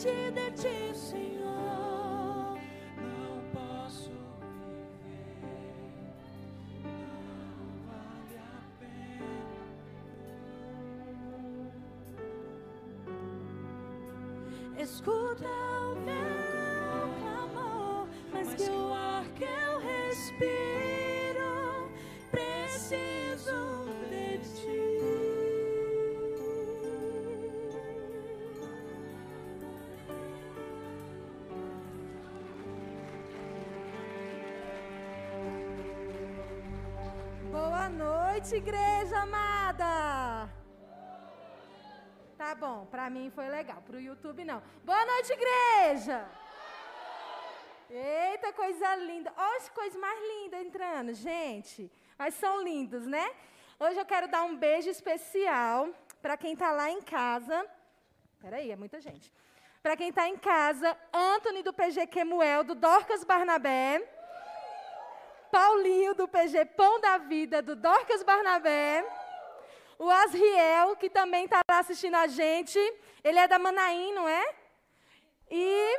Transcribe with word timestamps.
diante 0.00 0.30
de 0.32 0.50
ti, 0.52 0.94
Senhor. 0.94 2.58
Não 2.96 3.42
posso 3.52 4.10
viver, 6.68 6.88
não 7.58 7.68
vale 7.86 8.36
a 8.38 8.62
pena. 8.78 9.28
Escuta 14.78 15.48
o 15.48 15.94
meu 16.06 17.02
clamor, 17.20 18.06
mas 18.32 18.54
que 18.54 18.62
eu 18.62 18.89
noite, 38.40 38.54
igreja 38.56 39.18
amada. 39.18 40.48
Tá 42.38 42.54
bom, 42.54 42.86
pra 42.86 43.10
mim 43.10 43.30
foi 43.30 43.48
legal, 43.48 43.82
pro 43.82 44.00
YouTube 44.00 44.44
não. 44.44 44.62
Boa 44.82 45.04
noite, 45.04 45.32
igreja. 45.32 46.26
Eita, 47.90 48.50
coisa 48.54 48.96
linda. 48.96 49.30
Olha 49.36 49.56
as 49.58 49.68
coisas 49.68 50.00
mais 50.00 50.18
lindas 50.20 50.60
entrando, 50.62 51.12
gente. 51.12 51.92
Mas 52.16 52.34
são 52.34 52.62
lindos, 52.62 53.06
né? 53.06 53.30
Hoje 53.78 53.98
eu 53.98 54.06
quero 54.06 54.26
dar 54.26 54.44
um 54.44 54.56
beijo 54.56 54.88
especial 54.88 55.90
para 56.22 56.36
quem 56.38 56.54
está 56.54 56.72
lá 56.72 56.90
em 56.90 57.02
casa. 57.02 57.66
Peraí, 58.40 58.70
é 58.70 58.76
muita 58.76 59.00
gente. 59.00 59.30
Para 59.82 59.96
quem 59.98 60.08
está 60.08 60.26
em 60.26 60.38
casa, 60.38 60.96
Anthony 61.12 61.62
do 61.62 61.74
PG 61.74 62.06
Quemuel, 62.06 62.64
do 62.64 62.74
Dorcas 62.74 63.22
Barnabé. 63.22 64.19
Paulinho 65.50 66.14
do 66.14 66.28
PG 66.28 66.64
Pão 66.76 67.00
da 67.00 67.18
Vida, 67.18 67.60
do 67.60 67.74
Dorcas 67.76 68.22
Barnabé. 68.22 69.04
O 69.98 70.08
Asriel, 70.08 70.96
que 70.96 71.10
também 71.10 71.44
está 71.44 71.60
lá 71.68 71.80
assistindo 71.80 72.14
a 72.14 72.26
gente. 72.26 72.78
Ele 73.22 73.38
é 73.38 73.46
da 73.46 73.58
Manaim, 73.58 74.14
não 74.14 74.28
é? 74.28 74.54
E 75.50 75.98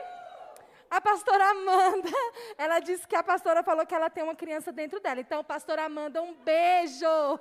a 0.90 1.00
pastora 1.00 1.52
Amanda, 1.52 2.10
ela 2.58 2.80
disse 2.80 3.08
que 3.08 3.16
a 3.16 3.24
pastora 3.24 3.64
falou 3.64 3.86
que 3.86 3.94
ela 3.96 4.10
tem 4.10 4.24
uma 4.24 4.36
criança 4.36 4.72
dentro 4.72 5.00
dela. 5.00 5.22
Então, 5.22 5.44
pastora 5.44 5.86
Amanda, 5.86 6.22
um 6.22 6.34
beijo. 6.34 7.06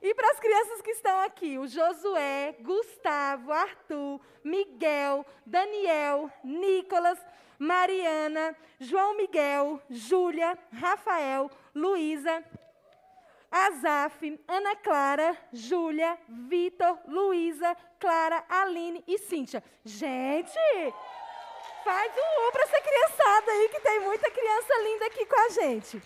E 0.00 0.14
para 0.14 0.30
as 0.30 0.38
crianças 0.38 0.80
que 0.80 0.92
estão 0.92 1.18
aqui, 1.22 1.58
o 1.58 1.66
Josué, 1.66 2.54
Gustavo, 2.60 3.50
Arthur, 3.50 4.20
Miguel, 4.44 5.26
Daniel, 5.44 6.30
Nicolas, 6.44 7.18
Mariana, 7.58 8.56
João 8.78 9.16
Miguel, 9.16 9.80
Júlia, 9.90 10.56
Rafael, 10.72 11.50
Luísa, 11.74 12.44
Azaf, 13.50 14.40
Ana 14.46 14.76
Clara, 14.76 15.36
Júlia, 15.52 16.18
Vitor, 16.28 16.98
Luísa, 17.06 17.76
Clara, 17.98 18.44
Aline 18.48 19.02
e 19.06 19.18
Cíntia. 19.18 19.62
Gente, 19.84 20.58
faz 21.82 22.12
um 22.16 22.48
um 22.48 22.52
para 22.52 22.62
essa 22.62 22.80
criançada 22.80 23.50
aí, 23.50 23.68
que 23.70 23.80
tem 23.80 24.00
muita 24.00 24.30
criança 24.30 24.82
linda 24.82 25.06
aqui 25.06 25.26
com 25.26 25.40
a 25.40 25.48
gente. 25.48 26.02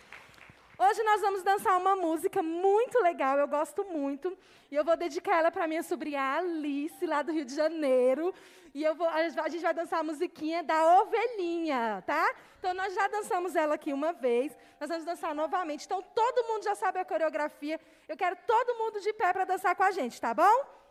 Hoje 0.85 1.01
nós 1.05 1.21
vamos 1.21 1.45
dançar 1.45 1.79
uma 1.79 1.95
música 1.95 2.43
muito 2.43 2.99
legal, 2.99 3.39
eu 3.39 3.47
gosto 3.47 3.85
muito. 3.85 4.37
E 4.69 4.75
eu 4.75 4.85
vou 4.85 4.97
dedicar 4.97 5.39
ela 5.39 5.49
para 5.49 5.69
minha 5.69 5.83
sobrinha 5.85 6.21
Alice, 6.21 7.07
lá 7.07 7.23
do 7.23 7.31
Rio 7.31 7.45
de 7.45 7.55
Janeiro. 7.55 8.35
E 8.75 8.83
eu 8.83 8.93
vou, 8.93 9.07
a 9.07 9.49
gente 9.49 9.62
vai 9.62 9.73
dançar 9.73 10.01
a 10.01 10.03
musiquinha 10.03 10.61
da 10.65 11.01
ovelhinha, 11.01 12.03
tá? 12.05 12.35
Então 12.59 12.75
nós 12.75 12.93
já 12.95 13.07
dançamos 13.07 13.55
ela 13.55 13.77
aqui 13.77 13.93
uma 13.93 14.12
vez, 14.12 14.57
nós 14.81 14.89
vamos 14.89 15.05
dançar 15.05 15.33
novamente. 15.37 15.85
Então 15.85 16.03
todo 16.03 16.49
mundo 16.49 16.65
já 16.65 16.75
sabe 16.75 16.99
a 16.99 17.05
coreografia. 17.05 17.81
Eu 18.09 18.17
quero 18.17 18.37
todo 18.45 18.77
mundo 18.77 19.01
de 19.01 19.12
pé 19.12 19.33
para 19.33 19.45
dançar 19.45 19.77
com 19.77 19.85
a 19.85 19.93
gente, 19.93 20.21
tá 20.21 20.35
bom? 20.35 20.82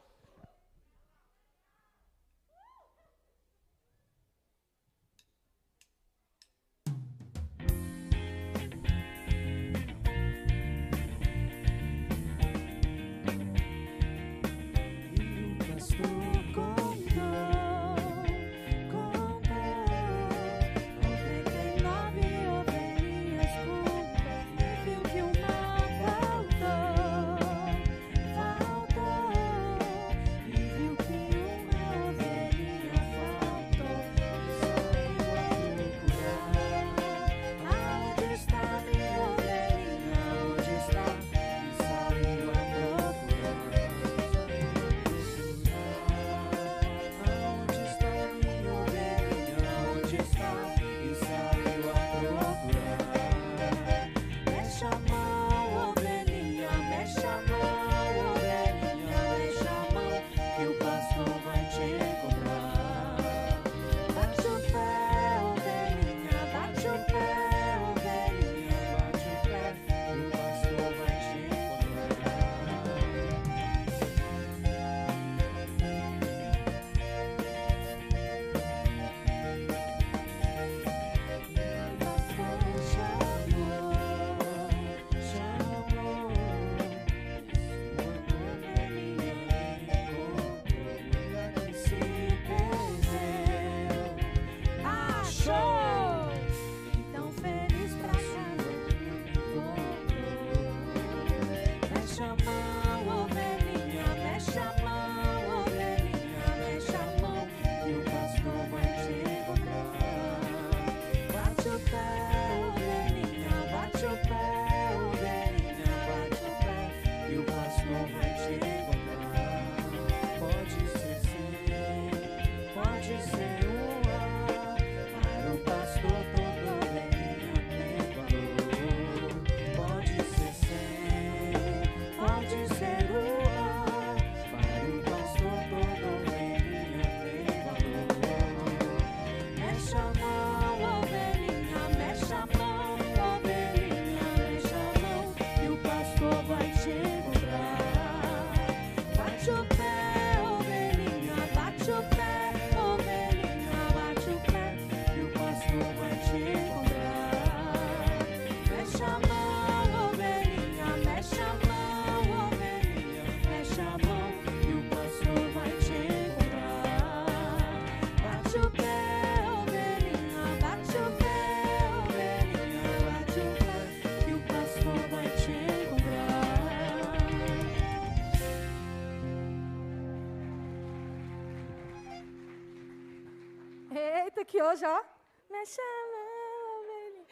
Que 184.51 184.61
hoje, 184.61 184.85
ó. 184.85 185.01
Mexe 185.49 185.79
a 185.79 186.01
mão, 186.13 186.79
ovelhinha. 186.81 187.25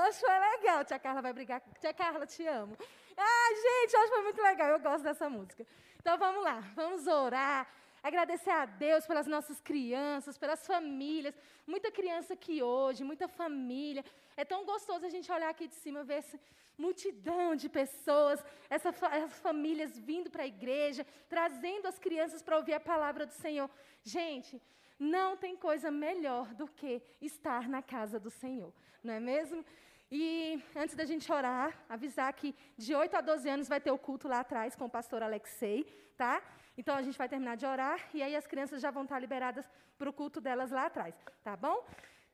Hoje 0.00 0.20
foi 0.20 0.38
legal. 0.38 0.84
Tia 0.84 1.00
Carla 1.00 1.20
vai 1.20 1.32
brigar. 1.32 1.60
Tia 1.80 1.92
Carla, 1.92 2.24
te 2.26 2.46
amo. 2.46 2.76
Ai, 3.16 3.54
gente, 3.56 3.96
hoje 3.96 4.08
foi 4.14 4.22
muito 4.22 4.40
legal. 4.40 4.68
Eu 4.68 4.78
gosto 4.78 5.02
dessa 5.02 5.28
música. 5.28 5.66
Então 5.98 6.16
vamos 6.16 6.44
lá, 6.44 6.60
vamos 6.76 7.08
orar. 7.08 7.66
Agradecer 8.04 8.50
a 8.50 8.66
Deus 8.66 9.04
pelas 9.04 9.26
nossas 9.26 9.60
crianças, 9.60 10.38
pelas 10.38 10.64
famílias. 10.64 11.34
Muita 11.66 11.90
criança 11.90 12.34
aqui 12.34 12.62
hoje, 12.62 13.02
muita 13.02 13.26
família. 13.26 14.04
É 14.36 14.44
tão 14.44 14.64
gostoso 14.64 15.04
a 15.04 15.10
gente 15.10 15.32
olhar 15.32 15.50
aqui 15.50 15.66
de 15.66 15.74
cima, 15.74 16.04
ver 16.04 16.18
essa 16.18 16.38
multidão 16.78 17.56
de 17.56 17.68
pessoas, 17.68 18.38
essa, 18.70 18.90
essas 19.10 19.40
famílias 19.40 19.98
vindo 19.98 20.30
para 20.30 20.44
a 20.44 20.46
igreja, 20.46 21.04
trazendo 21.28 21.88
as 21.88 21.98
crianças 21.98 22.42
para 22.42 22.56
ouvir 22.56 22.74
a 22.74 22.80
palavra 22.80 23.26
do 23.26 23.32
Senhor. 23.32 23.68
Gente, 24.04 24.62
não 25.00 25.34
tem 25.34 25.56
coisa 25.56 25.90
melhor 25.90 26.52
do 26.54 26.68
que 26.68 27.02
estar 27.22 27.66
na 27.66 27.82
casa 27.82 28.20
do 28.20 28.30
Senhor, 28.30 28.70
não 29.02 29.14
é 29.14 29.18
mesmo? 29.18 29.64
E 30.12 30.62
antes 30.76 30.94
da 30.94 31.06
gente 31.06 31.32
orar, 31.32 31.74
avisar 31.88 32.30
que 32.34 32.54
de 32.76 32.94
8 32.94 33.16
a 33.16 33.20
12 33.22 33.48
anos 33.48 33.68
vai 33.68 33.80
ter 33.80 33.90
o 33.90 33.98
culto 33.98 34.28
lá 34.28 34.40
atrás 34.40 34.76
com 34.76 34.84
o 34.84 34.90
pastor 34.90 35.22
Alexei, 35.22 35.84
tá? 36.18 36.42
Então 36.76 36.94
a 36.94 37.00
gente 37.00 37.16
vai 37.16 37.28
terminar 37.28 37.56
de 37.56 37.64
orar 37.64 37.98
e 38.12 38.22
aí 38.22 38.36
as 38.36 38.46
crianças 38.46 38.82
já 38.82 38.90
vão 38.90 39.04
estar 39.04 39.18
liberadas 39.18 39.66
para 39.96 40.10
o 40.10 40.12
culto 40.12 40.38
delas 40.38 40.70
lá 40.70 40.86
atrás, 40.86 41.14
tá 41.42 41.56
bom? 41.56 41.86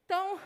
Então, 0.04 0.40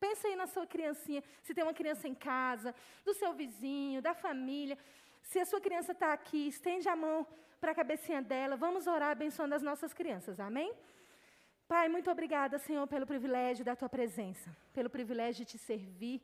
pensa 0.00 0.26
aí 0.26 0.34
na 0.34 0.46
sua 0.46 0.66
criancinha, 0.66 1.22
se 1.42 1.54
tem 1.54 1.62
uma 1.62 1.74
criança 1.74 2.08
em 2.08 2.14
casa, 2.14 2.74
do 3.04 3.14
seu 3.14 3.32
vizinho, 3.32 4.02
da 4.02 4.14
família. 4.14 4.78
Se 5.22 5.38
a 5.38 5.44
sua 5.44 5.60
criança 5.60 5.92
está 5.92 6.12
aqui, 6.12 6.48
estende 6.48 6.88
a 6.88 6.96
mão 6.96 7.26
para 7.60 7.72
a 7.72 7.74
cabecinha 7.74 8.22
dela, 8.22 8.56
vamos 8.56 8.86
orar 8.86 9.10
abençoando 9.10 9.54
as 9.54 9.62
nossas 9.62 9.92
crianças, 9.92 10.40
amém? 10.40 10.72
Pai, 11.68 11.86
muito 11.86 12.10
obrigada, 12.10 12.58
Senhor, 12.58 12.86
pelo 12.86 13.04
privilégio 13.04 13.62
da 13.62 13.76
tua 13.76 13.90
presença, 13.90 14.56
pelo 14.72 14.88
privilégio 14.88 15.44
de 15.44 15.52
te 15.52 15.58
servir, 15.58 16.22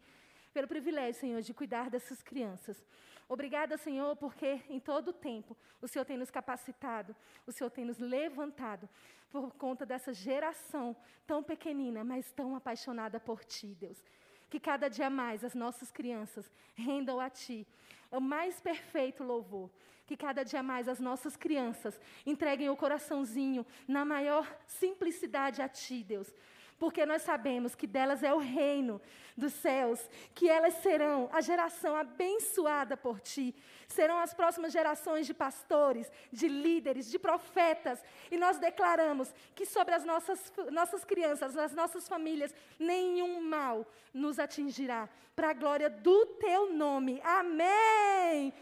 pelo 0.54 0.66
privilégio, 0.66 1.20
Senhor, 1.20 1.42
de 1.42 1.52
cuidar 1.52 1.90
dessas 1.90 2.22
crianças. 2.22 2.82
Obrigada, 3.28 3.76
Senhor, 3.76 4.16
porque 4.16 4.62
em 4.70 4.80
todo 4.80 5.08
o 5.08 5.12
tempo 5.12 5.54
o 5.82 5.86
Senhor 5.86 6.06
tem 6.06 6.16
nos 6.16 6.30
capacitado, 6.30 7.14
o 7.46 7.52
Senhor 7.52 7.68
tem 7.68 7.84
nos 7.84 7.98
levantado 7.98 8.88
por 9.28 9.52
conta 9.52 9.84
dessa 9.84 10.14
geração 10.14 10.96
tão 11.26 11.42
pequenina, 11.42 12.02
mas 12.02 12.32
tão 12.32 12.56
apaixonada 12.56 13.20
por 13.20 13.44
Ti, 13.44 13.76
Deus. 13.78 14.02
Que 14.48 14.58
cada 14.58 14.88
dia 14.88 15.10
mais 15.10 15.44
as 15.44 15.54
nossas 15.54 15.90
crianças 15.90 16.50
rendam 16.74 17.20
a 17.20 17.28
Ti 17.28 17.66
o 18.10 18.18
mais 18.18 18.62
perfeito 18.62 19.22
louvor 19.22 19.70
que 20.06 20.16
cada 20.16 20.44
dia 20.44 20.62
mais 20.62 20.88
as 20.88 21.00
nossas 21.00 21.36
crianças 21.36 21.98
entreguem 22.26 22.68
o 22.68 22.76
coraçãozinho 22.76 23.64
na 23.88 24.04
maior 24.04 24.46
simplicidade 24.66 25.62
a 25.62 25.68
Ti, 25.68 26.04
Deus. 26.04 26.32
Porque 26.78 27.06
nós 27.06 27.22
sabemos 27.22 27.74
que 27.74 27.86
delas 27.86 28.22
é 28.22 28.34
o 28.34 28.38
reino 28.38 29.00
dos 29.36 29.52
céus, 29.52 30.00
que 30.34 30.48
elas 30.48 30.74
serão 30.74 31.28
a 31.32 31.40
geração 31.40 31.96
abençoada 31.96 32.96
por 32.96 33.20
Ti, 33.20 33.54
serão 33.88 34.18
as 34.18 34.34
próximas 34.34 34.72
gerações 34.72 35.26
de 35.26 35.32
pastores, 35.32 36.10
de 36.32 36.48
líderes, 36.48 37.10
de 37.10 37.18
profetas, 37.18 38.02
e 38.30 38.36
nós 38.36 38.58
declaramos 38.58 39.32
que 39.54 39.64
sobre 39.64 39.94
as 39.94 40.04
nossas, 40.04 40.52
nossas 40.72 41.04
crianças, 41.04 41.56
as 41.56 41.72
nossas 41.72 42.08
famílias, 42.08 42.54
nenhum 42.78 43.40
mal 43.40 43.86
nos 44.12 44.38
atingirá, 44.38 45.08
para 45.34 45.50
a 45.50 45.54
glória 45.54 45.88
do 45.88 46.26
Teu 46.26 46.72
nome. 46.72 47.20
Amém. 47.22 48.52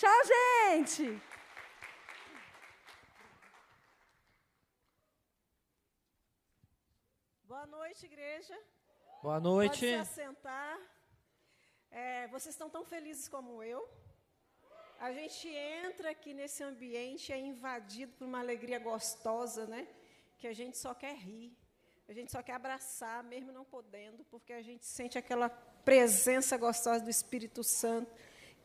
Tchau, 0.00 0.20
gente! 0.32 1.20
Boa 7.44 7.66
noite, 7.66 8.06
igreja. 8.06 8.58
Boa 9.22 9.38
noite. 9.38 9.80
Pode 9.80 9.92
se 9.92 9.94
assentar. 9.94 10.80
É, 11.90 12.26
vocês 12.28 12.54
estão 12.54 12.70
tão 12.70 12.82
felizes 12.82 13.28
como 13.28 13.62
eu? 13.62 13.86
A 14.98 15.12
gente 15.12 15.46
entra 15.48 16.12
aqui 16.12 16.32
nesse 16.32 16.62
ambiente, 16.62 17.30
é 17.30 17.38
invadido 17.38 18.14
por 18.14 18.26
uma 18.26 18.40
alegria 18.40 18.78
gostosa, 18.78 19.66
né? 19.66 19.86
Que 20.38 20.46
a 20.46 20.54
gente 20.54 20.78
só 20.78 20.94
quer 20.94 21.14
rir, 21.14 21.54
a 22.08 22.14
gente 22.14 22.32
só 22.32 22.42
quer 22.42 22.54
abraçar, 22.54 23.22
mesmo 23.22 23.52
não 23.52 23.66
podendo, 23.66 24.24
porque 24.30 24.54
a 24.54 24.62
gente 24.62 24.86
sente 24.86 25.18
aquela 25.18 25.50
presença 25.50 26.56
gostosa 26.56 27.04
do 27.04 27.10
Espírito 27.10 27.62
Santo 27.62 28.10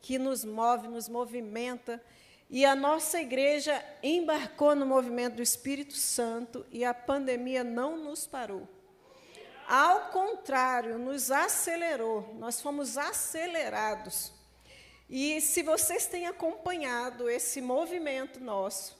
que 0.00 0.18
nos 0.18 0.44
move, 0.44 0.88
nos 0.88 1.08
movimenta. 1.08 2.02
E 2.48 2.64
a 2.64 2.76
nossa 2.76 3.20
igreja 3.20 3.84
embarcou 4.02 4.74
no 4.74 4.86
movimento 4.86 5.36
do 5.36 5.42
Espírito 5.42 5.94
Santo 5.94 6.64
e 6.70 6.84
a 6.84 6.94
pandemia 6.94 7.64
não 7.64 7.96
nos 7.96 8.26
parou. 8.26 8.68
Ao 9.68 10.10
contrário, 10.10 10.96
nos 10.96 11.32
acelerou, 11.32 12.34
nós 12.38 12.60
fomos 12.60 12.96
acelerados. 12.96 14.32
E 15.10 15.40
se 15.40 15.62
vocês 15.62 16.06
têm 16.06 16.26
acompanhado 16.26 17.28
esse 17.28 17.60
movimento 17.60 18.38
nosso, 18.38 18.96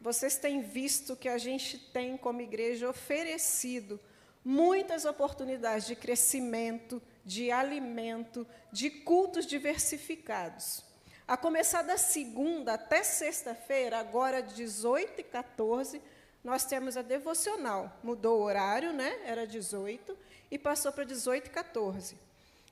vocês 0.00 0.36
têm 0.36 0.62
visto 0.62 1.16
que 1.16 1.28
a 1.28 1.36
gente 1.36 1.78
tem, 1.78 2.16
como 2.16 2.40
igreja, 2.40 2.88
oferecido 2.88 4.00
muitas 4.44 5.04
oportunidades 5.04 5.86
de 5.86 5.96
crescimento, 5.96 7.02
de 7.24 7.50
alimento, 7.50 8.46
de 8.72 8.90
cultos 8.90 9.46
diversificados. 9.46 10.84
A 11.26 11.36
começar 11.36 11.82
da 11.82 11.98
segunda 11.98 12.74
até 12.74 13.02
sexta-feira, 13.02 13.98
agora 13.98 14.42
18 14.42 15.20
e 15.20 15.24
14, 15.24 16.00
nós 16.42 16.64
temos 16.64 16.96
a 16.96 17.02
devocional. 17.02 17.98
Mudou 18.02 18.40
o 18.40 18.42
horário, 18.44 18.92
né? 18.92 19.20
Era 19.26 19.46
18 19.46 20.16
e 20.50 20.58
passou 20.58 20.90
para 20.90 21.04
18 21.04 21.48
e 21.48 21.50
14. 21.50 22.16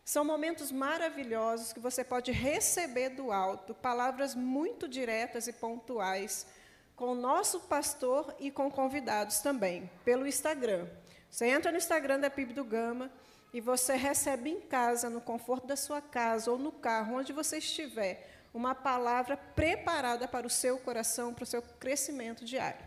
São 0.05 0.25
momentos 0.25 0.71
maravilhosos 0.71 1.73
que 1.73 1.81
você 1.81 2.05
pode 2.05 2.31
receber 2.31 3.11
do 3.11 3.33
alto, 3.33 3.75
palavras 3.75 4.35
muito 4.35 4.89
diretas 4.89 5.49
e 5.49 5.53
pontuais, 5.53 6.47
com 6.95 7.07
o 7.07 7.15
nosso 7.15 7.61
pastor 7.61 8.35
e 8.39 8.51
com 8.51 8.71
convidados 8.71 9.41
também, 9.41 9.91
pelo 10.05 10.27
Instagram. 10.27 10.87
Você 11.29 11.47
entra 11.47 11.73
no 11.73 11.77
Instagram 11.77 12.21
da 12.21 12.31
PIB 12.31 12.55
do 12.55 12.65
Gama, 12.65 13.11
e 13.53 13.61
você 13.61 13.95
recebe 13.95 14.51
em 14.51 14.61
casa, 14.61 15.09
no 15.09 15.21
conforto 15.21 15.67
da 15.67 15.77
sua 15.77 16.01
casa 16.01 16.51
ou 16.51 16.59
no 16.59 16.73
carro, 16.73 17.17
onde 17.17 17.33
você 17.33 17.59
estiver, 17.59 18.29
uma 18.53 18.75
palavra 18.75 19.37
preparada 19.37 20.27
para 20.27 20.47
o 20.47 20.51
seu 20.51 20.79
coração, 20.79 21.35
para 21.35 21.45
o 21.45 21.47
seu 21.47 21.63
crescimento 21.63 22.45
diário. 22.45 22.85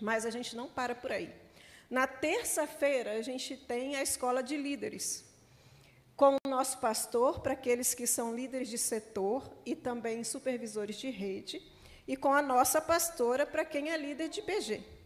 Mas 0.00 0.26
a 0.26 0.30
gente 0.30 0.56
não 0.56 0.68
para 0.68 0.94
por 0.94 1.12
aí. 1.12 1.32
Na 1.88 2.06
terça-feira, 2.06 3.12
a 3.12 3.22
gente 3.22 3.56
tem 3.56 3.96
a 3.96 4.02
escola 4.02 4.42
de 4.42 4.56
líderes, 4.56 5.24
com 6.16 6.36
o 6.44 6.48
nosso 6.48 6.78
pastor, 6.78 7.40
para 7.40 7.54
aqueles 7.54 7.94
que 7.94 8.06
são 8.06 8.34
líderes 8.34 8.68
de 8.68 8.78
setor 8.78 9.50
e 9.64 9.74
também 9.74 10.22
supervisores 10.22 10.96
de 10.96 11.10
rede, 11.10 11.60
e 12.06 12.16
com 12.16 12.32
a 12.32 12.42
nossa 12.42 12.80
pastora, 12.80 13.46
para 13.46 13.64
quem 13.64 13.90
é 13.90 13.96
líder 13.96 14.28
de 14.28 14.42
PG. 14.42 14.99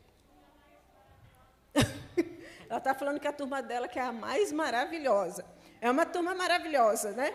Ela 2.68 2.78
está 2.78 2.94
falando 2.94 3.20
que 3.20 3.28
a 3.28 3.32
turma 3.32 3.62
dela 3.62 3.88
que 3.88 3.98
é 3.98 4.02
a 4.02 4.12
mais 4.12 4.52
maravilhosa. 4.52 5.44
É 5.80 5.90
uma 5.90 6.06
turma 6.06 6.34
maravilhosa, 6.34 7.12
né? 7.12 7.32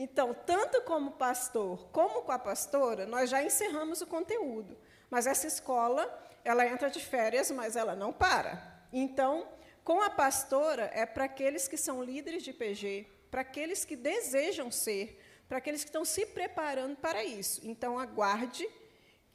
Então, 0.00 0.32
tanto 0.32 0.80
como 0.82 1.10
pastor 1.10 1.88
como 1.88 2.22
com 2.22 2.30
a 2.30 2.38
pastora, 2.38 3.04
nós 3.04 3.28
já 3.28 3.42
encerramos 3.42 4.00
o 4.00 4.06
conteúdo. 4.06 4.78
Mas 5.10 5.26
essa 5.26 5.48
escola, 5.48 6.06
ela 6.44 6.64
entra 6.64 6.88
de 6.88 7.00
férias, 7.00 7.50
mas 7.50 7.74
ela 7.74 7.96
não 7.96 8.12
para. 8.12 8.80
Então, 8.92 9.48
com 9.82 10.00
a 10.00 10.08
pastora, 10.08 10.88
é 10.94 11.04
para 11.04 11.24
aqueles 11.24 11.66
que 11.66 11.76
são 11.76 12.00
líderes 12.00 12.44
de 12.44 12.52
PG, 12.52 13.08
para 13.28 13.40
aqueles 13.40 13.84
que 13.84 13.96
desejam 13.96 14.70
ser, 14.70 15.20
para 15.48 15.58
aqueles 15.58 15.82
que 15.82 15.88
estão 15.88 16.04
se 16.04 16.26
preparando 16.26 16.96
para 16.96 17.24
isso. 17.24 17.60
Então, 17.64 17.98
aguarde 17.98 18.68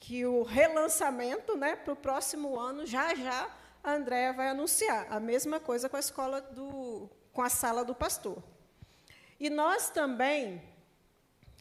que 0.06 0.26
o 0.26 0.44
relançamento 0.44 1.56
né, 1.56 1.78
para 1.78 1.94
o 1.94 1.96
próximo 1.96 2.60
ano, 2.60 2.86
já 2.86 3.16
já 3.16 3.50
a 3.82 3.94
Andréa 3.94 4.34
vai 4.34 4.50
anunciar. 4.50 5.08
A 5.10 5.18
mesma 5.18 5.62
coisa 5.62 5.88
com 5.88 5.96
a 5.96 6.00
escola 6.00 6.42
do, 6.42 7.10
com 7.32 7.42
a 7.42 7.50
sala 7.50 7.86
do 7.86 7.96
pastor. 7.96 8.44
E 9.40 9.50
nós 9.50 9.90
também 9.90 10.62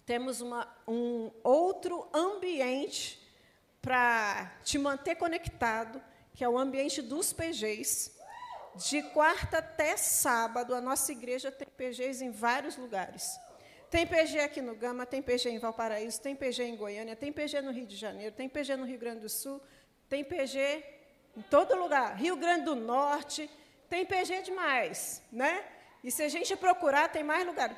temos 0.04 0.40
uma, 0.40 0.66
um 0.88 1.30
outro 1.44 2.08
ambiente 2.12 3.16
para 3.80 4.52
te 4.64 4.76
manter 4.76 5.14
conectado, 5.14 6.02
que 6.34 6.42
é 6.42 6.48
o 6.48 6.58
ambiente 6.58 7.00
dos 7.00 7.32
PGs. 7.32 8.10
De 8.74 9.04
quarta 9.10 9.58
até 9.58 9.96
sábado, 9.96 10.74
a 10.74 10.80
nossa 10.80 11.12
igreja 11.12 11.52
tem 11.52 11.68
PGs 11.68 12.24
em 12.24 12.32
vários 12.32 12.76
lugares. 12.76 13.38
Tem 13.92 14.06
PG 14.06 14.40
aqui 14.40 14.62
no 14.62 14.74
Gama, 14.74 15.04
tem 15.04 15.20
PG 15.20 15.50
em 15.50 15.58
Valparaíso, 15.58 16.18
tem 16.18 16.34
PG 16.34 16.62
em 16.62 16.76
Goiânia, 16.76 17.14
tem 17.14 17.30
PG 17.30 17.60
no 17.60 17.70
Rio 17.70 17.86
de 17.86 17.94
Janeiro, 17.94 18.34
tem 18.34 18.48
PG 18.48 18.74
no 18.74 18.86
Rio 18.86 18.98
Grande 18.98 19.20
do 19.20 19.28
Sul, 19.28 19.60
tem 20.08 20.24
PG 20.24 20.82
em 21.36 21.42
todo 21.42 21.76
lugar. 21.76 22.16
Rio 22.16 22.34
Grande 22.36 22.64
do 22.64 22.74
Norte, 22.74 23.50
tem 23.90 24.06
PG 24.06 24.40
demais, 24.40 25.22
né? 25.30 25.62
E 26.02 26.10
se 26.10 26.22
a 26.22 26.28
gente 26.30 26.56
procurar, 26.56 27.10
tem 27.10 27.22
mais 27.22 27.46
lugar. 27.46 27.70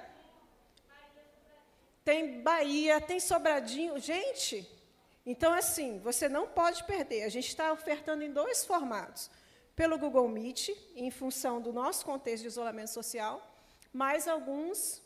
Tem 2.05 2.41
Bahia, 2.43 3.01
tem 3.01 3.19
Sobradinho. 3.19 3.99
Gente, 3.99 4.71
então, 5.27 5.53
assim, 5.53 5.99
você 5.99 6.29
não 6.29 6.47
pode 6.47 6.85
perder. 6.85 7.25
A 7.25 7.29
gente 7.29 7.49
está 7.49 7.73
ofertando 7.73 8.23
em 8.23 8.33
dois 8.33 8.65
formatos. 8.65 9.29
Pelo 9.75 9.99
Google 9.99 10.29
Meet, 10.29 10.69
em 10.95 11.11
função 11.11 11.61
do 11.61 11.73
nosso 11.73 12.07
contexto 12.07 12.43
de 12.43 12.49
isolamento 12.51 12.91
social, 12.91 13.43
mais 13.93 14.29
alguns 14.29 15.03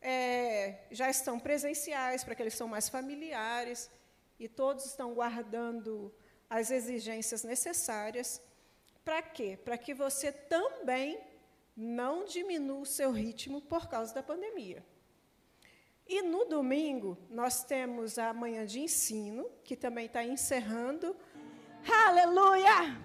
é, 0.00 0.86
já 0.90 1.10
estão 1.10 1.38
presenciais, 1.38 2.24
para 2.24 2.34
que 2.34 2.42
eles 2.42 2.54
são 2.54 2.68
mais 2.68 2.88
familiares. 2.88 3.90
e 4.38 4.48
todos 4.48 4.86
estão 4.86 5.12
guardando 5.12 6.10
as 6.48 6.70
exigências 6.70 7.44
necessárias. 7.44 8.40
Para 9.04 9.20
quê? 9.20 9.58
Para 9.62 9.76
que 9.76 9.92
você 9.92 10.32
também 10.32 11.20
não 11.76 12.24
diminua 12.24 12.80
o 12.80 12.86
seu 12.86 13.10
ritmo 13.10 13.60
por 13.60 13.86
causa 13.86 14.14
da 14.14 14.22
pandemia. 14.22 14.82
E 16.06 16.22
no 16.22 16.44
domingo, 16.44 17.16
nós 17.28 17.62
temos 17.64 18.18
a 18.18 18.32
manhã 18.32 18.66
de 18.66 18.80
ensino, 18.80 19.48
que 19.62 19.76
também 19.76 20.06
está 20.06 20.24
encerrando. 20.24 21.14
Aleluia! 22.06 22.98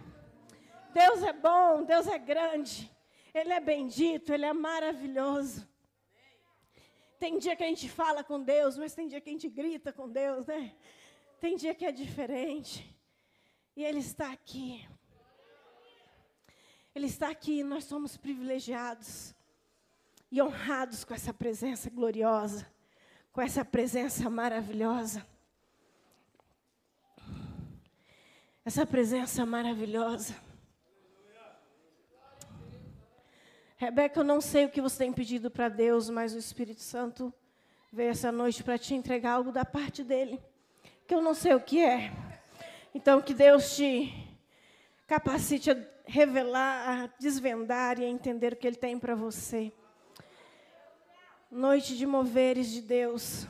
Deus 0.93 1.21
é 1.21 1.33
bom, 1.33 1.83
Deus 1.83 2.07
é 2.07 2.17
grande, 2.17 2.89
Ele 3.33 3.51
é 3.51 3.59
bendito, 3.59 4.33
Ele 4.33 4.45
é 4.45 4.53
maravilhoso. 4.53 5.67
Tem 7.25 7.39
dia 7.39 7.55
que 7.55 7.63
a 7.63 7.67
gente 7.67 7.89
fala 7.89 8.23
com 8.23 8.39
Deus, 8.39 8.77
mas 8.77 8.93
tem 8.93 9.07
dia 9.07 9.19
que 9.19 9.27
a 9.27 9.33
gente 9.33 9.49
grita 9.49 9.91
com 9.91 10.07
Deus, 10.07 10.45
né? 10.45 10.75
Tem 11.39 11.57
dia 11.57 11.73
que 11.73 11.83
é 11.83 11.91
diferente. 11.91 12.95
E 13.75 13.83
Ele 13.83 13.97
está 13.97 14.31
aqui. 14.31 14.87
Ele 16.93 17.07
está 17.07 17.29
aqui, 17.31 17.63
nós 17.63 17.85
somos 17.85 18.15
privilegiados 18.15 19.33
e 20.31 20.39
honrados 20.39 21.03
com 21.03 21.15
essa 21.15 21.33
presença 21.33 21.89
gloriosa, 21.89 22.71
com 23.33 23.41
essa 23.41 23.65
presença 23.65 24.29
maravilhosa. 24.29 25.25
Essa 28.63 28.85
presença 28.85 29.43
maravilhosa. 29.47 30.35
Rebeca, 33.77 34.21
eu 34.21 34.23
não 34.23 34.39
sei 34.39 34.65
o 34.65 34.69
que 34.69 34.79
você 34.79 34.99
tem 34.99 35.11
pedido 35.11 35.51
para 35.51 35.67
Deus, 35.67 36.09
mas 36.09 36.33
o 36.33 36.37
Espírito 36.37 36.79
Santo 36.79 37.33
veio 37.91 38.09
essa 38.09 38.31
noite 38.31 38.63
para 38.63 38.77
te 38.77 38.93
entregar 38.93 39.33
algo 39.33 39.51
da 39.51 39.65
parte 39.65 40.01
dele, 40.01 40.41
que 41.05 41.13
eu 41.13 41.21
não 41.21 41.33
sei 41.33 41.53
o 41.53 41.59
que 41.59 41.83
é. 41.83 42.11
Então, 42.93 43.21
que 43.21 43.33
Deus 43.33 43.75
te 43.75 44.13
capacite 45.05 45.71
a 45.71 45.77
revelar, 46.05 47.03
a 47.03 47.07
desvendar 47.19 47.99
e 47.99 48.05
a 48.05 48.09
entender 48.09 48.53
o 48.53 48.55
que 48.55 48.65
Ele 48.65 48.77
tem 48.77 48.97
para 48.97 49.13
você. 49.13 49.73
Noite 51.51 51.97
de 51.97 52.05
moveres 52.05 52.69
de 52.69 52.81
Deus 52.81 53.45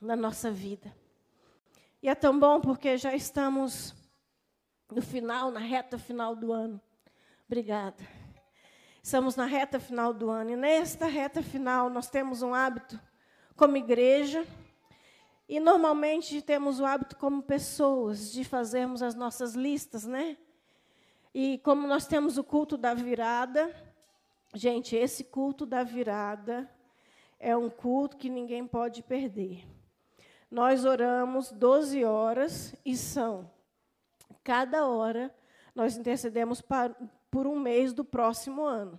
na 0.00 0.16
nossa 0.16 0.50
vida. 0.50 0.96
E 2.02 2.08
é 2.08 2.14
tão 2.14 2.38
bom 2.38 2.58
porque 2.58 2.96
já 2.96 3.14
estamos 3.14 3.94
no 4.90 5.02
final, 5.02 5.50
na 5.50 5.60
reta 5.60 5.98
final 5.98 6.34
do 6.34 6.52
ano. 6.54 6.80
Obrigada. 7.46 8.19
Estamos 9.02 9.34
na 9.34 9.46
reta 9.46 9.80
final 9.80 10.12
do 10.12 10.28
ano 10.28 10.50
e 10.50 10.56
nesta 10.56 11.06
reta 11.06 11.42
final 11.42 11.88
nós 11.88 12.10
temos 12.10 12.42
um 12.42 12.52
hábito 12.52 13.00
como 13.56 13.78
igreja 13.78 14.46
e 15.48 15.58
normalmente 15.58 16.42
temos 16.42 16.80
o 16.80 16.84
hábito 16.84 17.16
como 17.16 17.42
pessoas 17.42 18.30
de 18.30 18.44
fazermos 18.44 19.02
as 19.02 19.14
nossas 19.14 19.54
listas, 19.54 20.04
né? 20.04 20.36
E 21.34 21.58
como 21.64 21.86
nós 21.86 22.06
temos 22.06 22.36
o 22.36 22.44
culto 22.44 22.76
da 22.76 22.92
virada, 22.92 23.74
gente, 24.54 24.94
esse 24.94 25.24
culto 25.24 25.64
da 25.64 25.82
virada 25.82 26.70
é 27.38 27.56
um 27.56 27.70
culto 27.70 28.18
que 28.18 28.28
ninguém 28.28 28.66
pode 28.66 29.02
perder. 29.02 29.66
Nós 30.50 30.84
oramos 30.84 31.50
12 31.50 32.04
horas 32.04 32.74
e 32.84 32.94
são 32.98 33.50
cada 34.44 34.86
hora 34.86 35.34
nós 35.74 35.96
intercedemos 35.96 36.60
por 37.30 37.46
um 37.46 37.58
mês 37.58 37.92
do 37.92 38.04
próximo 38.04 38.64
ano. 38.64 38.98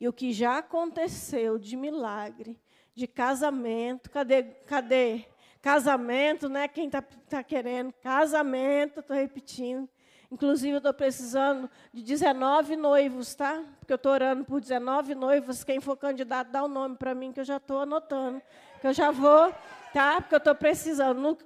E 0.00 0.08
o 0.08 0.12
que 0.12 0.32
já 0.32 0.58
aconteceu 0.58 1.58
de 1.58 1.76
milagre, 1.76 2.58
de 2.94 3.06
casamento, 3.06 4.10
cadê, 4.10 4.42
cadê? 4.42 5.24
Casamento, 5.60 6.48
né? 6.48 6.68
Quem 6.68 6.86
está 6.86 7.00
tá 7.00 7.42
querendo? 7.42 7.92
Casamento, 8.02 9.00
estou 9.00 9.16
repetindo. 9.16 9.88
Inclusive, 10.30 10.78
estou 10.78 10.92
precisando 10.92 11.70
de 11.92 12.02
19 12.02 12.76
noivos, 12.76 13.34
tá? 13.34 13.62
Porque 13.78 13.92
eu 13.92 13.96
estou 13.96 14.12
orando 14.12 14.44
por 14.44 14.60
19 14.60 15.14
noivos. 15.14 15.62
Quem 15.62 15.80
for 15.80 15.96
candidato, 15.96 16.50
dá 16.50 16.62
o 16.62 16.66
um 16.66 16.68
nome 16.68 16.96
para 16.96 17.14
mim, 17.14 17.32
que 17.32 17.40
eu 17.40 17.44
já 17.44 17.58
estou 17.58 17.80
anotando. 17.80 18.42
Que 18.80 18.88
eu 18.88 18.92
já 18.92 19.10
vou, 19.10 19.54
tá? 19.92 20.20
Porque 20.20 20.34
eu 20.34 20.38
estou 20.38 20.54
precisando. 20.54 21.18
No, 21.18 21.38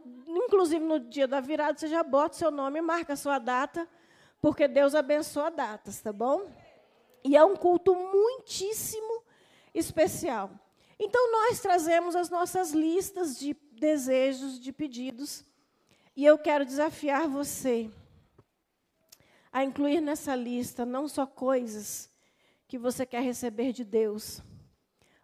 inclusive, 0.45 0.85
no 0.85 0.99
dia 0.99 1.29
da 1.29 1.39
virada, 1.39 1.79
você 1.79 1.87
já 1.87 2.03
bota 2.03 2.35
o 2.35 2.39
seu 2.39 2.51
nome 2.51 2.81
marca 2.81 3.13
a 3.13 3.17
sua 3.17 3.39
data 3.39 3.87
porque 4.41 4.69
Deus 4.69 4.95
abençoa 4.95 5.51
datas, 5.51 6.01
tá 6.01 6.13
bom? 6.13 6.51
E 7.25 7.37
é 7.37 7.45
um 7.45 7.57
culto 7.57 7.95
muitíssimo 7.95 9.23
especial. 9.75 10.51
Então, 10.99 11.31
nós 11.31 11.61
trazemos 11.61 12.17
as 12.17 12.31
nossas 12.31 12.73
listas 12.73 13.39
de 13.39 13.55
desejos, 13.73 14.59
de 14.59 14.73
pedidos, 14.73 15.45
e 16.17 16.25
eu 16.25 16.37
quero 16.37 16.65
desafiar 16.65 17.29
você 17.29 17.91
a 19.53 19.65
incluir 19.65 20.01
nessa 20.01 20.35
lista 20.35 20.85
não 20.85 21.09
só 21.09 21.27
coisas 21.27 22.11
que 22.67 22.77
você 22.77 23.07
quer 23.07 23.23
receber 23.23 23.73
de 23.73 23.85
Deus, 23.85 24.43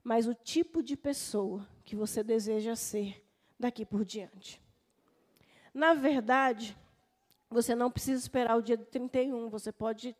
mas 0.02 0.26
o 0.26 0.34
tipo 0.34 0.82
de 0.82 0.96
pessoa 0.96 1.66
que 1.84 1.96
você 1.96 2.22
deseja 2.22 2.76
ser 2.76 3.24
daqui 3.58 3.84
por 3.84 4.04
diante. 4.04 4.62
Na 5.72 5.94
verdade, 5.94 6.76
você 7.50 7.74
não 7.74 7.90
precisa 7.90 8.20
esperar 8.20 8.56
o 8.56 8.62
dia 8.62 8.76
do 8.76 8.84
31, 8.84 9.48
você 9.48 9.70
pode 9.70 10.16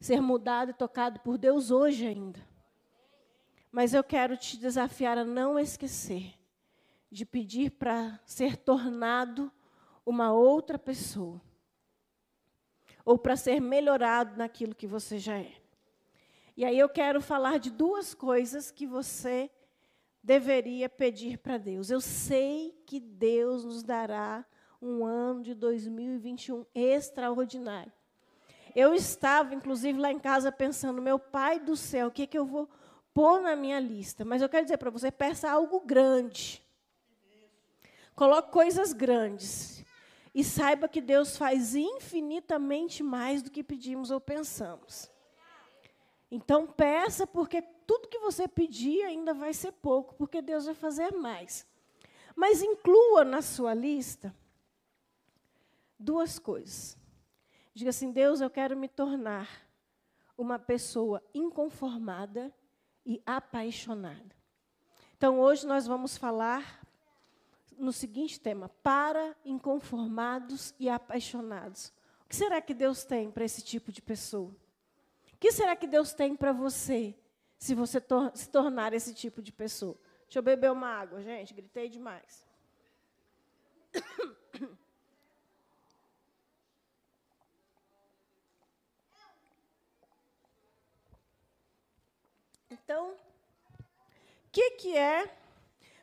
ser 0.00 0.20
mudado 0.20 0.70
e 0.70 0.74
tocado 0.74 1.20
por 1.20 1.38
Deus 1.38 1.70
hoje 1.70 2.06
ainda. 2.06 2.40
Mas 3.70 3.94
eu 3.94 4.04
quero 4.04 4.36
te 4.36 4.56
desafiar 4.56 5.18
a 5.18 5.24
não 5.24 5.58
esquecer 5.58 6.34
de 7.10 7.24
pedir 7.24 7.70
para 7.70 8.20
ser 8.24 8.56
tornado 8.56 9.50
uma 10.04 10.32
outra 10.32 10.78
pessoa. 10.78 11.40
Ou 13.04 13.18
para 13.18 13.36
ser 13.36 13.60
melhorado 13.60 14.36
naquilo 14.36 14.74
que 14.74 14.86
você 14.86 15.18
já 15.18 15.38
é. 15.38 15.54
E 16.56 16.64
aí 16.64 16.78
eu 16.78 16.88
quero 16.88 17.20
falar 17.20 17.58
de 17.58 17.70
duas 17.70 18.14
coisas 18.14 18.70
que 18.70 18.86
você 18.86 19.50
deveria 20.22 20.88
pedir 20.88 21.38
para 21.38 21.56
Deus. 21.56 21.90
Eu 21.90 22.00
sei 22.00 22.72
que 22.84 22.98
Deus 22.98 23.64
nos 23.64 23.82
dará 23.82 24.44
um 24.80 25.04
ano 25.04 25.42
de 25.42 25.54
2021 25.54 26.64
extraordinário. 26.74 27.92
Eu 28.74 28.94
estava, 28.94 29.54
inclusive, 29.54 29.98
lá 29.98 30.12
em 30.12 30.18
casa 30.18 30.52
pensando, 30.52 31.00
meu 31.00 31.18
pai 31.18 31.58
do 31.58 31.76
céu, 31.76 32.08
o 32.08 32.10
que, 32.10 32.22
é 32.22 32.26
que 32.26 32.38
eu 32.38 32.44
vou 32.44 32.68
pôr 33.14 33.40
na 33.40 33.56
minha 33.56 33.80
lista? 33.80 34.24
Mas 34.24 34.42
eu 34.42 34.48
quero 34.48 34.64
dizer 34.64 34.76
para 34.76 34.90
você, 34.90 35.10
peça 35.10 35.50
algo 35.50 35.80
grande. 35.80 36.62
Coloque 38.14 38.52
coisas 38.52 38.92
grandes. 38.92 39.82
E 40.34 40.44
saiba 40.44 40.88
que 40.88 41.00
Deus 41.00 41.38
faz 41.38 41.74
infinitamente 41.74 43.02
mais 43.02 43.40
do 43.42 43.50
que 43.50 43.64
pedimos 43.64 44.10
ou 44.10 44.20
pensamos. 44.20 45.10
Então, 46.30 46.66
peça, 46.66 47.26
porque 47.26 47.62
tudo 47.86 48.08
que 48.08 48.18
você 48.18 48.46
pedir 48.46 49.02
ainda 49.04 49.32
vai 49.32 49.54
ser 49.54 49.72
pouco, 49.72 50.14
porque 50.16 50.42
Deus 50.42 50.66
vai 50.66 50.74
fazer 50.74 51.12
mais. 51.12 51.66
Mas 52.34 52.60
inclua 52.60 53.24
na 53.24 53.40
sua 53.40 53.72
lista 53.72 54.34
duas 55.98 56.38
coisas. 56.38 56.98
Diga 57.74 57.90
assim: 57.90 58.10
Deus, 58.10 58.40
eu 58.40 58.50
quero 58.50 58.76
me 58.76 58.88
tornar 58.88 59.48
uma 60.36 60.58
pessoa 60.58 61.22
inconformada 61.34 62.54
e 63.04 63.22
apaixonada. 63.24 64.34
Então, 65.16 65.40
hoje 65.40 65.66
nós 65.66 65.86
vamos 65.86 66.16
falar 66.16 66.86
no 67.76 67.92
seguinte 67.92 68.40
tema: 68.40 68.68
para 68.82 69.36
inconformados 69.44 70.74
e 70.78 70.88
apaixonados. 70.88 71.92
O 72.24 72.28
que 72.28 72.36
será 72.36 72.60
que 72.60 72.74
Deus 72.74 73.04
tem 73.04 73.30
para 73.30 73.44
esse 73.44 73.62
tipo 73.62 73.92
de 73.92 74.02
pessoa? 74.02 74.54
O 75.32 75.38
que 75.38 75.52
será 75.52 75.76
que 75.76 75.86
Deus 75.86 76.12
tem 76.12 76.34
para 76.34 76.52
você, 76.52 77.14
se 77.58 77.74
você 77.74 78.00
tor 78.00 78.32
se 78.34 78.48
tornar 78.48 78.92
esse 78.92 79.14
tipo 79.14 79.42
de 79.42 79.52
pessoa? 79.52 79.96
Deixa 80.24 80.38
eu 80.38 80.42
beber 80.42 80.72
uma 80.72 80.88
água, 80.88 81.22
gente, 81.22 81.54
gritei 81.54 81.88
demais. 81.88 82.45
Então, 92.86 93.10
o 93.10 94.50
que, 94.52 94.70
que 94.70 94.96
é? 94.96 95.28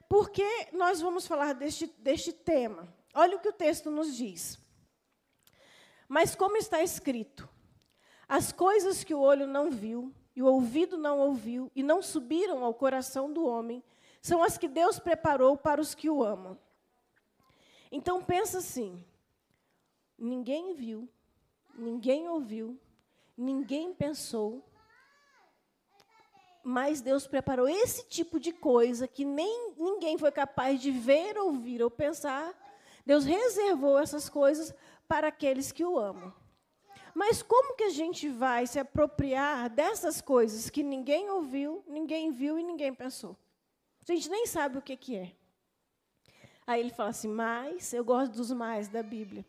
Por 0.09 0.29
que 0.29 0.45
nós 0.73 0.99
vamos 0.99 1.25
falar 1.25 1.53
deste, 1.53 1.87
deste 1.87 2.33
tema? 2.33 2.93
Olha 3.13 3.37
o 3.37 3.39
que 3.39 3.47
o 3.47 3.53
texto 3.53 3.89
nos 3.89 4.17
diz. 4.17 4.59
Mas 6.09 6.35
como 6.35 6.57
está 6.57 6.83
escrito, 6.83 7.47
as 8.27 8.51
coisas 8.51 9.01
que 9.01 9.13
o 9.13 9.21
olho 9.21 9.47
não 9.47 9.71
viu, 9.71 10.13
e 10.35 10.43
o 10.43 10.45
ouvido 10.45 10.97
não 10.97 11.19
ouviu, 11.19 11.71
e 11.73 11.81
não 11.81 12.01
subiram 12.01 12.65
ao 12.65 12.73
coração 12.73 13.31
do 13.31 13.45
homem, 13.47 13.81
são 14.21 14.43
as 14.43 14.57
que 14.57 14.67
Deus 14.67 14.99
preparou 14.99 15.55
para 15.55 15.79
os 15.79 15.95
que 15.95 16.09
o 16.09 16.21
amam. 16.21 16.59
Então 17.89 18.21
pensa 18.21 18.57
assim: 18.57 19.01
ninguém 20.17 20.73
viu, 20.73 21.07
ninguém 21.75 22.27
ouviu, 22.27 22.77
ninguém 23.37 23.93
pensou, 23.93 24.61
mas 26.63 27.01
Deus 27.01 27.27
preparou 27.27 27.67
esse 27.67 28.07
tipo 28.07 28.39
de 28.39 28.51
coisa 28.51 29.07
que 29.07 29.25
nem 29.25 29.73
ninguém 29.77 30.17
foi 30.17 30.31
capaz 30.31 30.81
de 30.81 30.91
ver, 30.91 31.37
ouvir 31.37 31.83
ou 31.83 31.91
pensar 31.91 32.57
Deus 33.05 33.25
reservou 33.25 33.99
essas 33.99 34.29
coisas 34.29 34.73
para 35.07 35.27
aqueles 35.27 35.71
que 35.71 35.83
o 35.83 35.99
amam. 35.99 36.33
Mas 37.13 37.43
como 37.43 37.75
que 37.75 37.83
a 37.83 37.89
gente 37.89 38.27
vai 38.27 38.65
se 38.65 38.79
apropriar 38.79 39.69
dessas 39.69 40.19
coisas 40.21 40.69
que 40.69 40.81
ninguém 40.81 41.29
ouviu, 41.29 41.83
ninguém 41.85 42.31
viu 42.31 42.57
e 42.57 42.63
ninguém 42.63 42.93
pensou? 42.93 43.37
A 44.07 44.11
gente 44.11 44.29
nem 44.29 44.47
sabe 44.47 44.77
o 44.77 44.81
que, 44.81 44.97
que 44.97 45.15
é. 45.15 45.31
Aí 46.65 46.79
ele 46.79 46.89
fala 46.89 47.09
assim, 47.09 47.27
mas, 47.27 47.93
eu 47.93 48.03
gosto 48.03 48.33
dos 48.33 48.51
mais 48.51 48.87
da 48.87 49.03
Bíblia, 49.03 49.45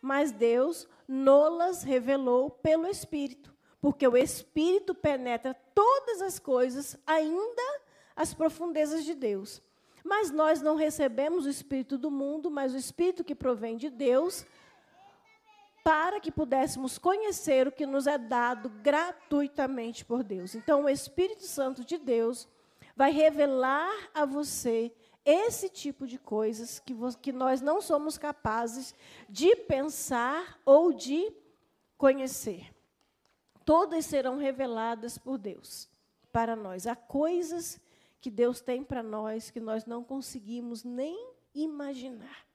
mas 0.00 0.30
Deus 0.30 0.88
nolas 1.06 1.82
revelou 1.82 2.50
pelo 2.50 2.86
Espírito, 2.86 3.51
porque 3.82 4.06
o 4.06 4.16
Espírito 4.16 4.94
penetra 4.94 5.54
todas 5.74 6.22
as 6.22 6.38
coisas, 6.38 6.96
ainda 7.04 7.80
as 8.14 8.32
profundezas 8.32 9.04
de 9.04 9.12
Deus. 9.12 9.60
Mas 10.04 10.30
nós 10.30 10.62
não 10.62 10.76
recebemos 10.76 11.46
o 11.46 11.48
Espírito 11.48 11.98
do 11.98 12.08
mundo, 12.08 12.48
mas 12.48 12.72
o 12.72 12.76
Espírito 12.76 13.24
que 13.24 13.34
provém 13.34 13.76
de 13.76 13.90
Deus, 13.90 14.46
para 15.82 16.20
que 16.20 16.30
pudéssemos 16.30 16.96
conhecer 16.96 17.66
o 17.66 17.72
que 17.72 17.84
nos 17.84 18.06
é 18.06 18.16
dado 18.16 18.68
gratuitamente 18.68 20.04
por 20.04 20.22
Deus. 20.22 20.54
Então, 20.54 20.84
o 20.84 20.88
Espírito 20.88 21.42
Santo 21.42 21.84
de 21.84 21.98
Deus 21.98 22.46
vai 22.94 23.10
revelar 23.10 23.90
a 24.14 24.24
você 24.24 24.94
esse 25.24 25.68
tipo 25.68 26.06
de 26.06 26.18
coisas 26.18 26.78
que, 26.78 26.94
que 27.20 27.32
nós 27.32 27.60
não 27.60 27.80
somos 27.80 28.16
capazes 28.16 28.94
de 29.28 29.56
pensar 29.56 30.60
ou 30.64 30.92
de 30.92 31.32
conhecer. 31.98 32.71
Todas 33.64 34.06
serão 34.06 34.36
reveladas 34.36 35.18
por 35.18 35.38
Deus 35.38 35.88
para 36.32 36.56
nós. 36.56 36.86
Há 36.86 36.96
coisas 36.96 37.80
que 38.20 38.30
Deus 38.30 38.60
tem 38.60 38.82
para 38.82 39.02
nós 39.02 39.50
que 39.50 39.60
nós 39.60 39.84
não 39.84 40.02
conseguimos 40.02 40.84
nem 40.84 41.32
imaginar. 41.54 42.46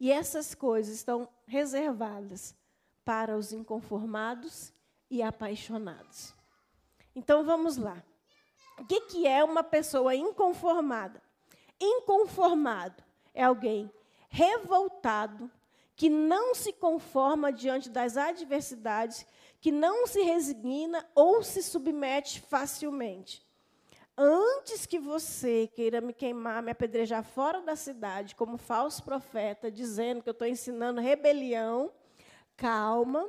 E 0.00 0.12
essas 0.12 0.54
coisas 0.54 0.94
estão 0.94 1.28
reservadas 1.46 2.54
para 3.04 3.36
os 3.36 3.52
inconformados 3.52 4.72
e 5.10 5.22
apaixonados. 5.22 6.34
Então 7.14 7.44
vamos 7.44 7.76
lá. 7.76 8.02
O 8.78 8.84
que, 8.84 9.00
que 9.02 9.26
é 9.26 9.42
uma 9.42 9.64
pessoa 9.64 10.14
inconformada? 10.14 11.20
Inconformado 11.80 13.02
é 13.34 13.42
alguém 13.42 13.90
revoltado, 14.28 15.50
que 15.98 16.08
não 16.08 16.54
se 16.54 16.72
conforma 16.72 17.52
diante 17.52 17.90
das 17.90 18.16
adversidades, 18.16 19.26
que 19.60 19.72
não 19.72 20.06
se 20.06 20.22
resigna 20.22 21.04
ou 21.12 21.42
se 21.42 21.60
submete 21.60 22.40
facilmente. 22.40 23.44
Antes 24.16 24.86
que 24.86 24.96
você 24.96 25.66
queira 25.66 26.00
me 26.00 26.12
queimar, 26.12 26.62
me 26.62 26.70
apedrejar 26.70 27.24
fora 27.24 27.60
da 27.62 27.74
cidade 27.74 28.36
como 28.36 28.56
falso 28.56 29.02
profeta, 29.02 29.72
dizendo 29.72 30.22
que 30.22 30.28
eu 30.28 30.32
estou 30.32 30.46
ensinando 30.46 31.00
rebelião, 31.00 31.90
calma, 32.56 33.28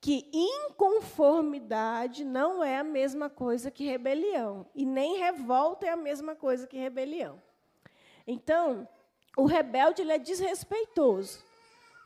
que 0.00 0.26
inconformidade 0.32 2.24
não 2.24 2.64
é 2.64 2.78
a 2.78 2.84
mesma 2.84 3.28
coisa 3.28 3.70
que 3.70 3.84
rebelião, 3.84 4.66
e 4.74 4.86
nem 4.86 5.18
revolta 5.18 5.84
é 5.84 5.90
a 5.90 5.96
mesma 5.96 6.34
coisa 6.34 6.66
que 6.66 6.78
rebelião. 6.78 7.42
Então, 8.26 8.88
o 9.36 9.44
rebelde 9.44 10.00
ele 10.00 10.12
é 10.12 10.18
desrespeitoso. 10.18 11.49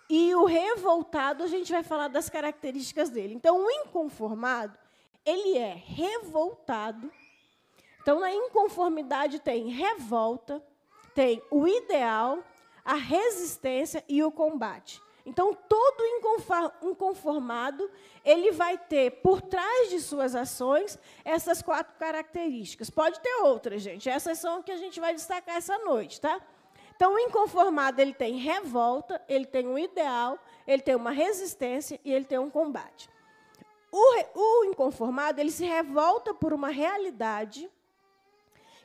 E 0.08 0.34
o 0.34 0.44
revoltado, 0.44 1.42
a 1.42 1.46
gente 1.46 1.72
vai 1.72 1.82
falar 1.82 2.08
das 2.08 2.28
características 2.28 3.10
dele. 3.10 3.34
Então, 3.34 3.64
o 3.64 3.70
inconformado, 3.70 4.78
ele 5.24 5.56
é 5.56 5.74
revoltado. 5.74 7.10
Então, 8.02 8.20
na 8.20 8.32
inconformidade 8.32 9.40
tem 9.40 9.68
revolta, 9.68 10.62
tem 11.14 11.42
o 11.50 11.66
ideal, 11.66 12.44
a 12.84 12.94
resistência 12.94 14.04
e 14.06 14.22
o 14.22 14.30
combate. 14.30 15.00
Então, 15.26 15.54
todo 15.54 16.04
inconformado, 16.82 17.90
ele 18.22 18.52
vai 18.52 18.76
ter, 18.76 19.10
por 19.22 19.40
trás 19.40 19.88
de 19.88 20.00
suas 20.00 20.34
ações, 20.34 20.98
essas 21.24 21.62
quatro 21.62 21.94
características. 21.98 22.90
Pode 22.90 23.20
ter 23.20 23.34
outras, 23.36 23.80
gente. 23.80 24.06
Essas 24.06 24.38
são 24.38 24.62
que 24.62 24.70
a 24.70 24.76
gente 24.76 25.00
vai 25.00 25.14
destacar 25.14 25.56
essa 25.56 25.78
noite, 25.78 26.20
tá? 26.20 26.42
Então, 26.96 27.14
o 27.14 27.18
inconformado, 27.18 28.00
ele 28.00 28.14
tem 28.14 28.36
revolta, 28.36 29.22
ele 29.28 29.46
tem 29.46 29.66
um 29.66 29.78
ideal, 29.78 30.38
ele 30.66 30.82
tem 30.82 30.94
uma 30.94 31.10
resistência 31.10 32.00
e 32.04 32.12
ele 32.12 32.24
tem 32.24 32.38
um 32.38 32.50
combate. 32.50 33.10
O, 33.90 34.40
o 34.40 34.64
inconformado, 34.64 35.40
ele 35.40 35.50
se 35.50 35.64
revolta 35.64 36.32
por 36.32 36.52
uma 36.52 36.68
realidade 36.68 37.70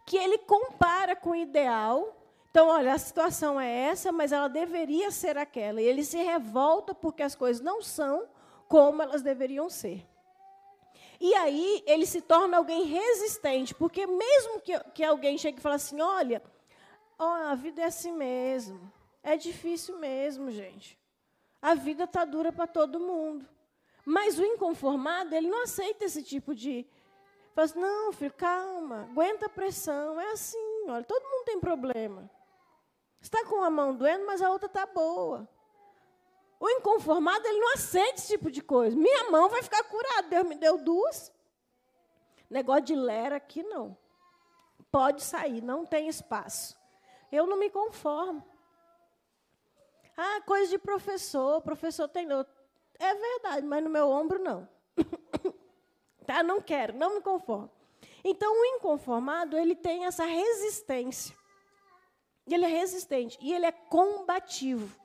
que 0.06 0.18
ele 0.18 0.40
compara 0.40 1.16
com 1.16 1.32
o 1.32 1.36
ideal 1.36 2.20
então, 2.52 2.68
olha, 2.70 2.94
a 2.94 2.98
situação 2.98 3.62
é 3.62 3.70
essa, 3.70 4.12
mas 4.12 4.32
ela 4.32 4.48
deveria 4.48 5.12
ser 5.12 5.38
aquela. 5.38 5.82
E 5.82 5.86
ele 5.86 6.04
se 6.04 6.18
revolta 6.18 6.96
porque 6.96 7.22
as 7.22 7.36
coisas 7.36 7.62
não 7.62 7.82
são 7.82 8.28
como 8.68 9.02
elas 9.02 9.22
deveriam 9.22 9.70
ser. 9.70 10.06
E 11.22 11.34
aí 11.36 11.84
ele 11.86 12.06
se 12.06 12.22
torna 12.22 12.58
alguém 12.58 12.86
resistente, 12.86 13.76
porque 13.76 14.08
mesmo 14.08 14.62
que, 14.62 14.80
que 14.94 15.04
alguém 15.04 15.38
chegue 15.38 15.60
e 15.60 15.62
fale 15.62 15.76
assim, 15.76 16.02
olha, 16.02 16.42
oh, 17.20 17.24
a 17.24 17.56
vida 17.56 17.82
é 17.82 17.86
assim 17.86 18.12
mesmo, 18.12 18.92
é 19.22 19.36
difícil 19.38 19.98
mesmo, 20.00 20.50
gente. 20.50 20.98
A 21.62 21.76
vida 21.76 22.06
está 22.06 22.24
dura 22.24 22.52
para 22.52 22.66
todo 22.66 23.00
mundo. 23.00 23.46
Mas 24.06 24.40
o 24.40 24.46
inconformado, 24.46 25.36
ele 25.36 25.50
não 25.50 25.64
aceita 25.64 26.06
esse 26.06 26.24
tipo 26.24 26.56
de. 26.56 26.88
Fala 27.54 27.66
assim, 27.66 27.80
não, 27.80 28.14
filho, 28.14 28.34
calma, 28.34 29.04
aguenta 29.04 29.48
a 29.48 29.50
pressão. 29.50 30.20
É 30.20 30.32
assim, 30.32 30.58
olha, 30.88 31.04
todo 31.04 31.30
mundo 31.30 31.46
tem 31.46 31.60
problema. 31.60 32.32
Está 33.22 33.46
com 33.46 33.62
a 33.62 33.70
mão 33.70 33.94
doendo, 33.94 34.26
mas 34.26 34.42
a 34.42 34.50
outra 34.50 34.68
está 34.68 34.86
boa. 34.86 35.48
O 36.60 36.70
inconformado, 36.70 37.46
ele 37.46 37.60
não 37.60 37.74
aceita 37.74 38.16
esse 38.16 38.28
tipo 38.30 38.50
de 38.50 38.62
coisa. 38.62 38.96
Minha 38.96 39.30
mão 39.30 39.50
vai 39.50 39.62
ficar 39.62 39.84
curada. 39.84 40.30
Deus 40.30 40.48
me 40.48 40.56
deu 40.56 40.78
duas. 40.78 41.32
Negócio 42.50 42.84
de 42.84 42.96
lera 42.96 43.36
aqui, 43.36 43.62
não. 43.64 43.98
Pode 44.92 45.24
sair, 45.24 45.62
não 45.62 45.86
tem 45.86 46.08
espaço. 46.08 46.79
Eu 47.32 47.46
não 47.46 47.58
me 47.58 47.70
conformo. 47.70 48.44
Ah, 50.18 50.42
coisa 50.46 50.70
de 50.70 50.78
professor. 50.78 51.62
Professor 51.62 52.08
tem. 52.08 52.28
É 53.00 53.14
verdade, 53.14 53.66
mas 53.66 53.84
no 53.84 53.90
meu 53.90 54.10
ombro, 54.10 54.40
não. 54.40 54.68
tá, 56.28 56.44
não 56.44 56.62
quero, 56.62 56.94
não 56.94 57.16
me 57.16 57.22
conformo. 57.22 57.72
Então, 58.24 58.52
o 58.52 58.66
inconformado, 58.66 59.58
ele 59.58 59.76
tem 59.76 60.06
essa 60.06 60.26
resistência. 60.26 61.36
Ele 62.46 62.66
é 62.66 62.68
resistente 62.68 63.38
e 63.42 63.54
ele 63.54 63.66
é 63.66 63.72
combativo. 63.72 65.00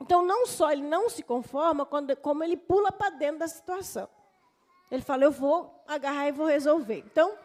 Então, 0.00 0.24
não 0.24 0.46
só 0.46 0.70
ele 0.70 0.82
não 0.82 1.10
se 1.10 1.22
conforma, 1.22 1.86
como 2.22 2.44
ele 2.44 2.56
pula 2.56 2.92
para 2.92 3.10
dentro 3.10 3.40
da 3.40 3.48
situação. 3.48 4.08
Ele 4.90 5.02
fala: 5.02 5.24
Eu 5.24 5.30
vou 5.30 5.82
agarrar 5.86 6.28
e 6.28 6.32
vou 6.32 6.46
resolver. 6.46 6.98
Então, 6.98 7.36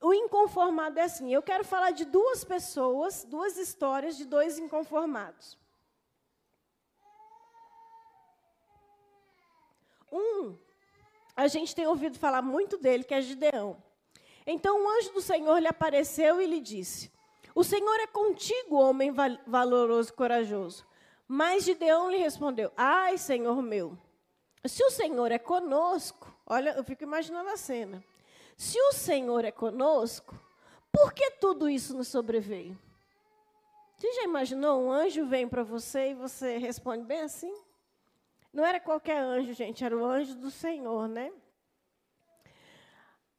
o 0.00 0.14
inconformado 0.14 0.98
é 0.98 1.02
assim. 1.02 1.32
Eu 1.32 1.42
quero 1.42 1.64
falar 1.64 1.90
de 1.90 2.04
duas 2.04 2.44
pessoas, 2.44 3.24
duas 3.24 3.56
histórias 3.56 4.16
de 4.16 4.24
dois 4.24 4.58
inconformados. 4.58 5.58
Um, 10.10 10.56
a 11.36 11.46
gente 11.48 11.74
tem 11.74 11.86
ouvido 11.86 12.18
falar 12.18 12.42
muito 12.42 12.78
dele, 12.78 13.04
que 13.04 13.14
é 13.14 13.20
Gideão. 13.20 13.82
Então, 14.46 14.82
o 14.82 14.88
anjo 14.88 15.12
do 15.12 15.20
Senhor 15.20 15.58
lhe 15.58 15.68
apareceu 15.68 16.40
e 16.40 16.46
lhe 16.46 16.60
disse: 16.60 17.12
o 17.58 17.64
Senhor 17.64 17.98
é 17.98 18.06
contigo, 18.06 18.76
homem 18.76 19.12
valoroso 19.44 20.10
e 20.10 20.12
corajoso. 20.12 20.86
Mas 21.26 21.64
Gideão 21.64 22.08
lhe 22.08 22.18
respondeu: 22.18 22.70
Ai, 22.76 23.18
Senhor 23.18 23.60
meu, 23.60 23.98
se 24.64 24.80
o 24.84 24.90
Senhor 24.92 25.32
é 25.32 25.40
conosco, 25.40 26.32
olha, 26.46 26.70
eu 26.76 26.84
fico 26.84 27.02
imaginando 27.02 27.50
a 27.50 27.56
cena. 27.56 28.00
Se 28.58 28.76
o 28.76 28.92
Senhor 28.92 29.44
é 29.44 29.52
conosco, 29.52 30.36
por 30.90 31.12
que 31.12 31.30
tudo 31.30 31.68
isso 31.68 31.96
nos 31.96 32.08
sobreveio? 32.08 32.76
Você 33.96 34.12
já 34.14 34.24
imaginou 34.24 34.82
um 34.82 34.90
anjo 34.90 35.24
vem 35.26 35.48
para 35.48 35.62
você 35.62 36.10
e 36.10 36.14
você 36.14 36.58
responde 36.58 37.04
bem 37.04 37.20
assim? 37.20 37.54
Não 38.52 38.64
era 38.64 38.80
qualquer 38.80 39.18
anjo, 39.22 39.54
gente, 39.54 39.84
era 39.84 39.96
o 39.96 40.04
anjo 40.04 40.34
do 40.34 40.50
Senhor, 40.50 41.06
né? 41.08 41.32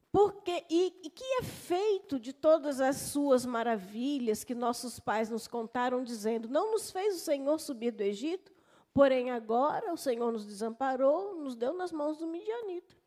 Porque, 0.09 0.65
e, 0.69 1.01
e 1.03 1.09
que 1.09 1.23
é 1.23 1.43
feito 1.43 2.17
de 2.17 2.31
todas 2.31 2.79
as 2.79 2.95
suas 2.95 3.45
maravilhas 3.45 4.45
que 4.45 4.55
nossos 4.55 5.01
pais 5.01 5.29
nos 5.29 5.49
contaram, 5.49 6.01
dizendo: 6.01 6.47
Não 6.47 6.71
nos 6.71 6.91
fez 6.91 7.17
o 7.17 7.19
Senhor 7.19 7.59
subir 7.59 7.91
do 7.91 8.01
Egito, 8.01 8.53
porém 8.93 9.31
agora 9.31 9.93
o 9.93 9.97
Senhor 9.97 10.31
nos 10.31 10.45
desamparou, 10.45 11.35
nos 11.35 11.55
deu 11.55 11.73
nas 11.73 11.91
mãos 11.91 12.17
do 12.17 12.25
midianita. 12.25 12.98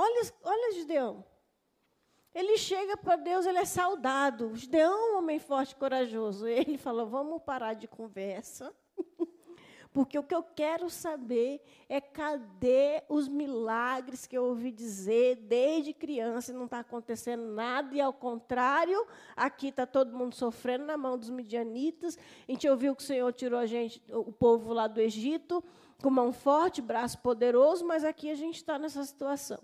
Olha, 0.00 0.32
olha 0.44 0.72
Gideão. 0.74 1.24
Ele 2.32 2.56
chega 2.56 2.96
para 2.96 3.16
Deus, 3.16 3.46
ele 3.46 3.58
é 3.58 3.64
saudado. 3.64 4.54
Gideão, 4.54 5.18
homem 5.18 5.40
forte 5.40 5.72
e 5.72 5.74
corajoso. 5.74 6.46
Ele 6.46 6.78
falou: 6.78 7.04
Vamos 7.04 7.42
parar 7.42 7.74
de 7.74 7.88
conversa. 7.88 8.72
Porque 9.92 10.16
o 10.16 10.22
que 10.22 10.34
eu 10.34 10.44
quero 10.44 10.88
saber 10.88 11.60
é 11.88 12.00
cadê 12.00 13.02
os 13.08 13.26
milagres 13.26 14.24
que 14.24 14.38
eu 14.38 14.44
ouvi 14.44 14.70
dizer 14.70 15.34
desde 15.34 15.92
criança 15.92 16.52
e 16.52 16.54
não 16.54 16.66
está 16.66 16.78
acontecendo 16.78 17.48
nada, 17.48 17.92
e 17.96 18.00
ao 18.00 18.12
contrário, 18.12 19.04
aqui 19.34 19.68
está 19.68 19.84
todo 19.84 20.16
mundo 20.16 20.36
sofrendo 20.36 20.84
na 20.84 20.96
mão 20.96 21.18
dos 21.18 21.30
midianitas. 21.30 22.16
A 22.46 22.52
gente 22.52 22.68
ouviu 22.68 22.94
que 22.94 23.02
o 23.02 23.06
Senhor 23.06 23.32
tirou 23.32 23.58
a 23.58 23.66
gente, 23.66 24.00
o 24.12 24.30
povo 24.30 24.72
lá 24.72 24.86
do 24.86 25.00
Egito, 25.00 25.64
com 26.00 26.10
mão 26.10 26.32
forte, 26.32 26.80
braço 26.80 27.18
poderoso, 27.18 27.84
mas 27.84 28.04
aqui 28.04 28.30
a 28.30 28.36
gente 28.36 28.56
está 28.56 28.78
nessa 28.78 29.02
situação. 29.02 29.58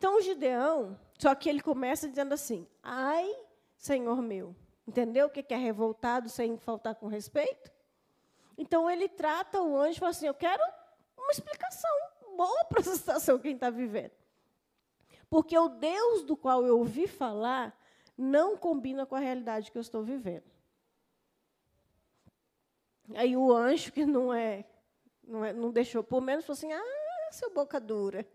Então, 0.00 0.16
o 0.16 0.22
Gideão, 0.22 0.98
só 1.18 1.34
que 1.34 1.46
ele 1.46 1.60
começa 1.60 2.08
dizendo 2.08 2.32
assim: 2.32 2.66
Ai, 2.82 3.30
Senhor 3.76 4.22
meu. 4.22 4.56
Entendeu 4.88 5.26
o 5.26 5.30
que 5.30 5.44
é 5.52 5.58
revoltado 5.58 6.30
sem 6.30 6.56
faltar 6.56 6.94
com 6.94 7.06
respeito? 7.06 7.70
Então, 8.56 8.90
ele 8.90 9.10
trata 9.10 9.60
o 9.60 9.76
anjo 9.76 9.98
e 9.98 10.00
fala 10.00 10.10
assim: 10.12 10.26
Eu 10.26 10.32
quero 10.32 10.62
uma 11.18 11.30
explicação 11.30 11.90
boa 12.34 12.64
para 12.64 12.80
essa 12.80 12.96
situação 12.96 13.38
que 13.38 13.48
a 13.48 13.50
gente 13.50 13.58
está 13.58 13.68
vivendo. 13.68 14.12
Porque 15.28 15.56
o 15.58 15.68
Deus 15.68 16.22
do 16.22 16.34
qual 16.34 16.66
eu 16.66 16.78
ouvi 16.78 17.06
falar 17.06 17.78
não 18.16 18.56
combina 18.56 19.04
com 19.04 19.16
a 19.16 19.20
realidade 19.20 19.70
que 19.70 19.76
eu 19.76 19.82
estou 19.82 20.02
vivendo. 20.02 20.50
Aí 23.14 23.36
o 23.36 23.54
anjo, 23.54 23.92
que 23.92 24.06
não 24.06 24.32
é, 24.32 24.64
não, 25.22 25.44
é, 25.44 25.52
não 25.52 25.70
deixou, 25.70 26.02
por 26.02 26.22
menos, 26.22 26.46
falou 26.46 26.56
assim: 26.56 26.72
Ah, 26.72 27.28
seu 27.32 27.52
boca 27.52 27.78
dura. 27.78 28.26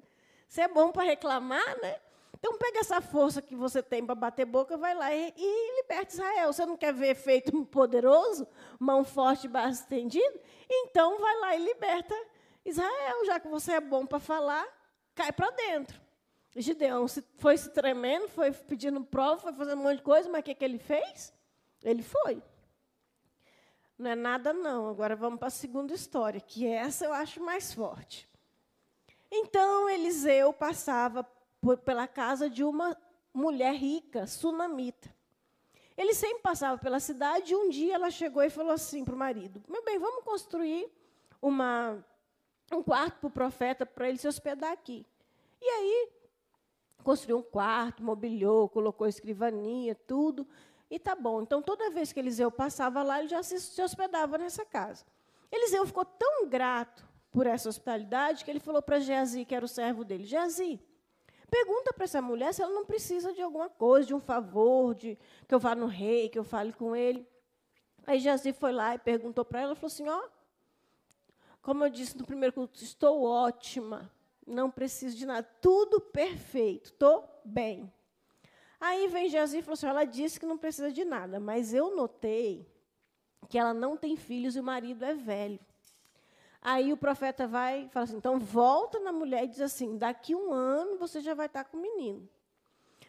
Você 0.47 0.61
é 0.61 0.67
bom 0.67 0.91
para 0.91 1.03
reclamar, 1.03 1.81
né? 1.81 1.99
Então 2.37 2.57
pega 2.57 2.79
essa 2.79 3.01
força 3.01 3.41
que 3.41 3.55
você 3.55 3.81
tem 3.81 4.05
para 4.05 4.13
bater 4.13 4.45
boca, 4.45 4.77
vai 4.77 4.93
lá 4.93 5.13
e, 5.13 5.33
e 5.35 5.81
liberta 5.81 6.13
Israel. 6.13 6.53
Você 6.53 6.65
não 6.65 6.77
quer 6.77 6.93
ver 6.93 7.07
efeito 7.07 7.51
poderoso, 7.65 8.47
mão 8.79 9.03
forte, 9.03 9.47
braço 9.47 9.81
estendido? 9.81 10.39
Então 10.69 11.19
vai 11.19 11.39
lá 11.39 11.55
e 11.55 11.65
liberta 11.65 12.13
Israel, 12.63 13.25
já 13.25 13.39
que 13.39 13.47
você 13.47 13.73
é 13.73 13.81
bom 13.81 14.05
para 14.05 14.19
falar, 14.19 14.67
cai 15.15 15.31
para 15.31 15.49
dentro. 15.51 15.99
Gideão 16.55 17.05
foi 17.37 17.57
se 17.57 17.69
tremendo, 17.71 18.27
foi 18.29 18.51
pedindo 18.51 19.03
prova, 19.03 19.41
foi 19.41 19.53
fazendo 19.53 19.79
um 19.79 19.83
monte 19.83 19.97
de 19.97 20.03
coisa, 20.03 20.29
mas 20.29 20.41
o 20.41 20.43
que, 20.43 20.55
que 20.55 20.63
ele 20.63 20.79
fez? 20.79 21.33
Ele 21.83 22.01
foi. 22.01 22.41
Não 23.97 24.11
é 24.11 24.15
nada, 24.15 24.53
não. 24.53 24.89
Agora 24.89 25.15
vamos 25.15 25.39
para 25.39 25.47
a 25.47 25.51
segunda 25.51 25.93
história, 25.93 26.39
que 26.39 26.67
essa 26.67 27.05
eu 27.05 27.13
acho 27.13 27.41
mais 27.41 27.73
forte. 27.73 28.29
Então 29.31 29.89
Eliseu 29.89 30.53
passava 30.53 31.23
por, 31.61 31.77
pela 31.77 32.07
casa 32.07 32.49
de 32.49 32.63
uma 32.63 32.97
mulher 33.33 33.73
rica, 33.73 34.27
sunamita. 34.27 35.13
Ele 35.97 36.13
sempre 36.13 36.39
passava 36.39 36.77
pela 36.77 36.99
cidade 36.99 37.53
e 37.53 37.55
um 37.55 37.69
dia 37.69 37.95
ela 37.95 38.11
chegou 38.11 38.43
e 38.43 38.49
falou 38.49 38.71
assim 38.71 39.03
para 39.05 39.15
o 39.15 39.17
marido: 39.17 39.63
Meu 39.67 39.83
bem, 39.83 39.97
vamos 39.97 40.23
construir 40.23 40.91
uma, 41.41 42.03
um 42.71 42.83
quarto 42.83 43.19
para 43.19 43.27
o 43.27 43.31
profeta 43.31 43.85
para 43.85 44.09
ele 44.09 44.17
se 44.17 44.27
hospedar 44.27 44.71
aqui. 44.71 45.05
E 45.61 45.65
aí, 45.65 46.09
construiu 47.03 47.37
um 47.37 47.43
quarto, 47.43 48.03
mobiliou, 48.03 48.67
colocou 48.67 49.07
escrivaninha, 49.07 49.95
tudo. 49.95 50.47
E 50.89 50.99
tá 50.99 51.15
bom. 51.15 51.41
Então, 51.41 51.61
toda 51.61 51.89
vez 51.89 52.13
que 52.13 52.19
Eliseu 52.19 52.51
passava 52.51 53.01
lá, 53.01 53.19
ele 53.19 53.29
já 53.29 53.41
se, 53.41 53.59
se 53.59 53.81
hospedava 53.81 54.37
nessa 54.37 54.65
casa. 54.65 55.05
Eliseu 55.51 55.85
ficou 55.85 56.05
tão 56.05 56.47
grato 56.47 57.07
por 57.35 57.45
essa 57.45 57.67
hospitalidade 57.67 58.45
que 58.45 58.49
ele 58.49 58.61
falou 58.61 58.81
para 58.81 58.97
Geazi, 58.97 59.43
que 59.43 59.53
era 59.53 59.65
o 59.65 59.67
servo 59.67 60.05
dele: 60.05 60.23
Geazi, 60.23 60.79
pergunta 61.51 61.91
para 61.91 62.05
essa 62.05 62.21
mulher 62.21 62.53
se 62.53 62.61
ela 62.61 62.73
não 62.73 62.85
precisa 62.85 63.33
de 63.33 63.41
alguma 63.41 63.67
coisa, 63.67 64.07
de 64.07 64.13
um 64.13 64.21
favor, 64.21 64.95
de 64.95 65.17
que 65.45 65.53
eu 65.53 65.59
vá 65.59 65.75
no 65.75 65.85
rei, 65.85 66.29
que 66.29 66.39
eu 66.39 66.45
fale 66.45 66.71
com 66.71 66.95
ele. 66.95 67.27
Aí 68.07 68.19
Geazi 68.19 68.53
foi 68.53 68.71
lá 68.71 68.95
e 68.95 68.99
perguntou 68.99 69.43
para 69.43 69.59
ela, 69.59 69.75
falou 69.75 69.87
assim: 69.87 70.07
ó, 70.07 70.17
oh, 70.17 70.29
como 71.61 71.83
eu 71.83 71.89
disse 71.89 72.17
no 72.17 72.25
primeiro 72.25 72.53
culto, 72.53 72.81
estou 72.81 73.23
ótima, 73.23 74.09
não 74.47 74.71
preciso 74.71 75.17
de 75.17 75.25
nada, 75.25 75.45
tudo 75.61 75.99
perfeito, 75.99 76.85
estou 76.85 77.29
bem. 77.43 77.91
Aí 78.79 79.09
vem 79.09 79.27
Geazi 79.27 79.57
e 79.57 79.61
falou 79.61 79.73
assim: 79.73 79.87
ela 79.87 80.05
disse 80.05 80.39
que 80.39 80.45
não 80.45 80.57
precisa 80.57 80.89
de 80.89 81.03
nada, 81.03 81.37
mas 81.37 81.73
eu 81.73 81.93
notei 81.93 82.65
que 83.49 83.57
ela 83.57 83.73
não 83.73 83.97
tem 83.97 84.15
filhos 84.15 84.55
e 84.55 84.61
o 84.61 84.63
marido 84.63 85.03
é 85.03 85.13
velho. 85.13 85.59
Aí 86.67 86.91
o 86.91 86.97
profeta 86.97 87.45
vai 87.45 87.83
e 87.83 87.89
fala 87.89 88.05
assim: 88.05 88.17
então 88.17 88.39
volta 88.39 88.99
na 88.99 89.13
mulher 89.13 89.43
e 89.43 89.47
diz 89.49 89.61
assim: 89.61 89.99
daqui 89.99 90.33
um 90.33 90.51
ano 90.51 90.97
você 90.97 91.21
já 91.21 91.35
vai 91.35 91.45
estar 91.45 91.63
com 91.63 91.77
o 91.77 91.79
menino. 91.79 92.27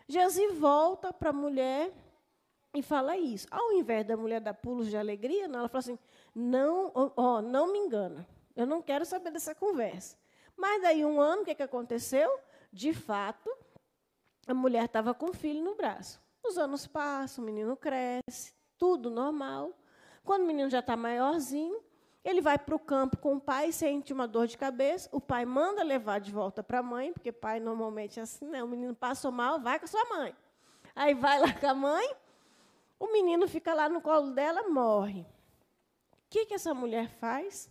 Jesus 0.06 0.54
volta 0.58 1.10
para 1.10 1.30
a 1.30 1.32
mulher 1.32 1.90
e 2.74 2.82
fala 2.82 3.16
isso. 3.16 3.48
Ao 3.50 3.72
invés 3.72 4.06
da 4.06 4.14
mulher 4.14 4.42
dar 4.42 4.52
pulos 4.52 4.90
de 4.90 4.96
alegria, 4.98 5.46
ela 5.46 5.70
fala 5.70 5.78
assim: 5.78 5.98
não, 6.34 6.92
ó, 7.16 7.40
não 7.40 7.72
me 7.72 7.78
engana, 7.78 8.28
eu 8.54 8.66
não 8.66 8.82
quero 8.82 9.06
saber 9.06 9.30
dessa 9.30 9.54
conversa. 9.54 10.18
Mas 10.54 10.82
daí 10.82 11.02
um 11.02 11.18
ano, 11.18 11.40
o 11.40 11.44
que, 11.46 11.54
que 11.54 11.62
aconteceu? 11.62 12.38
De 12.70 12.92
fato, 12.92 13.50
a 14.46 14.52
mulher 14.52 14.84
estava 14.84 15.14
com 15.14 15.30
o 15.30 15.34
filho 15.34 15.64
no 15.64 15.74
braço. 15.74 16.20
Os 16.44 16.58
anos 16.58 16.86
passam, 16.86 17.42
o 17.42 17.46
menino 17.46 17.74
cresce, 17.74 18.52
tudo 18.76 19.08
normal. 19.08 19.72
Quando 20.22 20.42
o 20.42 20.46
menino 20.46 20.68
já 20.68 20.80
está 20.80 20.94
maiorzinho, 20.94 21.85
ele 22.26 22.40
vai 22.40 22.58
para 22.58 22.74
o 22.74 22.78
campo 22.78 23.18
com 23.18 23.36
o 23.36 23.40
pai, 23.40 23.70
sente 23.70 24.12
uma 24.12 24.26
dor 24.26 24.48
de 24.48 24.58
cabeça, 24.58 25.08
o 25.12 25.20
pai 25.20 25.44
manda 25.44 25.84
levar 25.84 26.18
de 26.18 26.32
volta 26.32 26.60
para 26.60 26.80
a 26.80 26.82
mãe, 26.82 27.12
porque 27.12 27.30
pai 27.30 27.60
normalmente 27.60 28.18
é 28.18 28.24
assim, 28.24 28.48
né? 28.48 28.64
O 28.64 28.66
menino 28.66 28.96
passou 28.96 29.30
mal, 29.30 29.60
vai 29.60 29.78
com 29.78 29.84
a 29.84 29.88
sua 29.88 30.04
mãe. 30.06 30.34
Aí 30.96 31.14
vai 31.14 31.38
lá 31.38 31.52
com 31.52 31.66
a 31.68 31.74
mãe, 31.74 32.16
o 32.98 33.12
menino 33.12 33.46
fica 33.46 33.72
lá 33.72 33.88
no 33.88 34.00
colo 34.00 34.32
dela, 34.32 34.68
morre. 34.68 35.20
O 35.20 36.28
que, 36.28 36.46
que 36.46 36.54
essa 36.54 36.74
mulher 36.74 37.08
faz? 37.08 37.70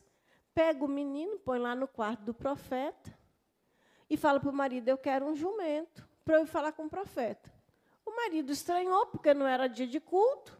Pega 0.54 0.86
o 0.86 0.88
menino, 0.88 1.38
põe 1.40 1.60
lá 1.60 1.76
no 1.76 1.86
quarto 1.86 2.22
do 2.22 2.34
profeta 2.34 3.14
e 4.10 4.16
fala 4.16 4.40
para 4.40 4.50
o 4.50 4.54
marido: 4.54 4.88
Eu 4.88 4.98
quero 4.98 5.26
um 5.26 5.36
jumento 5.36 6.08
para 6.24 6.36
eu 6.36 6.48
falar 6.48 6.72
com 6.72 6.86
o 6.86 6.90
profeta. 6.90 7.54
O 8.06 8.16
marido 8.16 8.54
estranhou, 8.54 9.08
porque 9.08 9.34
não 9.34 9.46
era 9.46 9.68
dia 9.68 9.86
de 9.86 10.00
culto, 10.00 10.58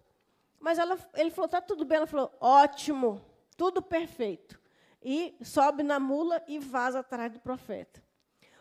mas 0.60 0.78
ela, 0.78 0.98
ele 1.14 1.32
falou: 1.32 1.46
Está 1.46 1.62
tudo 1.62 1.86
bem. 1.86 1.96
Ela 1.96 2.08
falou: 2.08 2.30
Ótimo. 2.42 3.34
Tudo 3.58 3.82
perfeito. 3.82 4.60
E 5.02 5.36
sobe 5.44 5.84
na 5.84 6.00
mula 6.00 6.44
e 6.48 6.60
vaza 6.60 7.00
atrás 7.00 7.32
do 7.32 7.40
profeta. 7.40 8.04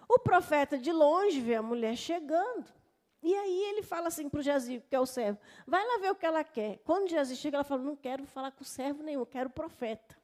O 0.08 0.18
profeta, 0.18 0.76
de 0.76 0.92
longe, 0.92 1.40
vê 1.40 1.54
a 1.54 1.62
mulher 1.62 1.96
chegando. 1.96 2.66
E 3.22 3.34
aí 3.34 3.62
ele 3.70 3.82
fala 3.82 4.08
assim 4.08 4.28
para 4.28 4.40
o 4.40 4.42
Jazi, 4.42 4.84
que 4.86 4.94
é 4.94 5.00
o 5.00 5.06
servo, 5.06 5.38
vai 5.66 5.82
lá 5.82 5.98
ver 5.98 6.10
o 6.10 6.14
que 6.14 6.26
ela 6.26 6.44
quer. 6.44 6.78
Quando 6.84 7.08
Jazi 7.08 7.34
chega, 7.36 7.56
ela 7.56 7.64
fala, 7.64 7.82
não 7.82 7.96
quero 7.96 8.26
falar 8.26 8.50
com 8.50 8.62
o 8.62 8.66
servo 8.66 9.02
nenhum, 9.02 9.24
quero 9.24 9.48
o 9.48 9.52
profeta. 9.52 10.14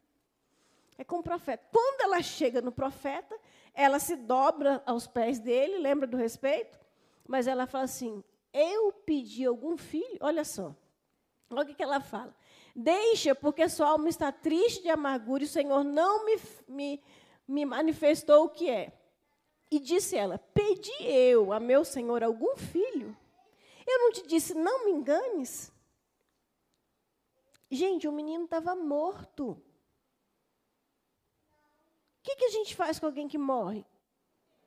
É 0.99 1.03
com 1.03 1.21
o 1.21 1.23
profeta. 1.23 1.67
Quando 1.73 2.03
ela 2.03 2.21
chega 2.21 2.61
no 2.61 2.71
profeta, 2.71 3.35
ela 3.73 3.99
se 3.99 4.17
dobra 4.17 4.83
aos 4.85 5.07
pés 5.07 5.39
dele, 5.39 5.79
lembra 5.79 6.07
do 6.07 6.19
respeito? 6.19 6.79
Mas 7.27 7.47
ela 7.47 7.67
fala 7.67 7.85
assim, 7.85 8.23
eu 8.53 8.93
pedi 8.93 9.47
algum 9.47 9.79
filho, 9.79 10.19
olha 10.21 10.45
só. 10.45 10.75
Olha 11.49 11.63
o 11.63 11.75
que 11.75 11.83
ela 11.83 12.01
fala. 12.01 12.35
Deixa, 12.75 13.35
porque 13.35 13.69
sua 13.69 13.89
alma 13.89 14.09
está 14.09 14.31
triste 14.31 14.83
de 14.83 14.89
amargura 14.89 15.43
e 15.43 15.47
o 15.47 15.49
Senhor 15.49 15.83
não 15.85 16.25
me, 16.25 16.41
me, 16.69 17.03
me 17.47 17.65
manifestou 17.65 18.45
o 18.45 18.49
que 18.49 18.71
é. 18.71 18.93
E 19.71 19.79
disse 19.79 20.17
ela: 20.17 20.39
Pedi 20.39 20.93
eu 21.03 21.53
a 21.53 21.61
meu 21.61 21.85
Senhor 21.85 22.23
algum 22.23 22.57
filho? 22.57 23.17
Eu 23.87 23.99
não 23.99 24.13
te 24.13 24.27
disse, 24.27 24.55
não 24.55 24.85
me 24.85 24.93
enganes? 24.93 25.73
Gente, 27.71 28.07
o 28.07 28.13
menino 28.13 28.45
estava 28.45 28.75
morto. 28.77 29.51
O 29.51 29.63
que, 32.23 32.37
que 32.37 32.45
a 32.45 32.51
gente 32.51 32.77
faz 32.77 32.99
com 32.99 33.07
alguém 33.07 33.27
que 33.27 33.39
morre? 33.39 33.85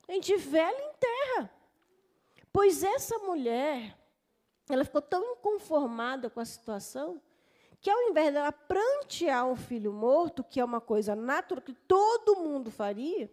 A 0.07 0.11
gente 0.13 0.35
vela 0.35 0.77
em 0.77 0.93
terra. 0.99 1.53
Pois 2.51 2.83
essa 2.83 3.17
mulher, 3.19 3.97
ela 4.69 4.83
ficou 4.83 5.01
tão 5.01 5.23
inconformada 5.33 6.29
com 6.29 6.39
a 6.39 6.45
situação 6.45 7.21
que 7.83 7.89
ao 7.89 8.01
invés 8.03 8.33
dela 8.33 8.49
prantear 8.49 9.45
um 9.45 9.57
filho 9.57 9.91
morto, 9.91 10.41
que 10.41 10.57
é 10.57 10.63
uma 10.63 10.79
coisa 10.79 11.17
natural, 11.17 11.61
que 11.61 11.73
todo 11.73 12.37
mundo 12.37 12.71
faria, 12.71 13.29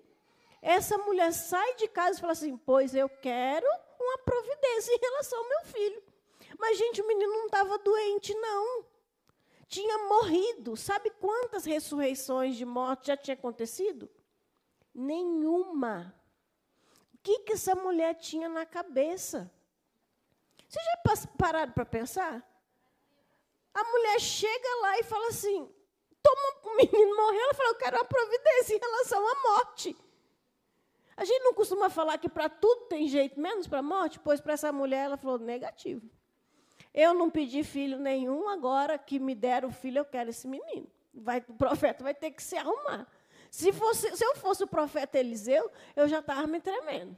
essa 0.61 0.99
mulher 0.99 1.33
sai 1.33 1.77
de 1.77 1.87
casa 1.87 2.19
e 2.19 2.21
fala 2.21 2.33
assim: 2.33 2.57
Pois 2.57 2.93
eu 2.93 3.09
quero 3.09 3.65
uma 4.01 4.19
providência 4.19 4.93
em 4.93 4.99
relação 4.99 5.39
ao 5.39 5.49
meu 5.49 5.65
filho. 5.67 6.03
Mas, 6.59 6.77
gente, 6.77 7.01
o 7.01 7.07
menino 7.07 7.33
não 7.33 7.47
estava 7.47 7.79
doente, 7.79 8.35
não. 8.35 8.85
Tinha 9.69 9.97
morrido. 10.09 10.77
Sabe 10.77 11.11
quantas 11.11 11.65
ressurreições 11.65 12.57
de 12.57 12.65
morte 12.65 13.07
já 13.07 13.17
tinha 13.17 13.35
acontecido? 13.35 14.11
Nenhuma. 14.93 16.13
O 17.15 17.19
que, 17.23 17.39
que 17.45 17.53
essa 17.53 17.77
mulher 17.77 18.15
tinha 18.15 18.49
na 18.49 18.67
cabeça? 18.67 19.49
Vocês 20.69 20.85
já 20.85 21.27
pararam 21.39 21.73
para 21.73 21.87
pensar? 21.87 22.50
A 23.75 23.85
mulher 23.85 24.21
chega 24.21 24.81
lá 24.83 24.99
e 24.99 25.03
fala 25.05 25.29
assim: 25.29 25.68
toma, 26.23 26.73
o 26.73 26.77
menino 26.77 27.16
morreu. 27.16 27.41
Ela 27.41 27.55
fala: 27.55 27.68
eu 27.71 27.75
quero 27.77 27.97
uma 27.97 28.05
providência 28.05 28.77
em 28.77 28.79
relação 28.79 29.27
à 29.27 29.43
morte. 29.43 29.97
A 31.16 31.25
gente 31.25 31.43
não 31.43 31.53
costuma 31.53 31.91
falar 31.91 32.16
que 32.18 32.29
para 32.29 32.49
tudo 32.49 32.87
tem 32.87 33.07
jeito, 33.07 33.39
menos 33.39 33.66
para 33.66 33.81
a 33.81 33.83
morte? 33.83 34.18
Pois 34.18 34.41
para 34.41 34.55
essa 34.55 34.73
mulher 34.73 35.05
ela 35.05 35.16
falou: 35.16 35.39
negativo. 35.39 36.09
Eu 36.93 37.14
não 37.14 37.31
pedi 37.31 37.62
filho 37.62 37.99
nenhum, 37.99 38.49
agora 38.49 38.99
que 38.99 39.18
me 39.18 39.35
deram 39.35 39.71
filho, 39.71 39.99
eu 39.99 40.05
quero 40.05 40.31
esse 40.31 40.49
menino. 40.49 40.89
Vai, 41.14 41.45
o 41.49 41.55
profeta 41.55 42.03
vai 42.03 42.14
ter 42.14 42.33
que 42.33 42.43
se 42.43 42.57
arrumar. 42.57 43.07
Se, 43.51 43.73
fosse, 43.73 44.16
se 44.16 44.25
eu 44.25 44.35
fosse 44.37 44.64
o 44.64 44.66
profeta 44.66 45.18
Eliseu, 45.18 45.71
eu 45.95 46.09
já 46.09 46.21
estava 46.21 46.47
me 46.47 46.61
tremendo. 46.61 47.16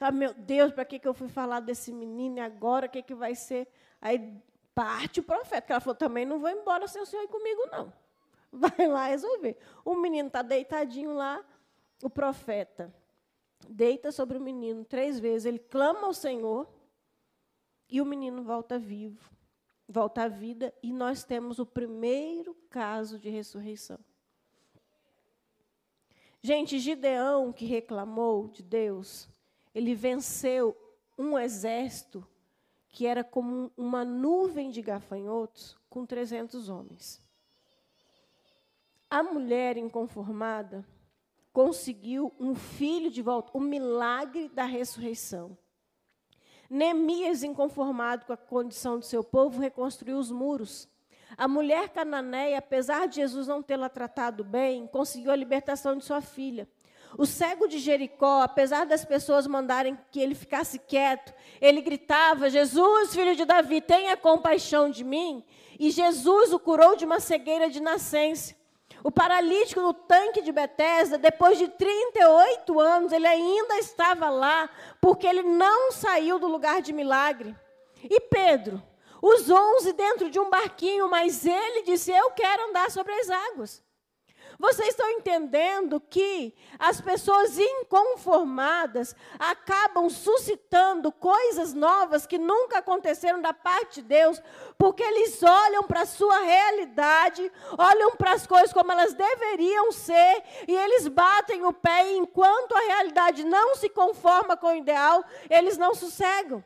Ah, 0.00 0.10
meu 0.10 0.32
Deus, 0.32 0.72
para 0.72 0.84
que, 0.84 0.98
que 0.98 1.06
eu 1.06 1.12
fui 1.12 1.28
falar 1.28 1.60
desse 1.60 1.92
menino 1.92 2.40
agora? 2.42 2.86
O 2.86 2.90
que, 2.90 3.02
que 3.02 3.14
vai 3.14 3.34
ser? 3.34 3.68
Aí 4.00 4.34
parte 4.80 5.20
o 5.20 5.22
profeta, 5.22 5.74
ela 5.74 5.80
falou, 5.80 5.94
também 5.94 6.24
não 6.24 6.38
vou 6.38 6.48
embora 6.48 6.88
sem 6.88 7.02
o 7.02 7.04
senhor 7.04 7.24
ir 7.24 7.28
comigo, 7.28 7.68
não. 7.70 7.92
Vai 8.50 8.88
lá 8.88 9.08
resolver. 9.08 9.58
O 9.84 9.94
menino 9.94 10.28
está 10.28 10.40
deitadinho 10.40 11.12
lá, 11.12 11.44
o 12.02 12.08
profeta 12.08 12.90
deita 13.68 14.10
sobre 14.10 14.38
o 14.38 14.40
menino 14.40 14.82
três 14.82 15.20
vezes, 15.20 15.44
ele 15.44 15.58
clama 15.58 16.06
ao 16.06 16.14
Senhor 16.14 16.66
e 17.90 18.00
o 18.00 18.06
menino 18.06 18.42
volta 18.42 18.78
vivo, 18.78 19.30
volta 19.86 20.22
à 20.22 20.28
vida, 20.28 20.72
e 20.82 20.94
nós 20.94 21.24
temos 21.24 21.58
o 21.58 21.66
primeiro 21.66 22.54
caso 22.70 23.18
de 23.18 23.28
ressurreição. 23.28 23.98
Gente, 26.40 26.78
Gideão, 26.78 27.52
que 27.52 27.66
reclamou 27.66 28.48
de 28.48 28.62
Deus, 28.62 29.28
ele 29.74 29.94
venceu 29.94 30.74
um 31.18 31.38
exército 31.38 32.26
que 32.90 33.06
era 33.06 33.22
como 33.22 33.70
uma 33.76 34.04
nuvem 34.04 34.70
de 34.70 34.82
gafanhotos 34.82 35.76
com 35.88 36.04
300 36.04 36.68
homens. 36.68 37.20
A 39.08 39.22
mulher 39.22 39.76
inconformada 39.76 40.84
conseguiu 41.52 42.32
um 42.38 42.54
filho 42.54 43.10
de 43.10 43.22
volta, 43.22 43.50
o 43.52 43.60
milagre 43.60 44.48
da 44.48 44.64
ressurreição. 44.64 45.56
Neemias, 46.68 47.42
inconformado 47.42 48.24
com 48.26 48.32
a 48.32 48.36
condição 48.36 48.98
do 48.98 49.04
seu 49.04 49.24
povo, 49.24 49.60
reconstruiu 49.60 50.16
os 50.16 50.30
muros. 50.30 50.88
A 51.36 51.48
mulher 51.48 51.88
cananeia, 51.88 52.58
apesar 52.58 53.06
de 53.08 53.16
Jesus 53.16 53.48
não 53.48 53.62
tê-la 53.62 53.88
tratado 53.88 54.44
bem, 54.44 54.86
conseguiu 54.86 55.32
a 55.32 55.36
libertação 55.36 55.96
de 55.96 56.04
sua 56.04 56.20
filha. 56.20 56.68
O 57.18 57.26
cego 57.26 57.66
de 57.66 57.78
Jericó, 57.78 58.42
apesar 58.42 58.86
das 58.86 59.04
pessoas 59.04 59.46
mandarem 59.46 59.98
que 60.10 60.20
ele 60.20 60.34
ficasse 60.34 60.78
quieto, 60.78 61.34
ele 61.60 61.80
gritava: 61.80 62.50
Jesus, 62.50 63.14
filho 63.14 63.34
de 63.34 63.44
Davi, 63.44 63.80
tenha 63.80 64.16
compaixão 64.16 64.90
de 64.90 65.04
mim. 65.04 65.44
E 65.78 65.90
Jesus 65.90 66.52
o 66.52 66.58
curou 66.58 66.94
de 66.96 67.04
uma 67.04 67.20
cegueira 67.20 67.68
de 67.68 67.80
nascença. 67.80 68.54
O 69.02 69.10
paralítico 69.10 69.80
no 69.80 69.94
tanque 69.94 70.42
de 70.42 70.52
Betesda, 70.52 71.16
depois 71.16 71.58
de 71.58 71.68
38 71.68 72.78
anos, 72.78 73.12
ele 73.12 73.26
ainda 73.26 73.78
estava 73.78 74.28
lá, 74.28 74.68
porque 75.00 75.26
ele 75.26 75.42
não 75.42 75.90
saiu 75.90 76.38
do 76.38 76.46
lugar 76.46 76.82
de 76.82 76.92
milagre. 76.92 77.56
E 78.02 78.20
Pedro, 78.20 78.82
os 79.22 79.48
onze 79.50 79.92
dentro 79.92 80.30
de 80.30 80.38
um 80.38 80.50
barquinho, 80.50 81.08
mas 81.08 81.46
ele 81.46 81.82
disse: 81.82 82.10
Eu 82.10 82.30
quero 82.32 82.68
andar 82.68 82.90
sobre 82.90 83.12
as 83.14 83.30
águas. 83.30 83.82
Vocês 84.60 84.88
estão 84.88 85.08
entendendo 85.08 85.98
que 85.98 86.54
as 86.78 87.00
pessoas 87.00 87.58
inconformadas 87.58 89.16
acabam 89.38 90.10
suscitando 90.10 91.10
coisas 91.10 91.72
novas 91.72 92.26
que 92.26 92.36
nunca 92.36 92.76
aconteceram 92.76 93.40
da 93.40 93.54
parte 93.54 94.02
de 94.02 94.08
Deus, 94.08 94.38
porque 94.76 95.02
eles 95.02 95.42
olham 95.42 95.84
para 95.84 96.02
a 96.02 96.06
sua 96.06 96.40
realidade, 96.40 97.50
olham 97.78 98.14
para 98.16 98.32
as 98.32 98.46
coisas 98.46 98.70
como 98.70 98.92
elas 98.92 99.14
deveriam 99.14 99.90
ser, 99.92 100.42
e 100.68 100.76
eles 100.76 101.08
batem 101.08 101.64
o 101.64 101.72
pé, 101.72 102.12
e 102.12 102.18
enquanto 102.18 102.74
a 102.74 102.80
realidade 102.80 103.42
não 103.44 103.74
se 103.76 103.88
conforma 103.88 104.58
com 104.58 104.66
o 104.66 104.76
ideal, 104.76 105.24
eles 105.48 105.78
não 105.78 105.94
sossegam. 105.94 106.62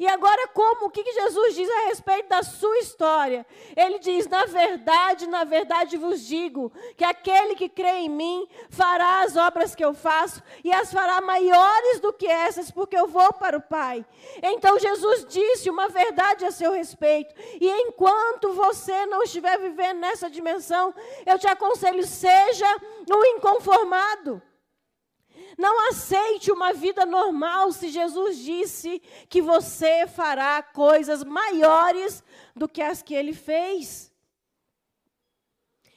E 0.00 0.08
agora, 0.08 0.48
como? 0.48 0.86
O 0.86 0.90
que 0.90 1.12
Jesus 1.12 1.54
diz 1.54 1.68
a 1.68 1.88
respeito 1.88 2.30
da 2.30 2.42
sua 2.42 2.78
história? 2.78 3.44
Ele 3.76 3.98
diz: 3.98 4.26
Na 4.26 4.46
verdade, 4.46 5.26
na 5.26 5.44
verdade 5.44 5.98
vos 5.98 6.26
digo, 6.26 6.72
que 6.96 7.04
aquele 7.04 7.54
que 7.54 7.68
crê 7.68 7.98
em 7.98 8.08
mim 8.08 8.48
fará 8.70 9.20
as 9.20 9.36
obras 9.36 9.74
que 9.74 9.84
eu 9.84 9.92
faço, 9.92 10.42
e 10.64 10.72
as 10.72 10.90
fará 10.90 11.20
maiores 11.20 12.00
do 12.00 12.14
que 12.14 12.26
essas, 12.26 12.70
porque 12.70 12.96
eu 12.96 13.08
vou 13.08 13.30
para 13.34 13.58
o 13.58 13.60
Pai. 13.60 14.02
Então 14.42 14.78
Jesus 14.78 15.26
disse 15.28 15.68
uma 15.68 15.90
verdade 15.90 16.46
a 16.46 16.50
seu 16.50 16.72
respeito. 16.72 17.34
E 17.60 17.68
enquanto 17.68 18.54
você 18.54 19.04
não 19.04 19.22
estiver 19.22 19.58
vivendo 19.58 19.98
nessa 19.98 20.30
dimensão, 20.30 20.94
eu 21.26 21.38
te 21.38 21.46
aconselho: 21.46 22.06
seja 22.06 22.66
um 23.12 23.22
inconformado. 23.36 24.40
Não 25.58 25.88
aceite 25.88 26.52
uma 26.52 26.72
vida 26.72 27.04
normal 27.04 27.72
se 27.72 27.88
Jesus 27.88 28.38
disse 28.38 29.00
que 29.28 29.42
você 29.42 30.06
fará 30.06 30.62
coisas 30.62 31.24
maiores 31.24 32.22
do 32.54 32.68
que 32.68 32.82
as 32.82 33.02
que 33.02 33.14
ele 33.14 33.32
fez. 33.32 34.12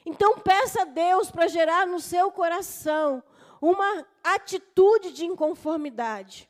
Então 0.04 0.38
peça 0.38 0.82
a 0.82 0.84
Deus 0.84 1.30
para 1.30 1.48
gerar 1.48 1.86
no 1.86 2.00
seu 2.00 2.30
coração 2.30 3.22
uma 3.60 4.06
atitude 4.22 5.12
de 5.12 5.24
inconformidade. 5.24 6.48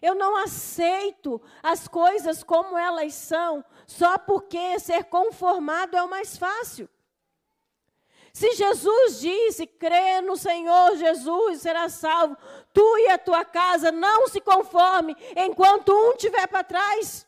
Eu 0.00 0.14
não 0.14 0.36
aceito 0.36 1.42
as 1.60 1.88
coisas 1.88 2.44
como 2.44 2.78
elas 2.78 3.14
são, 3.14 3.64
só 3.86 4.16
porque 4.16 4.78
ser 4.78 5.04
conformado 5.04 5.96
é 5.96 6.02
o 6.02 6.08
mais 6.08 6.38
fácil. 6.38 6.88
Se 8.32 8.54
Jesus 8.54 9.20
disse, 9.20 9.66
crê 9.66 10.20
no 10.20 10.36
Senhor 10.36 10.96
Jesus, 10.96 11.62
será 11.62 11.88
salvo, 11.88 12.36
tu 12.72 12.98
e 12.98 13.08
a 13.08 13.18
tua 13.18 13.44
casa, 13.44 13.90
não 13.90 14.28
se 14.28 14.40
conforme 14.40 15.16
enquanto 15.36 15.92
um 15.92 16.12
estiver 16.12 16.46
para 16.46 16.64
trás. 16.64 17.26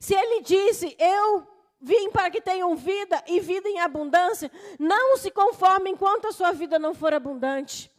Se 0.00 0.14
ele 0.14 0.42
disse, 0.42 0.96
eu 0.98 1.46
vim 1.80 2.10
para 2.10 2.30
que 2.30 2.40
tenham 2.40 2.74
vida 2.76 3.22
e 3.26 3.40
vida 3.40 3.68
em 3.68 3.80
abundância, 3.80 4.50
não 4.78 5.16
se 5.16 5.30
conforme 5.30 5.90
enquanto 5.90 6.28
a 6.28 6.32
sua 6.32 6.52
vida 6.52 6.78
não 6.78 6.94
for 6.94 7.12
abundante. 7.12 7.90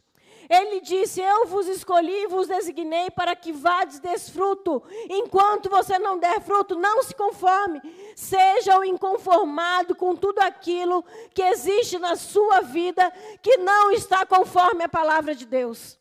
Ele 0.50 0.80
disse: 0.80 1.20
Eu 1.20 1.46
vos 1.46 1.68
escolhi 1.68 2.24
e 2.24 2.26
vos 2.26 2.48
designei 2.48 3.08
para 3.08 3.36
que 3.36 3.52
vades 3.52 4.00
desfruto. 4.00 4.82
Enquanto 5.08 5.70
você 5.70 5.96
não 5.96 6.18
der 6.18 6.40
fruto, 6.40 6.74
não 6.74 7.04
se 7.04 7.14
conforme. 7.14 7.80
Seja 8.16 8.76
o 8.76 8.84
inconformado 8.84 9.94
com 9.94 10.16
tudo 10.16 10.40
aquilo 10.40 11.04
que 11.32 11.42
existe 11.42 12.00
na 12.00 12.16
sua 12.16 12.62
vida 12.62 13.12
que 13.40 13.58
não 13.58 13.92
está 13.92 14.26
conforme 14.26 14.82
a 14.82 14.88
palavra 14.88 15.36
de 15.36 15.46
Deus. 15.46 15.99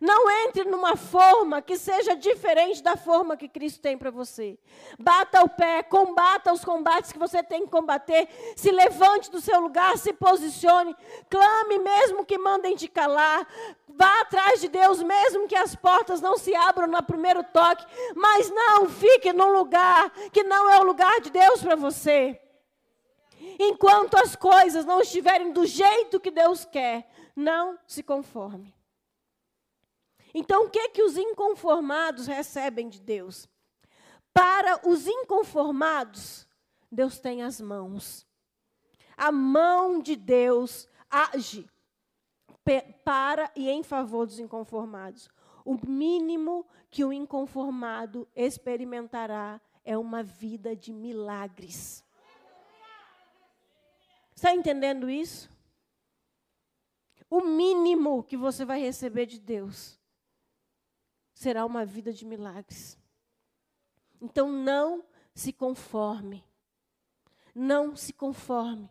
Não 0.00 0.30
entre 0.30 0.64
numa 0.64 0.96
forma 0.96 1.62
que 1.62 1.76
seja 1.76 2.16
diferente 2.16 2.82
da 2.82 2.96
forma 2.96 3.36
que 3.36 3.48
Cristo 3.48 3.80
tem 3.80 3.96
para 3.96 4.10
você. 4.10 4.58
Bata 4.98 5.42
o 5.42 5.48
pé, 5.48 5.82
combata 5.82 6.52
os 6.52 6.64
combates 6.64 7.12
que 7.12 7.18
você 7.18 7.42
tem 7.42 7.64
que 7.64 7.70
combater. 7.70 8.28
Se 8.56 8.70
levante 8.70 9.30
do 9.30 9.40
seu 9.40 9.60
lugar, 9.60 9.96
se 9.98 10.12
posicione. 10.12 10.96
Clame 11.30 11.78
mesmo 11.78 12.24
que 12.24 12.38
mandem 12.38 12.74
te 12.74 12.88
calar. 12.88 13.46
Vá 13.88 14.20
atrás 14.22 14.60
de 14.60 14.68
Deus, 14.68 15.02
mesmo 15.02 15.46
que 15.46 15.56
as 15.56 15.76
portas 15.76 16.20
não 16.20 16.36
se 16.36 16.54
abram 16.54 16.88
no 16.88 17.02
primeiro 17.02 17.44
toque. 17.44 17.86
Mas 18.16 18.50
não 18.50 18.88
fique 18.88 19.32
num 19.32 19.52
lugar 19.52 20.10
que 20.32 20.42
não 20.42 20.70
é 20.70 20.80
o 20.80 20.84
lugar 20.84 21.20
de 21.20 21.30
Deus 21.30 21.62
para 21.62 21.76
você. 21.76 22.40
Enquanto 23.58 24.16
as 24.16 24.34
coisas 24.34 24.84
não 24.84 25.00
estiverem 25.00 25.52
do 25.52 25.64
jeito 25.64 26.18
que 26.18 26.30
Deus 26.30 26.64
quer, 26.64 27.08
não 27.36 27.78
se 27.86 28.02
conforme. 28.02 28.73
Então, 30.34 30.64
o 30.64 30.70
que 30.70 30.88
que 30.88 31.02
os 31.02 31.16
inconformados 31.16 32.26
recebem 32.26 32.88
de 32.88 33.00
Deus? 33.00 33.48
Para 34.32 34.80
os 34.86 35.06
inconformados, 35.06 36.44
Deus 36.90 37.20
tem 37.20 37.44
as 37.44 37.60
mãos. 37.60 38.26
A 39.16 39.30
mão 39.30 40.00
de 40.00 40.16
Deus 40.16 40.88
age 41.08 41.70
para 43.04 43.52
e 43.54 43.70
em 43.70 43.84
favor 43.84 44.26
dos 44.26 44.40
inconformados. 44.40 45.28
O 45.64 45.78
mínimo 45.86 46.66
que 46.90 47.04
o 47.04 47.12
inconformado 47.12 48.28
experimentará 48.34 49.60
é 49.84 49.96
uma 49.96 50.22
vida 50.22 50.74
de 50.74 50.92
milagres. 50.92 52.04
Está 54.34 54.52
entendendo 54.52 55.08
isso? 55.08 55.48
O 57.30 57.40
mínimo 57.42 58.24
que 58.24 58.36
você 58.36 58.64
vai 58.64 58.80
receber 58.80 59.26
de 59.26 59.38
Deus 59.38 59.98
será 61.34 61.66
uma 61.66 61.84
vida 61.84 62.12
de 62.12 62.24
milagres. 62.24 62.96
Então 64.20 64.50
não 64.50 65.04
se 65.34 65.52
conforme. 65.52 66.42
Não 67.54 67.94
se 67.94 68.12
conforme. 68.12 68.88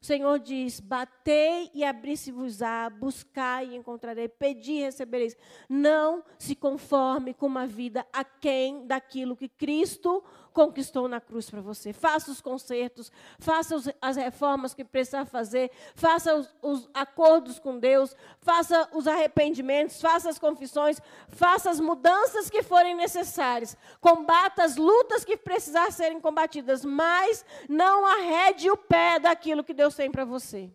O 0.00 0.04
Senhor 0.04 0.38
diz: 0.38 0.78
Batei 0.78 1.70
e 1.72 1.82
abri-se-vos-á, 1.82 2.90
buscai 2.90 3.70
e 3.70 3.76
encontrarei, 3.76 4.28
pedi 4.28 4.72
e 4.72 4.82
recebereis. 4.82 5.36
Não 5.68 6.22
se 6.38 6.54
conforme 6.54 7.32
com 7.32 7.46
uma 7.46 7.66
vida 7.66 8.06
aquém 8.12 8.86
daquilo 8.86 9.36
que 9.36 9.48
Cristo 9.48 10.22
conquistou 10.56 11.06
na 11.06 11.20
cruz 11.20 11.50
para 11.50 11.60
você. 11.60 11.92
Faça 11.92 12.30
os 12.30 12.40
consertos, 12.40 13.12
faça 13.38 13.76
os, 13.76 13.90
as 14.00 14.16
reformas 14.16 14.72
que 14.72 14.82
precisar 14.82 15.26
fazer, 15.26 15.70
faça 15.94 16.34
os, 16.34 16.48
os 16.62 16.88
acordos 16.94 17.58
com 17.58 17.78
Deus, 17.78 18.16
faça 18.40 18.88
os 18.94 19.06
arrependimentos, 19.06 20.00
faça 20.00 20.30
as 20.30 20.38
confissões, 20.38 20.98
faça 21.28 21.68
as 21.68 21.78
mudanças 21.78 22.48
que 22.48 22.62
forem 22.62 22.94
necessárias, 22.94 23.76
combata 24.00 24.64
as 24.64 24.76
lutas 24.76 25.26
que 25.26 25.36
precisar 25.36 25.92
serem 25.92 26.18
combatidas, 26.18 26.86
mas 26.86 27.44
não 27.68 28.06
arrede 28.06 28.70
o 28.70 28.78
pé 28.78 29.18
daquilo 29.18 29.62
que 29.62 29.74
Deus 29.74 29.94
tem 29.94 30.10
para 30.10 30.24
você. 30.24 30.70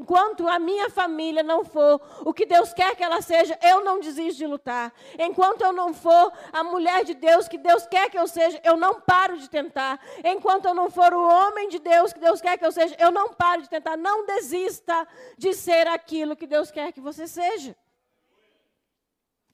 Enquanto 0.00 0.48
a 0.48 0.58
minha 0.58 0.88
família 0.88 1.42
não 1.42 1.62
for 1.62 2.00
o 2.24 2.32
que 2.32 2.46
Deus 2.46 2.72
quer 2.72 2.96
que 2.96 3.04
ela 3.04 3.20
seja, 3.20 3.58
eu 3.62 3.84
não 3.84 4.00
desisto 4.00 4.38
de 4.38 4.46
lutar. 4.46 4.90
Enquanto 5.18 5.60
eu 5.60 5.74
não 5.74 5.92
for 5.92 6.32
a 6.50 6.64
mulher 6.64 7.04
de 7.04 7.12
Deus 7.12 7.46
que 7.46 7.58
Deus 7.58 7.86
quer 7.86 8.08
que 8.08 8.18
eu 8.18 8.26
seja, 8.26 8.58
eu 8.64 8.78
não 8.78 8.98
paro 8.98 9.36
de 9.36 9.50
tentar. 9.50 10.00
Enquanto 10.24 10.64
eu 10.64 10.72
não 10.72 10.90
for 10.90 11.12
o 11.12 11.22
homem 11.22 11.68
de 11.68 11.78
Deus 11.78 12.14
que 12.14 12.18
Deus 12.18 12.40
quer 12.40 12.56
que 12.56 12.64
eu 12.64 12.72
seja, 12.72 12.96
eu 12.98 13.10
não 13.10 13.34
paro 13.34 13.60
de 13.60 13.68
tentar. 13.68 13.94
Não 13.98 14.24
desista 14.24 15.06
de 15.36 15.52
ser 15.52 15.86
aquilo 15.86 16.34
que 16.34 16.46
Deus 16.46 16.70
quer 16.70 16.92
que 16.92 17.00
você 17.00 17.26
seja. 17.26 17.76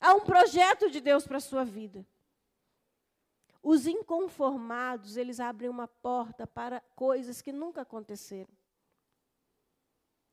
Há 0.00 0.14
um 0.14 0.20
projeto 0.20 0.88
de 0.88 1.00
Deus 1.00 1.26
para 1.26 1.38
a 1.38 1.40
sua 1.40 1.64
vida. 1.64 2.06
Os 3.60 3.84
inconformados, 3.84 5.16
eles 5.16 5.40
abrem 5.40 5.68
uma 5.68 5.88
porta 5.88 6.46
para 6.46 6.80
coisas 6.94 7.42
que 7.42 7.50
nunca 7.50 7.80
aconteceram. 7.80 8.55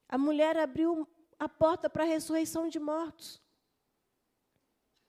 A 0.07 0.17
mulher 0.17 0.57
abriu 0.57 1.07
a 1.39 1.49
porta 1.49 1.89
para 1.89 2.03
a 2.03 2.07
ressurreição 2.07 2.67
de 2.67 2.79
mortos. 2.79 3.41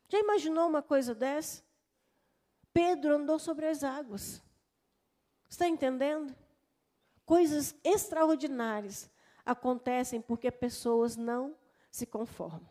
Já 0.08 0.18
imaginou 0.18 0.68
uma 0.68 0.82
coisa 0.82 1.14
dessa? 1.14 1.62
Pedro 2.72 3.14
andou 3.14 3.38
sobre 3.38 3.66
as 3.66 3.84
águas. 3.84 4.42
Está 5.48 5.68
entendendo? 5.68 6.34
Coisas 7.24 7.74
extraordinárias 7.84 9.10
acontecem 9.44 10.20
porque 10.20 10.50
pessoas 10.50 11.16
não 11.16 11.56
se 11.90 12.06
conformam. 12.06 12.68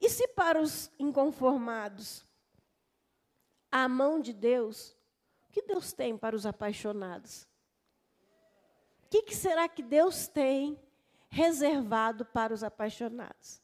E 0.00 0.08
se 0.08 0.26
para 0.28 0.60
os 0.60 0.90
inconformados 0.98 2.24
a 3.70 3.86
mão 3.86 4.18
de 4.18 4.32
Deus, 4.32 4.96
o 5.46 5.52
que 5.52 5.62
Deus 5.62 5.92
tem 5.92 6.16
para 6.16 6.34
os 6.34 6.46
apaixonados? 6.46 7.46
Que, 9.10 9.22
que 9.22 9.34
será 9.34 9.68
que 9.68 9.82
Deus 9.82 10.28
tem 10.28 10.78
reservado 11.28 12.24
para 12.24 12.54
os 12.54 12.62
apaixonados? 12.62 13.60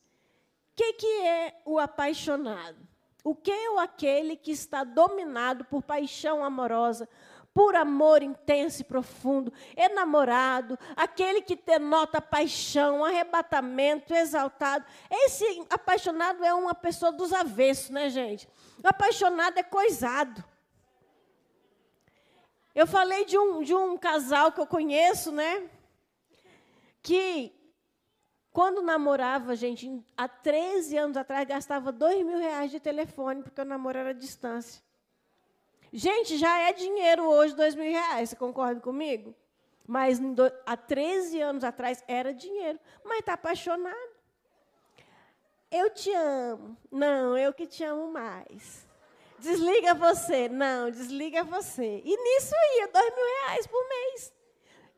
O 0.73 0.77
que, 0.77 0.93
que 0.95 1.23
é 1.23 1.55
o 1.65 1.79
apaixonado? 1.79 2.77
O 3.23 3.35
que 3.35 3.51
é 3.51 3.81
aquele 3.81 4.37
que 4.37 4.51
está 4.51 4.85
dominado 4.85 5.65
por 5.65 5.83
paixão 5.83 6.45
amorosa, 6.45 7.09
por 7.55 7.75
amor 7.75 8.23
intenso 8.23 8.83
e 8.83 8.85
profundo, 8.85 9.53
enamorado, 9.75 10.79
aquele 10.95 11.41
que 11.41 11.57
denota 11.57 12.21
paixão, 12.21 13.05
arrebatamento, 13.05 14.13
exaltado. 14.13 14.85
Esse 15.09 15.65
apaixonado 15.71 16.45
é 16.45 16.53
uma 16.53 16.75
pessoa 16.75 17.11
dos 17.11 17.33
avessos, 17.33 17.91
né, 17.91 18.11
gente? 18.11 18.49
O 18.85 18.87
apaixonado 18.87 19.59
é 19.59 19.63
coisado. 19.63 20.45
Eu 22.77 22.87
falei 22.87 23.25
de 23.25 23.39
um, 23.39 23.63
de 23.63 23.75
um 23.75 23.97
casal 23.97 24.53
que 24.53 24.61
eu 24.61 24.67
conheço, 24.67 25.33
né? 25.33 25.67
Que 27.03 27.51
quando 28.53 28.83
namorava, 28.83 29.57
gente, 29.57 30.05
há 30.15 30.29
13 30.29 30.99
anos 30.99 31.17
atrás, 31.17 31.49
gastava 31.49 31.91
dois 31.91 32.23
mil 32.23 32.37
reais 32.37 32.71
de 32.71 32.79
telefone, 32.79 33.43
porque 33.43 33.63
o 33.63 33.65
namoro 33.65 33.97
era 33.97 34.11
à 34.11 34.13
distância. 34.13 34.83
Gente, 35.91 36.37
já 36.37 36.69
é 36.69 36.73
dinheiro 36.75 37.25
hoje, 37.25 37.57
dois 37.57 37.75
mil 37.75 37.91
reais, 37.91 38.29
você 38.29 38.37
concorda 38.37 38.79
comigo? 38.79 39.35
Mas 39.87 40.21
há 40.67 40.77
13 40.77 41.41
anos 41.41 41.65
atrás 41.65 42.05
era 42.07 42.35
dinheiro. 42.35 42.79
Mas 43.03 43.21
está 43.21 43.33
apaixonado. 43.33 44.17
Eu 45.71 45.89
te 45.89 46.13
amo. 46.13 46.77
Não, 46.93 47.39
eu 47.39 47.55
que 47.55 47.67
te 47.67 47.83
amo 47.85 48.13
mais. 48.13 48.86
Desliga 49.47 49.95
você. 49.95 50.49
Não, 50.49 50.91
desliga 50.91 51.45
você. 51.45 52.03
E 52.05 52.17
nisso 52.17 52.55
ia 52.79 52.89
dois 52.89 53.15
mil 53.15 53.25
reais 53.25 53.67
por 53.69 53.89
mês. 53.89 54.33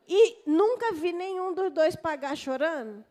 E 0.07 0.41
nunca 0.47 0.91
vi 0.91 1.13
nenhum 1.13 1.53
dos 1.53 1.71
dois 1.71 1.95
pagar 1.95 2.35
chorando. 2.35 3.05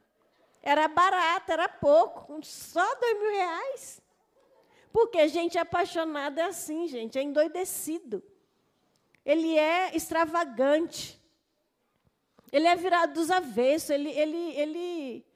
Era 0.61 0.89
barato, 0.89 1.53
era 1.53 1.69
pouco, 1.69 2.41
só 2.43 2.85
dois 2.97 3.19
mil 3.21 3.31
reais. 3.31 4.03
Porque 4.93 5.29
gente 5.29 5.57
apaixonada 5.57 6.41
é 6.41 6.45
assim, 6.47 6.89
gente, 6.89 7.17
é 7.17 7.23
endoidecido. 7.23 8.21
Ele 9.25 9.57
é 9.57 9.95
extravagante. 9.95 11.23
Ele 12.51 12.67
é 12.67 12.75
virado 12.75 13.13
dos 13.13 13.31
avessos, 13.31 13.91
ele, 13.91 14.11
ele, 14.11 14.57
ele, 14.57 15.27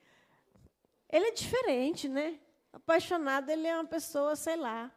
ele 1.09 1.25
é 1.27 1.31
diferente, 1.31 2.09
né? 2.09 2.39
Apaixonado, 2.73 3.49
ele 3.49 3.67
é 3.67 3.75
uma 3.75 3.85
pessoa, 3.85 4.35
sei 4.35 4.57
lá. 4.57 4.91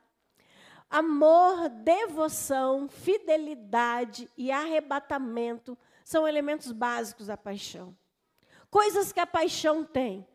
Amor, 0.88 1.68
devoção, 1.68 2.88
fidelidade 2.88 4.30
e 4.36 4.50
arrebatamento 4.50 5.76
são 6.04 6.26
elementos 6.26 6.70
básicos 6.70 7.26
da 7.26 7.36
paixão. 7.36 7.96
Coisas 8.70 9.12
que 9.12 9.20
a 9.20 9.26
paixão 9.26 9.84
tem. 9.84 10.26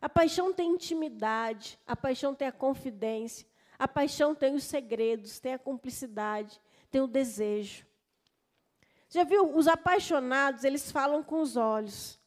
A 0.00 0.08
paixão 0.08 0.52
tem 0.52 0.70
intimidade, 0.70 1.78
a 1.86 1.96
paixão 1.96 2.34
tem 2.34 2.46
a 2.46 2.52
confidência, 2.52 3.46
a 3.78 3.88
paixão 3.88 4.34
tem 4.34 4.54
os 4.54 4.64
segredos, 4.64 5.40
tem 5.40 5.54
a 5.54 5.58
cumplicidade, 5.58 6.60
tem 6.90 7.00
o 7.00 7.06
desejo. 7.06 7.84
Já 9.08 9.24
viu? 9.24 9.56
Os 9.56 9.66
apaixonados, 9.66 10.64
eles 10.64 10.92
falam 10.92 11.22
com 11.22 11.40
os 11.40 11.56
olhos. 11.56 12.20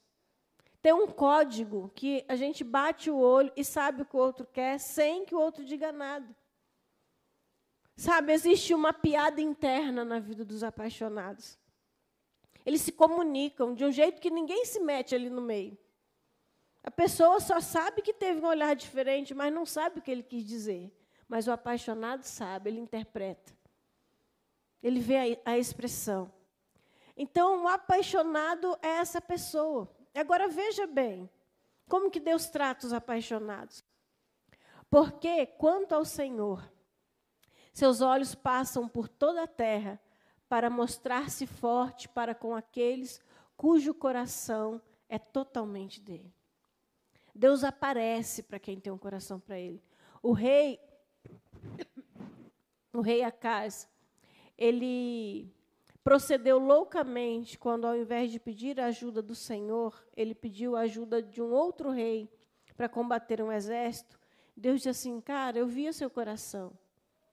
Tem 0.81 0.93
um 0.93 1.07
código 1.07 1.91
que 1.93 2.25
a 2.27 2.35
gente 2.35 2.63
bate 2.63 3.09
o 3.09 3.17
olho 3.17 3.51
e 3.55 3.63
sabe 3.63 4.01
o 4.01 4.05
que 4.05 4.15
o 4.15 4.19
outro 4.19 4.45
quer 4.45 4.79
sem 4.79 5.25
que 5.25 5.35
o 5.35 5.39
outro 5.39 5.63
diga 5.63 5.91
nada. 5.91 6.27
Sabe, 7.99 8.31
existe 8.31 8.73
uma 8.73 8.93
piada 8.93 9.41
interna 9.41 10.05
na 10.05 10.19
vida 10.19 10.45
dos 10.45 10.63
apaixonados. 10.63 11.59
Eles 12.65 12.79
se 12.79 12.93
comunicam 12.93 13.75
de 13.75 13.83
um 13.83 13.91
jeito 13.91 14.21
que 14.21 14.29
ninguém 14.29 14.63
se 14.63 14.79
mete 14.79 15.13
ali 15.13 15.29
no 15.29 15.41
meio. 15.41 15.77
A 16.81 16.89
pessoa 16.89 17.41
só 17.41 17.59
sabe 17.59 18.01
que 18.01 18.13
teve 18.13 18.39
um 18.39 18.47
olhar 18.47 18.73
diferente, 18.73 19.33
mas 19.33 19.53
não 19.53 19.65
sabe 19.65 19.99
o 19.99 20.01
que 20.01 20.09
ele 20.09 20.23
quis 20.23 20.45
dizer. 20.45 20.89
Mas 21.27 21.45
o 21.45 21.51
apaixonado 21.51 22.23
sabe, 22.23 22.69
ele 22.69 22.79
interpreta. 22.79 23.51
Ele 24.81 25.01
vê 25.01 25.35
a, 25.45 25.51
a 25.51 25.57
expressão. 25.57 26.31
Então, 27.17 27.65
o 27.65 27.67
apaixonado 27.67 28.79
é 28.81 28.91
essa 28.91 29.19
pessoa. 29.19 29.93
Agora 30.15 30.47
veja 30.47 30.87
bem, 30.87 31.29
como 31.89 32.09
que 32.09 32.21
Deus 32.21 32.45
trata 32.45 32.87
os 32.87 32.93
apaixonados? 32.93 33.83
Porque 34.89 35.45
quanto 35.45 35.91
ao 35.91 36.05
Senhor, 36.05 36.63
seus 37.71 38.01
olhos 38.01 38.35
passam 38.35 38.87
por 38.87 39.07
toda 39.07 39.43
a 39.43 39.47
terra 39.47 39.99
para 40.47 40.69
mostrar-se 40.69 41.45
forte 41.45 42.09
para 42.09 42.33
com 42.33 42.55
aqueles 42.55 43.21
cujo 43.55 43.93
coração 43.93 44.81
é 45.07 45.19
totalmente 45.19 46.01
dele. 46.01 46.33
Deus 47.35 47.63
aparece 47.63 48.43
para 48.43 48.59
quem 48.59 48.79
tem 48.79 48.91
um 48.91 48.97
coração 48.97 49.39
para 49.39 49.57
ele. 49.57 49.81
O 50.21 50.33
rei 50.33 50.79
o 52.93 53.01
rei 53.01 53.23
Acaz, 53.23 53.87
ele 54.57 55.53
procedeu 56.03 56.57
loucamente 56.57 57.57
quando 57.57 57.85
ao 57.85 57.95
invés 57.95 58.31
de 58.31 58.39
pedir 58.39 58.79
a 58.79 58.87
ajuda 58.87 59.21
do 59.21 59.35
Senhor, 59.35 60.03
ele 60.17 60.33
pediu 60.33 60.75
a 60.75 60.81
ajuda 60.81 61.21
de 61.21 61.41
um 61.41 61.51
outro 61.51 61.91
rei 61.91 62.29
para 62.75 62.89
combater 62.89 63.41
um 63.41 63.51
exército. 63.51 64.19
Deus 64.55 64.77
disse 64.77 64.89
assim: 64.89 65.21
"Cara, 65.21 65.57
eu 65.57 65.67
vi 65.67 65.87
o 65.87 65.93
seu 65.93 66.09
coração. 66.09 66.73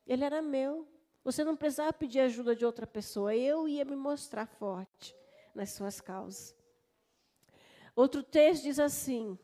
Ele 0.06 0.24
era 0.24 0.40
meu. 0.40 0.86
Você 1.24 1.42
não 1.42 1.56
precisava 1.56 1.92
pedir 1.92 2.20
ajuda 2.20 2.54
de 2.54 2.64
outra 2.64 2.86
pessoa. 2.86 3.34
Eu 3.34 3.66
ia 3.66 3.84
me 3.84 3.96
mostrar 3.96 4.46
forte 4.46 5.14
nas 5.54 5.70
suas 5.70 6.00
causas. 6.00 6.54
Outro 7.94 8.22
texto 8.22 8.62
diz 8.62 8.78
assim. 8.78 9.38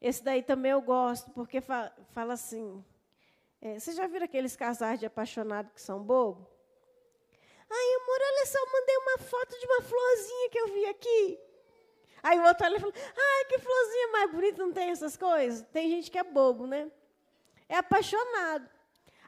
Esse 0.00 0.24
daí 0.24 0.42
também 0.42 0.72
eu 0.72 0.80
gosto, 0.80 1.30
porque 1.30 1.60
fala, 1.60 1.94
fala 2.12 2.32
assim. 2.32 2.84
É, 3.60 3.78
vocês 3.78 3.96
já 3.96 4.06
viram 4.06 4.24
aqueles 4.24 4.56
casais 4.56 4.98
de 4.98 5.06
apaixonado 5.06 5.70
que 5.72 5.80
são 5.80 6.02
bobo? 6.02 6.48
Ai, 7.70 7.94
amor, 7.94 8.18
olha 8.20 8.46
só, 8.46 8.58
eu 8.58 8.72
mandei 8.72 8.96
uma 8.96 9.18
foto 9.18 9.58
de 9.58 9.66
uma 9.66 9.82
florzinha 9.82 10.50
que 10.50 10.58
eu 10.58 10.68
vi 10.68 10.86
aqui. 10.86 11.40
Aí 12.22 12.38
o 12.38 12.44
outro 12.44 12.66
olha 12.66 12.76
e 12.76 12.80
fala, 12.80 12.92
ai, 12.96 13.44
que 13.46 13.58
florzinha 13.58 14.08
mais 14.12 14.30
bonita, 14.30 14.58
não 14.58 14.72
tem 14.72 14.90
essas 14.90 15.16
coisas? 15.16 15.66
Tem 15.72 15.88
gente 15.88 16.10
que 16.10 16.18
é 16.18 16.22
bobo, 16.22 16.66
né? 16.66 16.90
É 17.68 17.76
apaixonado. 17.76 18.68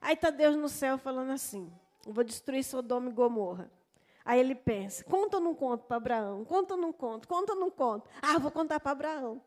Aí 0.04 0.12
está 0.12 0.28
Deus 0.28 0.54
no 0.54 0.68
céu 0.68 0.98
falando 0.98 1.30
assim: 1.32 1.72
vou 2.06 2.22
destruir 2.22 2.62
Sodoma 2.62 3.08
e 3.08 3.12
Gomorra. 3.12 3.70
Aí 4.22 4.38
ele 4.38 4.54
pensa: 4.54 5.02
conta 5.02 5.38
ou 5.38 5.42
não 5.42 5.54
conto 5.54 5.86
para 5.86 5.96
Abraão? 5.96 6.44
Conta 6.44 6.74
ou 6.74 6.80
não 6.80 6.92
conto? 6.92 7.26
Conta 7.26 7.54
ou 7.54 7.58
não 7.58 7.70
conto? 7.70 8.08
Ah, 8.20 8.38
vou 8.38 8.50
contar 8.50 8.78
para 8.80 8.92
Abraão. 8.92 9.40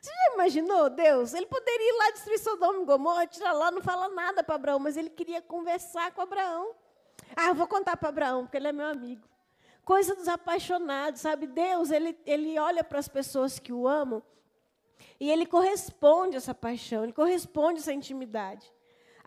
Você 0.00 0.10
já 0.10 0.34
imaginou 0.34 0.90
Deus? 0.90 1.32
Ele 1.32 1.46
poderia 1.46 1.88
ir 1.88 1.96
lá 1.96 2.10
destruir 2.10 2.38
Sodoma 2.38 2.82
e 2.82 2.84
Gomorra, 2.84 3.26
tirar 3.26 3.52
lá, 3.52 3.70
não 3.70 3.80
fala 3.80 4.10
nada 4.10 4.44
para 4.44 4.54
Abraão, 4.54 4.78
mas 4.78 4.98
ele 4.98 5.08
queria 5.08 5.40
conversar 5.40 6.12
com 6.12 6.20
Abraão. 6.20 6.74
Ah, 7.34 7.54
vou 7.54 7.66
contar 7.66 7.96
para 7.96 8.10
Abraão, 8.10 8.44
porque 8.44 8.58
ele 8.58 8.68
é 8.68 8.72
meu 8.72 8.86
amigo. 8.86 9.26
Coisa 9.82 10.14
dos 10.14 10.28
apaixonados, 10.28 11.22
sabe? 11.22 11.46
Deus, 11.46 11.90
ele, 11.90 12.16
ele 12.26 12.58
olha 12.58 12.84
para 12.84 12.98
as 12.98 13.08
pessoas 13.08 13.58
que 13.58 13.72
o 13.72 13.88
amam 13.88 14.22
e 15.18 15.30
ele 15.30 15.46
corresponde 15.46 16.36
a 16.36 16.38
essa 16.38 16.54
paixão, 16.54 17.02
ele 17.02 17.14
corresponde 17.14 17.78
a 17.78 17.80
essa 17.80 17.92
intimidade. 17.94 18.70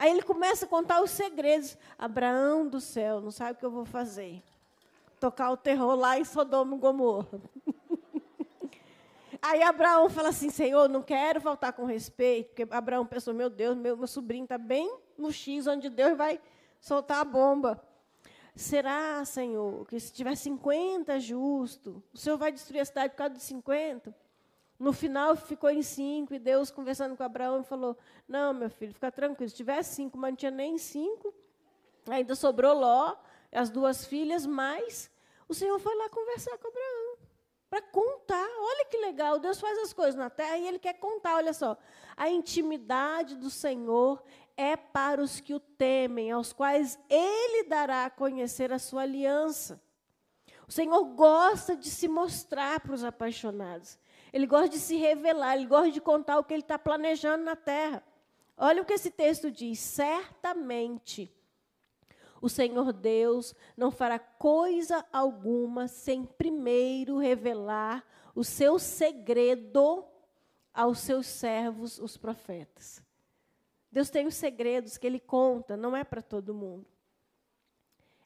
Aí 0.02 0.10
ele 0.10 0.24
começa 0.24 0.66
a 0.66 0.68
contar 0.68 1.00
os 1.04 1.12
segredos. 1.12 1.78
Abraão 1.96 2.68
do 2.68 2.82
céu, 2.82 3.22
não 3.22 3.30
sabe 3.30 3.52
o 3.52 3.56
que 3.56 3.64
eu 3.64 3.70
vou 3.70 3.86
fazer. 3.86 4.42
Tocar 5.20 5.52
o 5.52 5.58
terror 5.58 5.94
lá 5.94 6.18
em 6.18 6.26
Sodoma 6.26 6.76
e 6.76 6.80
Gomorra. 6.80 7.40
Aí 9.40 9.62
Abraão 9.62 10.10
fala 10.10 10.30
assim: 10.30 10.50
Senhor, 10.50 10.90
não 10.90 11.04
quero 11.04 11.40
faltar 11.40 11.72
com 11.74 11.86
respeito, 11.86 12.48
porque 12.48 12.68
Abraão 12.74 13.06
pensou: 13.06 13.32
meu 13.32 13.48
Deus, 13.48 13.78
meu, 13.78 13.96
meu 13.96 14.08
sobrinho 14.08 14.46
está 14.46 14.58
bem 14.58 14.92
no 15.16 15.32
X, 15.32 15.68
onde 15.68 15.88
Deus 15.88 16.18
vai 16.18 16.42
soltar 16.80 17.20
a 17.20 17.24
bomba. 17.24 17.80
Será, 18.56 19.24
Senhor, 19.24 19.86
que 19.86 20.00
se 20.00 20.12
tiver 20.12 20.36
50 20.36 21.20
justo, 21.20 22.04
o 22.12 22.18
Senhor 22.18 22.38
vai 22.38 22.52
destruir 22.52 22.80
a 22.80 22.86
cidade 22.86 23.12
por 23.12 23.18
causa 23.18 23.36
de 23.36 23.44
50? 23.44 24.16
No 24.82 24.92
final 24.92 25.36
ficou 25.36 25.70
em 25.70 25.84
cinco, 25.84 26.34
e 26.34 26.40
Deus 26.40 26.72
conversando 26.72 27.16
com 27.16 27.22
Abraão 27.22 27.64
falou: 27.64 27.96
Não, 28.28 28.52
meu 28.52 28.68
filho, 28.68 28.92
fica 28.92 29.12
tranquilo, 29.12 29.48
se 29.48 29.56
tiver 29.56 29.84
cinco, 29.84 30.18
mas 30.18 30.32
não 30.32 30.36
tinha 30.36 30.50
nem 30.50 30.76
cinco, 30.80 31.32
ainda 32.10 32.34
sobrou 32.34 32.74
Ló, 32.74 33.16
as 33.52 33.70
duas 33.70 34.06
filhas, 34.06 34.44
mas 34.44 35.12
o 35.48 35.54
Senhor 35.54 35.78
foi 35.78 35.96
lá 35.96 36.10
conversar 36.10 36.58
com 36.58 36.68
Abraão 36.68 37.18
para 37.70 37.80
contar. 37.84 38.50
Olha 38.58 38.86
que 38.86 38.98
legal, 38.98 39.38
Deus 39.38 39.62
faz 39.62 39.78
as 39.78 39.94
coisas 39.94 40.16
na 40.16 40.32
terra 40.32 40.58
e 40.58 40.68
Ele 40.68 40.80
quer 40.80 40.94
contar. 40.94 41.36
Olha 41.36 41.54
só, 41.54 41.78
a 42.18 42.28
intimidade 42.28 43.36
do 43.36 43.52
Senhor 43.52 44.24
é 44.58 44.76
para 44.76 45.22
os 45.22 45.40
que 45.40 45.54
o 45.54 45.60
temem, 45.60 46.32
aos 46.32 46.52
quais 46.54 46.98
Ele 47.08 47.66
dará 47.66 48.06
a 48.06 48.10
conhecer 48.10 48.74
a 48.74 48.80
sua 48.80 49.04
aliança. 49.04 49.80
O 50.72 50.74
Senhor 50.74 51.04
gosta 51.04 51.76
de 51.76 51.90
se 51.90 52.08
mostrar 52.08 52.80
para 52.80 52.94
os 52.94 53.04
apaixonados. 53.04 54.00
Ele 54.32 54.48
gosta 54.48 54.70
de 54.70 54.80
se 54.80 54.96
revelar, 54.96 55.58
ele 55.58 55.66
gosta 55.66 55.92
de 55.92 56.00
contar 56.00 56.40
o 56.40 56.46
que 56.46 56.54
ele 56.54 56.62
está 56.62 56.80
planejando 56.80 57.44
na 57.44 57.58
terra. 57.58 58.02
Olha 58.56 58.82
o 58.82 58.86
que 58.86 58.94
esse 58.94 59.12
texto 59.12 59.52
diz: 59.52 59.80
certamente 59.80 61.30
o 62.42 62.48
Senhor 62.48 62.94
Deus 62.94 63.54
não 63.76 63.92
fará 63.92 64.18
coisa 64.18 65.06
alguma 65.12 65.90
sem 65.90 66.24
primeiro 66.24 67.18
revelar 67.18 68.02
o 68.34 68.42
seu 68.42 68.80
segredo 68.80 70.06
aos 70.74 71.00
seus 71.00 71.28
servos, 71.28 72.00
os 72.00 72.16
profetas. 72.16 73.04
Deus 73.92 74.10
tem 74.10 74.26
os 74.26 74.36
segredos 74.36 74.98
que 74.98 75.06
Ele 75.06 75.20
conta, 75.20 75.76
não 75.76 75.98
é 75.98 76.06
para 76.06 76.22
todo 76.22 76.54
mundo. 76.54 76.91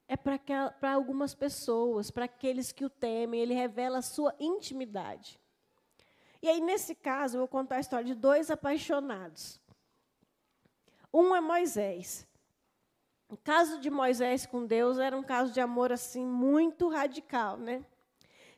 É 0.08 0.16
para 0.16 0.94
algumas 0.94 1.34
pessoas, 1.34 2.12
para 2.12 2.26
aqueles 2.26 2.72
que 2.72 2.86
o 2.86 2.90
temem, 2.90 3.42
Ele 3.42 3.54
revela 3.54 3.98
a 3.98 4.04
sua 4.04 4.36
intimidade. 4.40 5.40
E 6.42 6.48
aí, 6.48 6.62
nesse 6.62 6.94
caso, 6.94 7.38
eu 7.38 7.40
vou 7.40 7.48
contar 7.48 7.78
a 7.78 7.80
história 7.80 8.06
de 8.06 8.14
dois 8.14 8.52
apaixonados. 8.52 9.60
Um 11.12 11.36
é 11.36 11.42
Moisés. 11.42 12.28
O 13.28 13.38
caso 13.38 13.80
de 13.80 13.90
Moisés 13.90 14.46
com 14.46 14.66
Deus 14.66 15.00
era 15.00 15.18
um 15.18 15.24
caso 15.24 15.52
de 15.52 15.60
amor 15.60 15.92
assim 15.92 16.26
muito 16.26 16.88
radical, 16.88 17.58
né? 17.58 17.84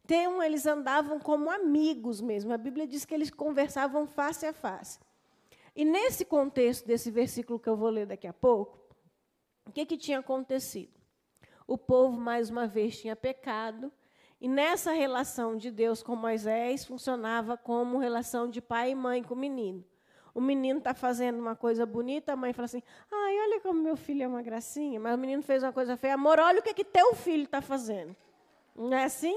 Tem 0.06 0.28
um, 0.28 0.42
eles 0.42 0.66
andavam 0.66 1.20
como 1.20 1.50
amigos 1.50 2.20
mesmo. 2.20 2.52
A 2.52 2.58
Bíblia 2.58 2.88
diz 2.88 3.06
que 3.06 3.14
eles 3.14 3.30
conversavam 3.30 4.06
face 4.08 4.46
a 4.46 4.54
face. 4.54 5.00
E 5.76 5.86
nesse 5.86 6.26
contexto 6.26 6.86
desse 6.86 7.12
versículo 7.12 7.60
que 7.60 7.70
eu 7.70 7.78
vou 7.78 7.90
ler 7.90 8.08
daqui 8.08 8.26
a 8.26 8.34
pouco, 8.34 8.80
o 9.66 9.72
que, 9.72 9.86
que 9.86 9.98
tinha 9.98 10.20
acontecido? 10.20 10.97
O 11.68 11.78
povo, 11.78 12.20
mais 12.20 12.50
uma 12.50 12.66
vez, 12.66 13.00
tinha 13.00 13.16
pecado, 13.16 13.92
e 14.42 14.48
nessa 14.48 14.94
relação 14.94 15.56
de 15.56 15.70
Deus 15.70 16.02
com 16.02 16.16
Moisés, 16.16 16.86
funcionava 16.86 17.58
como 17.58 17.98
relação 17.98 18.50
de 18.50 18.62
pai 18.62 18.92
e 18.92 18.96
mãe 18.96 19.22
com 19.22 19.34
o 19.34 19.38
menino 19.38 19.86
o 20.38 20.42
menino 20.42 20.78
está 20.78 20.94
fazendo 20.94 21.40
uma 21.40 21.56
coisa 21.56 21.84
bonita, 21.84 22.34
a 22.34 22.36
mãe 22.36 22.54
fala 22.54 22.66
assim: 22.66 22.84
ai, 23.12 23.40
olha 23.40 23.60
como 23.60 23.82
meu 23.82 23.98
filho 23.98 24.22
é 24.22 24.28
uma 24.28 24.44
gracinha, 24.44 25.00
mas 25.00 25.16
o 25.16 25.18
menino 25.18 25.42
fez 25.42 25.64
uma 25.64 25.74
coisa 25.74 25.98
feia. 25.98 26.14
Amor, 26.14 26.40
olha 26.40 26.60
o 26.60 26.62
que, 26.62 26.76
que 26.76 26.86
teu 26.86 27.16
filho 27.16 27.46
está 27.46 27.60
fazendo. 27.60 28.16
Não 28.76 28.96
é 28.96 29.06
assim? 29.06 29.36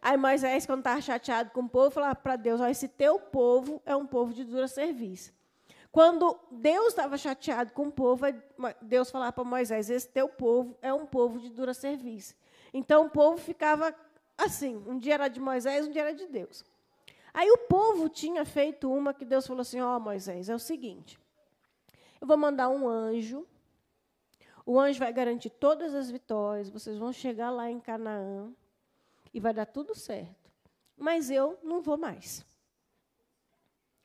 Aí 0.00 0.16
Moisés, 0.16 0.64
quando 0.64 0.78
estava 0.78 1.00
chateado 1.00 1.50
com 1.50 1.62
o 1.62 1.68
povo, 1.68 1.90
falava 1.90 2.14
para 2.14 2.36
Deus: 2.36 2.60
olha, 2.60 2.70
esse 2.70 2.86
teu 2.86 3.18
povo 3.18 3.82
é 3.84 3.96
um 3.96 4.06
povo 4.06 4.32
de 4.32 4.44
dura 4.44 4.68
serviço. 4.68 5.34
Quando 5.96 6.38
Deus 6.50 6.88
estava 6.88 7.16
chateado 7.16 7.72
com 7.72 7.86
o 7.86 7.90
povo, 7.90 8.26
Deus 8.82 9.10
falava 9.10 9.32
para 9.32 9.44
Moisés: 9.44 9.88
esse 9.88 10.06
teu 10.06 10.28
povo 10.28 10.76
é 10.82 10.92
um 10.92 11.06
povo 11.06 11.40
de 11.40 11.48
dura 11.48 11.72
serviço. 11.72 12.34
Então 12.74 13.06
o 13.06 13.08
povo 13.08 13.38
ficava 13.38 13.96
assim: 14.36 14.76
um 14.86 14.98
dia 14.98 15.14
era 15.14 15.28
de 15.28 15.40
Moisés, 15.40 15.86
um 15.86 15.90
dia 15.90 16.02
era 16.02 16.12
de 16.12 16.26
Deus. 16.26 16.62
Aí 17.32 17.50
o 17.50 17.56
povo 17.66 18.10
tinha 18.10 18.44
feito 18.44 18.92
uma 18.92 19.14
que 19.14 19.24
Deus 19.24 19.46
falou 19.46 19.62
assim: 19.62 19.80
Ó 19.80 19.96
oh, 19.96 19.98
Moisés, 19.98 20.50
é 20.50 20.54
o 20.54 20.58
seguinte, 20.58 21.18
eu 22.20 22.26
vou 22.26 22.36
mandar 22.36 22.68
um 22.68 22.86
anjo, 22.86 23.46
o 24.66 24.78
anjo 24.78 24.98
vai 24.98 25.14
garantir 25.14 25.48
todas 25.48 25.94
as 25.94 26.10
vitórias, 26.10 26.68
vocês 26.68 26.98
vão 26.98 27.10
chegar 27.10 27.48
lá 27.48 27.70
em 27.70 27.80
Canaã 27.80 28.52
e 29.32 29.40
vai 29.40 29.54
dar 29.54 29.64
tudo 29.64 29.94
certo. 29.94 30.52
Mas 30.94 31.30
eu 31.30 31.58
não 31.62 31.80
vou 31.80 31.96
mais. 31.96 32.44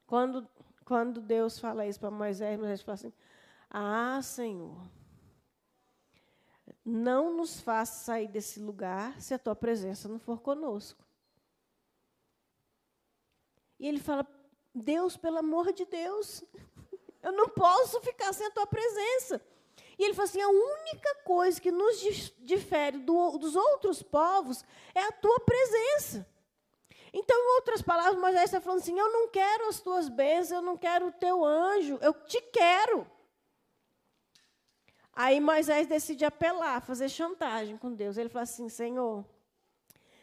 Quando, 0.08 0.48
quando 0.86 1.22
Deus 1.22 1.60
fala 1.60 1.86
isso 1.86 2.00
para 2.00 2.12
Moisés, 2.12 2.58
Moisés 2.58 2.82
fala 2.82 2.96
assim: 2.96 3.14
Ah, 3.70 4.20
Senhor, 4.22 4.82
não 6.84 7.36
nos 7.36 7.60
faça 7.62 8.04
sair 8.04 8.28
desse 8.28 8.60
lugar 8.60 9.20
se 9.22 9.34
a 9.34 9.40
tua 9.40 9.56
presença 9.56 10.08
não 10.08 10.20
for 10.20 10.42
conosco. 10.42 11.04
E 13.80 13.88
ele 13.88 14.00
fala: 14.00 14.28
Deus, 14.74 15.18
pelo 15.18 15.38
amor 15.38 15.74
de 15.74 15.86
Deus, 15.86 16.44
eu 17.22 17.32
não 17.32 17.50
posso 17.50 18.02
ficar 18.02 18.34
sem 18.34 18.48
a 18.48 18.52
tua 18.52 18.68
presença. 18.68 19.42
E 19.98 20.04
ele 20.04 20.14
fala 20.14 20.28
assim: 20.28 20.42
a 20.42 20.50
única 20.50 21.16
coisa 21.24 21.62
que 21.62 21.72
nos 21.72 22.00
difere 22.40 22.98
do, 23.00 23.38
dos 23.38 23.56
outros 23.56 24.02
povos 24.02 24.64
é 24.96 25.02
a 25.02 25.12
tua 25.12 25.40
presença. 25.42 26.28
Então, 27.14 27.38
em 27.38 27.56
outras 27.56 27.82
palavras, 27.82 28.20
Moisés 28.20 28.46
está 28.46 28.62
falando 28.62 28.80
assim: 28.80 28.98
eu 28.98 29.12
não 29.12 29.28
quero 29.28 29.68
as 29.68 29.80
tuas 29.80 30.08
bênçãos, 30.08 30.52
eu 30.52 30.62
não 30.62 30.78
quero 30.78 31.08
o 31.08 31.12
teu 31.12 31.44
anjo, 31.44 31.98
eu 32.02 32.14
te 32.14 32.42
quero. 32.42 33.06
Aí 35.14 35.40
Moisés 35.40 35.88
decide 35.88 36.24
apelar, 36.24 36.82
fazer 36.82 37.10
chantagem 37.10 37.78
com 37.78 37.94
Deus. 37.94 38.18
Ele 38.18 38.30
fala 38.30 38.44
assim: 38.44 38.70
Senhor, 38.70 39.26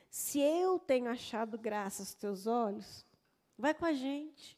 se 0.09 0.41
eu 0.41 0.79
tenho 0.79 1.11
achado 1.11 1.59
graça 1.59 2.01
aos 2.03 2.15
teus 2.15 2.47
olhos, 2.47 3.07
Vai 3.59 3.75
com 3.75 3.85
a 3.85 3.93
gente. 3.93 4.57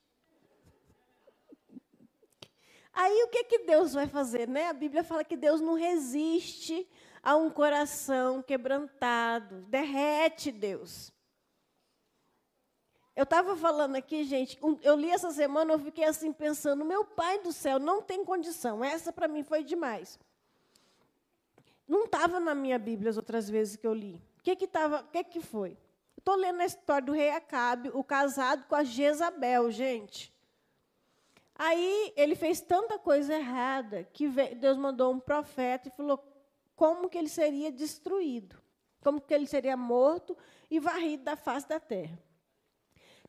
Aí 2.92 3.22
o 3.22 3.28
que, 3.28 3.44
que 3.44 3.58
Deus 3.60 3.94
vai 3.94 4.06
fazer? 4.06 4.46
Né? 4.46 4.66
A 4.66 4.74
Bíblia 4.74 5.02
fala 5.02 5.24
que 5.24 5.38
Deus 5.38 5.60
não 5.62 5.72
resiste 5.72 6.86
a 7.22 7.34
um 7.34 7.48
coração 7.48 8.42
quebrantado, 8.42 9.62
derrete 9.62 10.52
Deus. 10.52 11.10
Eu 13.20 13.24
estava 13.24 13.54
falando 13.54 13.96
aqui, 13.96 14.24
gente, 14.24 14.58
eu 14.82 14.96
li 14.96 15.10
essa 15.10 15.30
semana, 15.30 15.74
eu 15.74 15.78
fiquei 15.78 16.04
assim 16.04 16.32
pensando, 16.32 16.86
meu 16.86 17.04
pai 17.04 17.38
do 17.40 17.52
céu, 17.52 17.78
não 17.78 18.00
tem 18.00 18.24
condição. 18.24 18.82
Essa 18.82 19.12
para 19.12 19.28
mim 19.28 19.42
foi 19.42 19.62
demais. 19.62 20.18
Não 21.86 22.06
estava 22.06 22.40
na 22.40 22.54
minha 22.54 22.78
Bíblia 22.78 23.10
as 23.10 23.18
outras 23.18 23.50
vezes 23.50 23.76
que 23.76 23.86
eu 23.86 23.92
li. 23.92 24.14
O 24.38 24.42
que 24.42 24.56
que, 24.56 24.66
que, 25.12 25.24
que 25.24 25.40
foi? 25.42 25.76
Estou 26.16 26.34
lendo 26.34 26.62
a 26.62 26.64
história 26.64 27.04
do 27.04 27.12
rei 27.12 27.28
Acabe, 27.28 27.90
o 27.92 28.02
casado 28.02 28.64
com 28.66 28.74
a 28.74 28.84
Jezabel, 28.84 29.70
gente. 29.70 30.32
Aí 31.56 32.14
ele 32.16 32.34
fez 32.34 32.62
tanta 32.62 32.98
coisa 32.98 33.34
errada 33.34 34.08
que 34.14 34.28
Deus 34.54 34.78
mandou 34.78 35.12
um 35.12 35.20
profeta 35.20 35.88
e 35.88 35.92
falou 35.94 36.24
como 36.74 37.10
que 37.10 37.18
ele 37.18 37.28
seria 37.28 37.70
destruído, 37.70 38.56
como 39.02 39.20
que 39.20 39.34
ele 39.34 39.46
seria 39.46 39.76
morto 39.76 40.34
e 40.70 40.80
varrido 40.80 41.24
da 41.24 41.36
face 41.36 41.68
da 41.68 41.78
terra. 41.78 42.18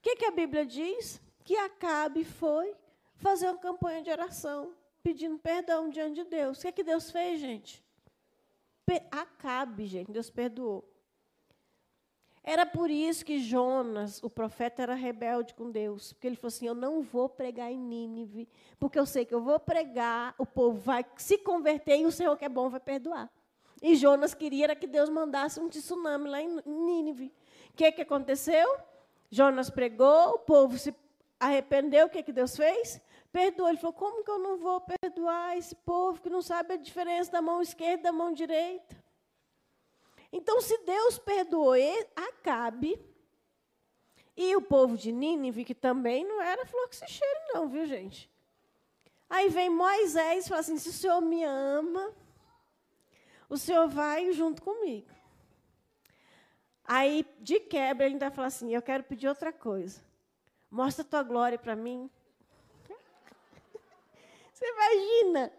O 0.02 0.04
que, 0.04 0.16
que 0.16 0.26
a 0.26 0.32
Bíblia 0.32 0.66
diz? 0.66 1.22
Que 1.44 1.56
Acabe 1.56 2.24
foi 2.24 2.76
fazer 3.18 3.46
uma 3.46 3.60
campanha 3.60 4.02
de 4.02 4.10
oração, 4.10 4.74
pedindo 5.04 5.38
perdão 5.38 5.92
diante 5.92 6.24
de 6.24 6.24
Deus. 6.24 6.58
O 6.58 6.62
que, 6.64 6.72
que 6.72 6.84
Deus 6.84 7.12
fez, 7.12 7.40
gente? 7.40 7.84
Acabe, 9.12 9.86
gente, 9.86 10.12
Deus 10.12 10.32
perdoou. 10.32 10.84
Era 12.44 12.66
por 12.66 12.90
isso 12.90 13.24
que 13.24 13.38
Jonas, 13.38 14.22
o 14.24 14.30
profeta, 14.30 14.82
era 14.82 14.96
rebelde 14.96 15.54
com 15.54 15.70
Deus. 15.70 16.14
Porque 16.14 16.26
ele 16.26 16.36
falou 16.36 16.48
assim: 16.48 16.66
Eu 16.66 16.74
não 16.74 17.04
vou 17.04 17.30
pregar 17.30 17.72
em 17.72 17.78
Nínive, 17.78 18.50
porque 18.80 18.98
eu 18.98 19.06
sei 19.06 19.24
que 19.24 19.36
eu 19.36 19.40
vou 19.40 19.60
pregar, 19.60 20.34
o 20.40 20.48
povo 20.48 20.80
vai 20.80 21.06
se 21.16 21.38
converter 21.38 22.00
e 22.00 22.06
o 22.08 22.12
Senhor, 22.12 22.36
que 22.36 22.44
é 22.44 22.50
bom, 22.50 22.70
vai 22.70 22.80
perdoar. 22.80 23.32
E 23.82 23.96
Jonas 23.96 24.34
queria 24.34 24.76
que 24.76 24.88
Deus 24.88 25.10
mandasse 25.10 25.60
um 25.60 25.70
tsunami 25.70 26.28
lá 26.28 26.42
em 26.42 26.60
Nínive. 26.66 27.32
O 27.70 27.74
que, 27.76 27.92
que 27.92 28.02
aconteceu? 28.02 28.68
Jonas 29.32 29.70
pregou, 29.70 30.36
o 30.36 30.40
povo 30.40 30.78
se 30.78 30.94
arrependeu. 31.40 32.08
O 32.08 32.10
que, 32.10 32.22
que 32.22 32.34
Deus 32.34 32.56
fez? 32.56 33.02
Perdoou. 33.32 33.70
Ele 33.70 33.78
falou: 33.78 33.94
Como 33.94 34.24
que 34.24 34.30
eu 34.30 34.38
não 34.38 34.58
vou 34.58 34.82
perdoar 34.82 35.58
esse 35.58 35.74
povo 35.74 36.22
que 36.22 36.30
não 36.30 36.42
sabe 36.42 36.74
a 36.74 36.78
diferença 36.78 37.32
da 37.32 37.42
mão 37.42 37.62
esquerda 37.62 38.02
e 38.02 38.04
da 38.04 38.12
mão 38.12 38.34
direita? 38.34 39.02
Então, 40.34 40.62
se 40.62 40.78
Deus 40.80 41.18
perdoou 41.18 41.74
Acabe 42.16 43.00
e 44.36 44.56
o 44.56 44.62
povo 44.62 44.98
de 44.98 45.12
Nínive, 45.12 45.66
que 45.66 45.76
também 45.76 46.26
não 46.26 46.42
era 46.42 46.66
flor 46.66 46.88
que 46.90 46.96
se 46.96 47.08
cheire, 47.08 47.40
não, 47.54 47.68
viu, 47.68 47.86
gente? 47.86 48.30
Aí 49.30 49.50
vem 49.50 49.70
Moisés 49.70 50.46
e 50.46 50.50
fala 50.50 50.60
assim: 50.60 50.78
se 50.78 50.90
o 50.90 50.94
Senhor 50.94 51.22
me 51.22 51.42
ama, 51.44 52.14
o 53.48 53.58
Senhor 53.58 53.88
vai 53.88 54.32
junto 54.34 54.62
comigo. 54.62 55.08
Aí, 56.84 57.26
de 57.40 57.60
quebra, 57.60 58.06
ele 58.06 58.16
ainda 58.16 58.32
fala 58.32 58.48
assim: 58.48 58.74
eu 58.74 58.82
quero 58.82 59.04
pedir 59.04 59.28
outra 59.28 59.54
coisa. 59.54 60.02
Mostra 60.70 61.04
a 61.04 61.08
tua 61.08 61.24
glória 61.24 61.58
para 61.58 61.76
mim. 61.76 62.10
Você 64.54 64.66
imagina? 64.66 65.52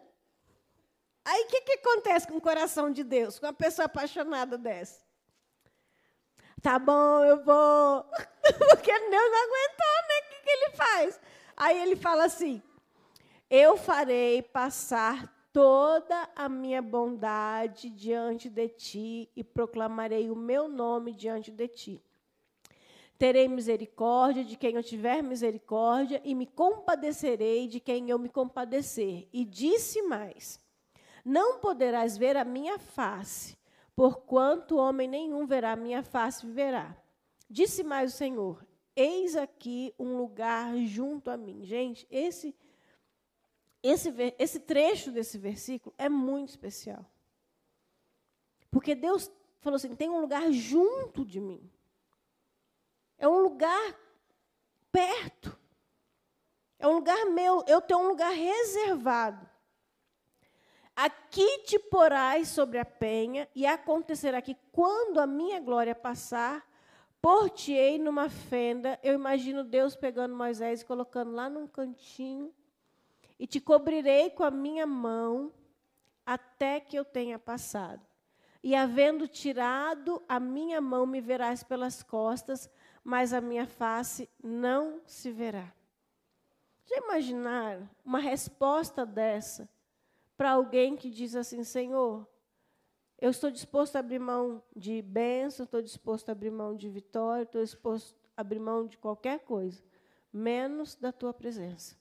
Aí 1.25 1.45
o 1.45 1.47
que, 1.47 1.61
que 1.61 1.73
acontece 1.75 2.27
com 2.27 2.37
o 2.37 2.41
coração 2.41 2.91
de 2.91 3.05
Deus, 3.05 3.39
com 3.39 3.47
uma 3.47 3.53
pessoa 3.53 3.87
apaixonada 3.87 4.59
dessa? 4.59 5.01
Tá 6.61 6.79
bom, 6.79 7.25
eu 7.25 7.43
vou. 7.45 8.05
Porque 8.70 8.93
Deus 8.93 9.11
não 9.11 9.45
aguentou, 9.45 9.97
né? 10.09 10.18
O 10.20 10.31
que, 10.31 10.43
que 10.43 10.51
ele 10.51 10.70
faz? 10.70 11.20
Aí 11.57 11.83
ele 11.83 11.97
fala 11.97 12.25
assim: 12.25 12.62
Eu 13.49 13.77
farei 13.77 14.43
passar 14.43 15.33
toda 15.53 16.30
a 16.34 16.48
minha 16.48 16.80
bondade 16.80 17.90
diante 17.90 18.48
de 18.48 18.68
ti 18.68 19.30
e 19.36 19.44
proclamarei 19.44 20.30
o 20.30 20.36
meu 20.36 20.66
nome 20.66 21.12
diante 21.12 21.50
de 21.50 21.68
ti. 21.68 22.03
Terei 23.18 23.46
misericórdia 23.46 24.44
de 24.44 24.57
quem 24.57 24.74
eu 24.74 24.82
tiver 24.82 25.22
misericórdia 25.22 26.20
e 26.24 26.34
me 26.34 26.46
compadecerei 26.46 27.68
de 27.68 27.78
quem 27.78 28.11
eu 28.11 28.18
me 28.18 28.28
compadecer. 28.28 29.28
E 29.32 29.44
disse 29.44 30.03
mais: 30.03 30.59
Não 31.24 31.61
poderás 31.61 32.16
ver 32.16 32.36
a 32.36 32.44
minha 32.44 32.78
face, 32.78 33.57
porquanto 33.94 34.76
homem 34.76 35.07
nenhum 35.07 35.46
verá 35.46 35.72
a 35.72 35.76
minha 35.76 36.03
face 36.03 36.44
viverá. 36.44 36.96
Disse 37.48 37.84
mais 37.84 38.12
o 38.12 38.16
Senhor: 38.16 38.66
Eis 38.96 39.36
aqui 39.36 39.94
um 39.98 40.16
lugar 40.16 40.76
junto 40.78 41.30
a 41.30 41.36
mim. 41.36 41.64
Gente, 41.64 42.07
esse 42.11 42.57
esse, 43.83 44.12
esse 44.39 44.61
trecho 44.61 45.11
desse 45.11 45.37
versículo 45.39 45.95
é 45.99 46.09
muito 46.09 46.51
especial. 46.51 47.05
Porque 48.70 48.95
Deus 48.95 49.30
falou 49.61 49.76
assim: 49.76 49.95
tem 49.95 50.09
um 50.09 50.20
lugar 50.20 50.51
junto 50.53 51.24
de 51.24 51.41
mim. 51.41 51.70
É 53.18 53.28
um 53.28 53.41
lugar 53.41 53.97
perto. 54.91 55.57
É 56.78 56.87
um 56.87 56.95
lugar 56.95 57.26
meu. 57.26 57.64
Eu 57.66 57.80
tenho 57.80 58.01
um 58.01 58.09
lugar 58.09 58.33
reservado. 58.33 59.49
Aqui 60.95 61.62
te 61.64 61.78
porás 61.78 62.49
sobre 62.49 62.78
a 62.78 62.85
penha, 62.85 63.49
e 63.55 63.64
acontecerá 63.64 64.43
que, 64.43 64.55
quando 64.70 65.18
a 65.20 65.26
minha 65.26 65.59
glória 65.59 65.95
passar, 65.95 66.68
por-te-ei 67.20 67.99
numa 67.99 68.28
fenda. 68.28 68.99
Eu 69.03 69.14
imagino 69.14 69.64
Deus 69.64 69.97
pegando 69.97 70.37
Moisés 70.37 70.83
e 70.83 70.85
colocando 70.85 71.33
lá 71.33 71.49
num 71.49 71.66
cantinho, 71.66 72.53
e 73.43 73.47
te 73.49 73.61
cobrirei 73.61 74.30
com 74.30 74.45
a 74.45 74.53
minha 74.53 74.86
mão 74.86 75.53
até 76.24 76.78
que 76.78 76.97
eu 76.97 77.05
tenha 77.05 77.40
passado. 77.40 78.01
E 78.62 78.72
havendo 78.72 79.26
tirado 79.26 80.22
a 80.28 80.38
minha 80.38 80.80
mão, 80.80 81.05
me 81.05 81.20
verás 81.20 81.64
pelas 81.64 82.05
costas, 82.05 82.70
mas 83.03 83.32
a 83.32 83.40
minha 83.40 83.66
face 83.66 84.30
não 84.40 85.01
se 85.07 85.32
verá. 85.32 85.74
Já 86.84 86.99
imaginaram 86.99 87.90
uma 88.05 88.20
resposta 88.20 89.05
dessa 89.05 89.68
para 90.36 90.53
alguém 90.53 90.97
que 90.97 91.11
diz 91.11 91.34
assim: 91.34 91.64
Senhor, 91.64 92.24
eu 93.18 93.30
estou 93.30 93.51
disposto 93.51 93.97
a 93.97 93.99
abrir 93.99 94.20
mão 94.20 94.62
de 94.76 95.03
bênção, 95.03 95.64
estou 95.64 95.82
disposto 95.82 96.28
a 96.28 96.32
abrir 96.32 96.53
mão 96.53 96.76
de 96.76 96.88
vitória, 96.88 97.43
estou 97.43 97.61
disposto 97.61 98.14
a 98.36 98.40
abrir 98.40 98.61
mão 98.61 98.86
de 98.86 98.97
qualquer 98.99 99.40
coisa, 99.40 99.82
menos 100.32 100.95
da 100.95 101.11
tua 101.11 101.34
presença. 101.34 102.01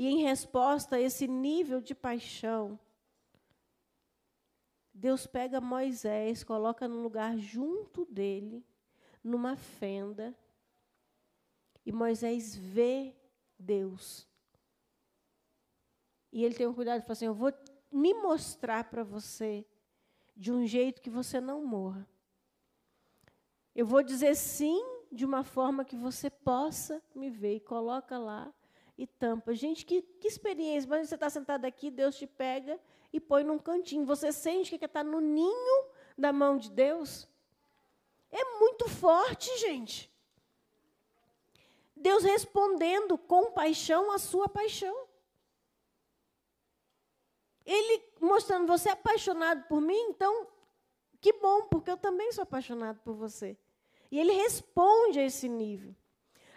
E 0.00 0.06
em 0.06 0.22
resposta 0.22 0.96
a 0.96 0.98
esse 0.98 1.28
nível 1.28 1.78
de 1.78 1.94
paixão, 1.94 2.80
Deus 4.94 5.26
pega 5.26 5.60
Moisés, 5.60 6.42
coloca 6.42 6.88
no 6.88 7.02
lugar 7.02 7.36
junto 7.36 8.06
dele 8.06 8.64
numa 9.22 9.56
fenda 9.56 10.34
e 11.84 11.92
Moisés 11.92 12.56
vê 12.56 13.14
Deus. 13.58 14.26
E 16.32 16.46
ele 16.46 16.54
tem 16.54 16.66
um 16.66 16.72
cuidado 16.72 17.00
de 17.00 17.06
falar 17.06 17.12
assim: 17.12 17.26
Eu 17.26 17.34
vou 17.34 17.52
me 17.92 18.14
mostrar 18.14 18.84
para 18.84 19.04
você 19.04 19.66
de 20.34 20.50
um 20.50 20.66
jeito 20.66 21.02
que 21.02 21.10
você 21.10 21.42
não 21.42 21.62
morra. 21.62 22.08
Eu 23.74 23.84
vou 23.84 24.02
dizer 24.02 24.34
sim 24.34 24.82
de 25.12 25.26
uma 25.26 25.44
forma 25.44 25.84
que 25.84 25.94
você 25.94 26.30
possa 26.30 27.02
me 27.14 27.28
ver. 27.28 27.56
E 27.56 27.60
coloca 27.60 28.16
lá 28.16 28.50
e 29.00 29.06
tampa. 29.06 29.54
Gente, 29.54 29.86
que, 29.86 30.02
que 30.02 30.28
experiência. 30.28 30.88
Mas 30.88 31.08
você 31.08 31.14
está 31.14 31.30
sentado 31.30 31.64
aqui, 31.64 31.90
Deus 31.90 32.16
te 32.16 32.26
pega 32.26 32.78
e 33.10 33.18
põe 33.18 33.42
num 33.42 33.58
cantinho. 33.58 34.04
Você 34.04 34.30
sente 34.30 34.76
que 34.76 34.84
está 34.84 35.02
no 35.02 35.20
ninho 35.20 35.84
da 36.18 36.32
mão 36.34 36.58
de 36.58 36.70
Deus? 36.70 37.26
É 38.30 38.44
muito 38.58 38.90
forte, 38.90 39.48
gente. 39.58 40.12
Deus 41.96 42.24
respondendo 42.24 43.16
com 43.16 43.52
paixão 43.52 44.12
a 44.12 44.18
sua 44.18 44.50
paixão. 44.50 45.08
Ele 47.64 48.02
mostrando, 48.20 48.66
você 48.66 48.90
é 48.90 48.92
apaixonado 48.92 49.66
por 49.66 49.80
mim, 49.80 49.98
então, 50.10 50.46
que 51.20 51.32
bom, 51.32 51.62
porque 51.68 51.90
eu 51.90 51.96
também 51.96 52.32
sou 52.32 52.42
apaixonado 52.42 53.00
por 53.00 53.14
você. 53.14 53.56
E 54.10 54.18
ele 54.18 54.32
responde 54.32 55.20
a 55.20 55.24
esse 55.24 55.48
nível. 55.48 55.94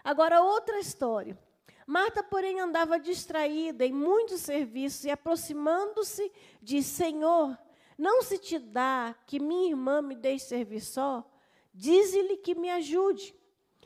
Agora, 0.04 0.42
outra 0.42 0.80
história. 0.80 1.38
Marta, 1.86 2.24
porém, 2.24 2.60
andava 2.60 3.00
distraída 3.00 3.86
em 3.86 3.94
muitos 3.94 4.42
serviços 4.42 5.06
e, 5.06 5.12
aproximando-se, 5.12 6.32
disse: 6.62 6.90
Senhor, 6.96 7.58
não 7.98 8.22
se 8.22 8.38
te 8.38 8.58
dá 8.58 9.16
que 9.28 9.40
minha 9.40 9.70
irmã 9.70 10.02
me 10.02 10.16
deixe 10.16 10.46
servir 10.46 10.82
só? 10.82 11.30
Dize-lhe 11.74 12.38
que 12.38 12.56
me 12.56 12.70
ajude. 12.70 13.36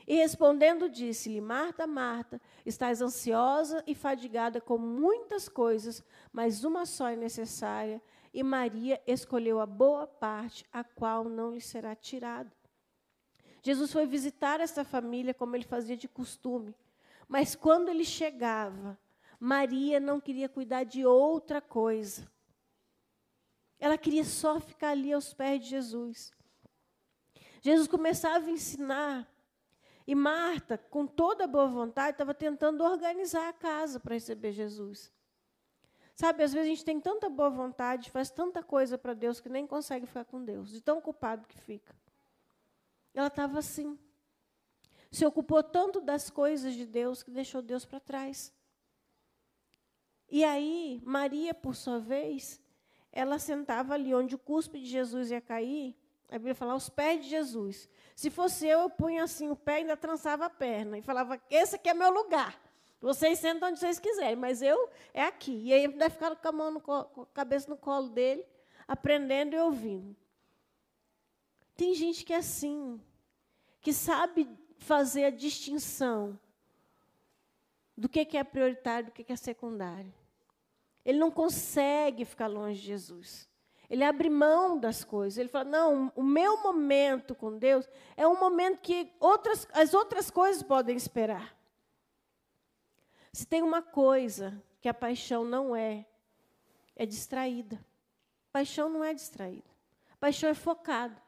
E 0.08 0.16
respondendo, 0.16 0.90
disse-lhe: 0.90 1.42
Marta, 1.42 1.86
Marta, 1.86 2.42
estás 2.66 3.02
ansiosa 3.02 3.84
e 3.86 3.94
fadigada 3.94 4.62
com 4.62 4.78
muitas 4.78 5.50
coisas, 5.50 6.04
mas 6.32 6.64
uma 6.64 6.86
só 6.86 7.10
é 7.10 7.16
necessária. 7.16 8.02
E 8.34 8.44
Maria 8.44 9.02
escolheu 9.06 9.60
a 9.60 9.66
boa 9.66 10.08
parte, 10.08 10.66
a 10.72 10.84
qual 10.84 11.26
não 11.26 11.52
lhe 11.54 11.62
será 11.62 11.96
tirada. 11.96 12.52
Jesus 13.62 13.92
foi 13.92 14.06
visitar 14.06 14.62
essa 14.62 14.86
família 14.86 15.34
como 15.34 15.56
ele 15.56 15.66
fazia 15.66 15.98
de 15.98 16.08
costume. 16.08 16.74
Mas 17.28 17.56
quando 17.56 17.90
ele 17.90 18.06
chegava, 18.06 18.98
Maria 19.40 20.00
não 20.00 20.20
queria 20.20 20.48
cuidar 20.48 20.84
de 20.84 21.06
outra 21.06 21.62
coisa. 21.62 22.28
Ela 23.80 23.98
queria 23.98 24.24
só 24.24 24.60
ficar 24.60 24.90
ali 24.90 25.14
aos 25.14 25.34
pés 25.34 25.62
de 25.62 25.70
Jesus. 25.70 26.32
Jesus 27.62 27.88
começava 27.88 28.48
a 28.48 28.52
ensinar. 28.52 29.28
E 30.08 30.16
Marta, 30.16 30.78
com 30.78 31.06
toda 31.06 31.44
a 31.44 31.48
boa 31.48 31.68
vontade, 31.68 32.12
estava 32.12 32.34
tentando 32.34 32.84
organizar 32.84 33.50
a 33.50 33.54
casa 33.54 34.00
para 34.00 34.14
receber 34.14 34.54
Jesus. 34.54 35.12
Sabe, 36.16 36.44
às 36.44 36.54
vezes 36.54 36.66
a 36.66 36.70
gente 36.70 36.86
tem 36.86 37.00
tanta 37.00 37.30
boa 37.30 37.50
vontade, 37.50 38.10
faz 38.10 38.32
tanta 38.32 38.64
coisa 38.64 38.98
para 38.98 39.14
Deus 39.14 39.40
que 39.40 39.50
nem 39.50 39.68
consegue 39.68 40.08
ficar 40.08 40.26
com 40.26 40.44
Deus, 40.44 40.72
de 40.72 40.82
tão 40.82 41.00
culpado 41.00 41.46
que 41.46 41.60
fica. 41.60 41.96
Ela 43.14 43.28
estava 43.28 43.60
assim. 43.60 44.00
Se 45.18 45.26
ocupou 45.26 45.64
tanto 45.64 46.00
das 46.00 46.30
coisas 46.30 46.74
de 46.74 46.86
Deus 46.86 47.24
que 47.24 47.32
deixou 47.32 47.62
Deus 47.62 47.86
para 47.86 48.00
trás. 48.00 48.54
E 50.30 50.44
aí, 50.44 51.02
Maria, 51.06 51.54
por 51.54 51.76
sua 51.76 52.00
vez, 52.00 52.62
ela 53.12 53.40
sentava 53.40 53.94
ali 53.94 54.14
onde 54.14 54.36
o 54.36 54.40
cuspe 54.40 54.80
de 54.80 54.86
Jesus 54.86 55.32
ia 55.32 55.42
cair 55.42 55.96
a 56.30 56.38
Bíblia 56.38 56.56
fala 56.56 56.74
aos 56.74 56.90
pés 56.90 57.24
de 57.24 57.30
Jesus. 57.30 57.90
Se 58.16 58.30
fosse 58.30 58.68
eu, 58.68 58.82
eu 58.82 58.90
punha 58.90 59.24
assim 59.24 59.50
o 59.50 59.56
pé 59.56 59.74
e 59.74 59.76
ainda 59.78 59.96
trançava 59.96 60.46
a 60.46 60.50
perna. 60.50 60.98
E 60.98 61.02
falava, 61.02 61.42
esse 61.50 61.76
aqui 61.76 61.90
é 61.90 61.94
meu 61.94 62.12
lugar. 62.12 62.60
Vocês 63.00 63.40
sentam 63.40 63.70
onde 63.70 63.80
vocês 63.80 64.00
quiserem, 64.00 64.36
mas 64.36 64.62
eu 64.62 64.90
é 65.14 65.24
aqui. 65.24 65.62
E 65.64 65.74
aí 65.74 65.86
ainda 65.86 66.10
ficava 66.10 66.36
com 66.36 66.48
a 66.48 66.52
mão 66.52 66.72
no 66.72 66.82
com 66.82 67.22
a 67.22 67.26
cabeça 67.28 67.70
no 67.70 67.78
colo 67.78 68.10
dele, 68.10 68.46
aprendendo 68.88 69.56
e 69.56 69.60
ouvindo. 69.60 70.16
Tem 71.76 71.94
gente 71.94 72.26
que 72.26 72.34
é 72.34 72.38
assim, 72.38 73.00
que 73.80 73.94
sabe 73.94 74.50
fazer 74.78 75.26
a 75.26 75.30
distinção 75.30 76.40
do 77.98 78.08
que 78.08 78.38
é 78.38 78.44
prioritário, 78.44 79.08
do 79.08 79.12
que 79.12 79.32
é 79.32 79.36
secundário. 79.36 80.14
Ele 81.04 81.18
não 81.18 81.32
consegue 81.32 82.26
ficar 82.26 82.48
longe 82.48 82.82
de 82.82 82.88
Jesus. 82.88 83.50
Ele 83.90 84.04
abre 84.04 84.30
mão 84.30 84.78
das 84.78 85.04
coisas. 85.04 85.38
Ele 85.38 85.50
fala: 85.50 85.66
não, 85.66 86.12
o 86.16 86.24
meu 86.24 86.62
momento 86.62 87.34
com 87.34 87.58
Deus 87.58 87.88
é 88.16 88.28
um 88.28 88.40
momento 88.40 88.80
que 88.80 89.12
outras, 89.20 89.68
as 89.74 89.94
outras 89.94 90.30
coisas 90.30 90.62
podem 90.62 90.96
esperar. 90.96 91.58
Se 93.32 93.46
tem 93.46 93.62
uma 93.62 93.82
coisa 93.82 94.62
que 94.82 94.90
a 94.90 94.94
paixão 94.94 95.46
não 95.46 95.76
é, 95.76 96.06
é 96.96 97.06
distraída. 97.06 97.84
Paixão 98.52 98.90
não 98.90 99.04
é 99.04 99.14
distraída. 99.14 99.70
Paixão 100.20 100.50
é 100.50 100.54
focado. 100.54 101.22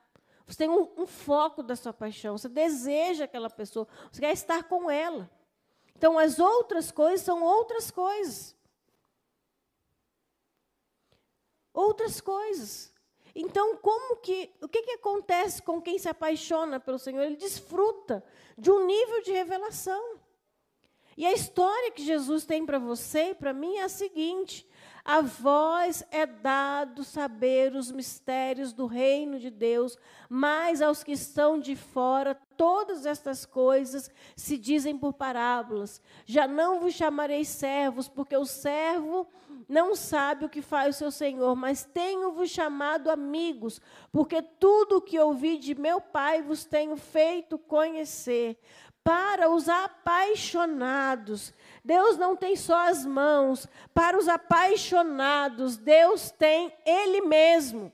Você 0.49 0.57
tem 0.57 0.69
um, 0.69 0.89
um, 0.97 1.05
foco 1.05 1.61
da 1.61 1.75
sua 1.75 1.93
paixão. 1.93 2.35
Você 2.35 2.49
deseja 2.49 3.25
aquela 3.25 3.51
pessoa. 3.51 3.87
Você 4.11 4.19
quer 4.19 4.33
estar 4.33 4.63
com 4.63 4.89
ela. 4.89 5.29
Então, 5.95 6.17
as 6.17 6.39
outras 6.39 6.91
coisas 6.91 7.21
são 7.21 7.43
outras 7.43 7.91
coisas. 7.91 8.55
Outras 11.71 12.19
coisas. 12.19 12.91
Então, 13.35 13.77
como 13.77 14.15
que, 14.17 14.51
o 14.59 14.67
que, 14.67 14.81
que 14.81 14.91
acontece 14.93 15.61
com 15.61 15.79
quem 15.79 15.99
se 15.99 16.09
apaixona 16.09 16.79
pelo 16.79 16.97
Senhor? 16.97 17.21
Ele 17.21 17.35
desfruta 17.35 18.23
de 18.57 18.71
um 18.71 18.87
nível 18.87 19.21
de 19.21 19.31
revelação. 19.31 20.19
E 21.15 21.27
a 21.27 21.31
história 21.31 21.91
que 21.91 22.03
Jesus 22.03 22.43
tem 22.43 22.65
para 22.65 22.79
você 22.79 23.31
e 23.31 23.35
para 23.35 23.53
mim 23.53 23.75
é 23.75 23.83
a 23.83 23.89
seguinte: 23.89 24.67
a 25.03 25.21
vós 25.21 26.03
é 26.11 26.25
dado 26.25 27.03
saber 27.03 27.75
os 27.75 27.91
mistérios 27.91 28.73
do 28.73 28.85
reino 28.85 29.39
de 29.39 29.49
Deus, 29.49 29.97
mas 30.29 30.81
aos 30.81 31.03
que 31.03 31.13
estão 31.13 31.59
de 31.59 31.75
fora, 31.75 32.39
todas 32.57 33.05
estas 33.05 33.45
coisas 33.45 34.11
se 34.35 34.57
dizem 34.57 34.97
por 34.97 35.13
parábolas. 35.13 36.01
Já 36.25 36.47
não 36.47 36.79
vos 36.79 36.93
chamarei 36.93 37.45
servos, 37.45 38.07
porque 38.07 38.35
o 38.35 38.45
servo 38.45 39.27
não 39.67 39.95
sabe 39.95 40.45
o 40.45 40.49
que 40.49 40.61
faz 40.61 40.95
o 40.95 40.99
seu 40.99 41.11
senhor, 41.11 41.55
mas 41.55 41.83
tenho-vos 41.83 42.49
chamado 42.49 43.09
amigos, 43.09 43.81
porque 44.11 44.41
tudo 44.41 44.97
o 44.97 45.01
que 45.01 45.19
ouvi 45.19 45.57
de 45.57 45.75
meu 45.75 46.01
Pai 46.01 46.41
vos 46.41 46.65
tenho 46.65 46.97
feito 46.97 47.57
conhecer 47.57 48.57
para 49.03 49.49
os 49.49 49.67
apaixonados. 49.69 51.53
Deus 51.89 52.17
não 52.17 52.35
tem 52.35 52.55
só 52.55 52.87
as 52.87 53.03
mãos. 53.03 53.67
Para 53.95 54.15
os 54.15 54.27
apaixonados, 54.27 55.75
Deus 55.75 56.29
tem 56.29 56.71
Ele 56.85 57.21
mesmo. 57.21 57.91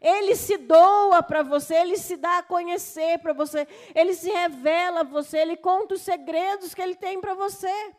Ele 0.00 0.36
se 0.36 0.56
doa 0.56 1.20
para 1.20 1.42
você, 1.42 1.74
ele 1.76 1.96
se 1.96 2.14
dá 2.14 2.38
a 2.38 2.42
conhecer 2.42 3.18
para 3.20 3.32
você, 3.32 3.66
ele 3.94 4.12
se 4.12 4.30
revela 4.30 5.00
a 5.00 5.02
você, 5.02 5.38
ele 5.38 5.56
conta 5.56 5.94
os 5.94 6.02
segredos 6.02 6.74
que 6.74 6.82
ele 6.82 6.94
tem 6.94 7.20
para 7.22 7.32
você. 7.32 7.94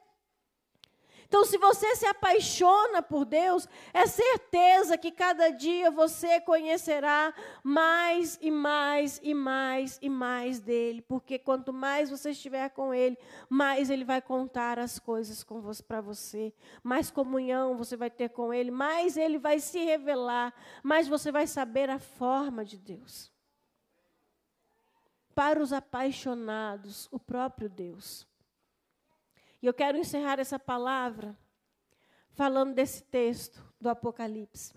Então, 1.27 1.43
se 1.43 1.57
você 1.57 1.95
se 1.95 2.05
apaixona 2.05 3.01
por 3.01 3.25
Deus, 3.25 3.67
é 3.93 4.05
certeza 4.05 4.97
que 4.97 5.11
cada 5.11 5.49
dia 5.49 5.89
você 5.89 6.39
conhecerá 6.39 7.33
mais 7.63 8.37
e 8.41 8.51
mais 8.51 9.19
e 9.23 9.33
mais 9.33 9.99
e 10.01 10.09
mais 10.09 10.59
dele, 10.59 11.01
porque 11.01 11.39
quanto 11.39 11.73
mais 11.73 12.09
você 12.09 12.31
estiver 12.31 12.69
com 12.69 12.93
ele, 12.93 13.17
mais 13.49 13.89
ele 13.89 14.03
vai 14.03 14.21
contar 14.21 14.77
as 14.79 14.99
coisas 14.99 15.43
para 15.87 16.01
você, 16.01 16.53
mais 16.83 17.09
comunhão 17.09 17.75
você 17.75 17.97
vai 17.97 18.09
ter 18.09 18.29
com 18.29 18.53
ele, 18.53 18.71
mais 18.71 19.17
ele 19.17 19.37
vai 19.37 19.59
se 19.59 19.83
revelar, 19.83 20.53
mais 20.83 21.07
você 21.07 21.31
vai 21.31 21.47
saber 21.47 21.89
a 21.89 21.99
forma 21.99 22.63
de 22.63 22.77
Deus. 22.77 23.31
Para 25.33 25.61
os 25.61 25.73
apaixonados, 25.73 27.09
o 27.11 27.19
próprio 27.19 27.67
Deus. 27.67 28.25
E 29.65 29.67
eu 29.67 29.73
quero 29.73 29.97
encerrar 29.97 30.39
essa 30.39 30.59
palavra 30.59 31.35
falando 32.33 32.75
desse 32.75 33.01
texto 33.01 33.65
do 33.81 33.89
Apocalipse, 33.89 34.75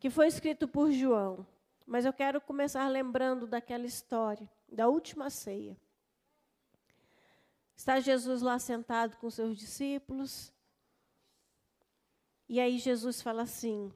que 0.00 0.10
foi 0.10 0.26
escrito 0.26 0.66
por 0.66 0.90
João. 0.90 1.46
Mas 1.86 2.04
eu 2.04 2.12
quero 2.12 2.40
começar 2.40 2.88
lembrando 2.88 3.46
daquela 3.46 3.86
história, 3.86 4.50
da 4.68 4.88
última 4.88 5.30
ceia. 5.30 5.80
Está 7.76 8.00
Jesus 8.00 8.42
lá 8.42 8.58
sentado 8.58 9.16
com 9.18 9.30
seus 9.30 9.56
discípulos. 9.56 10.52
E 12.48 12.58
aí 12.58 12.76
Jesus 12.76 13.22
fala 13.22 13.42
assim: 13.42 13.94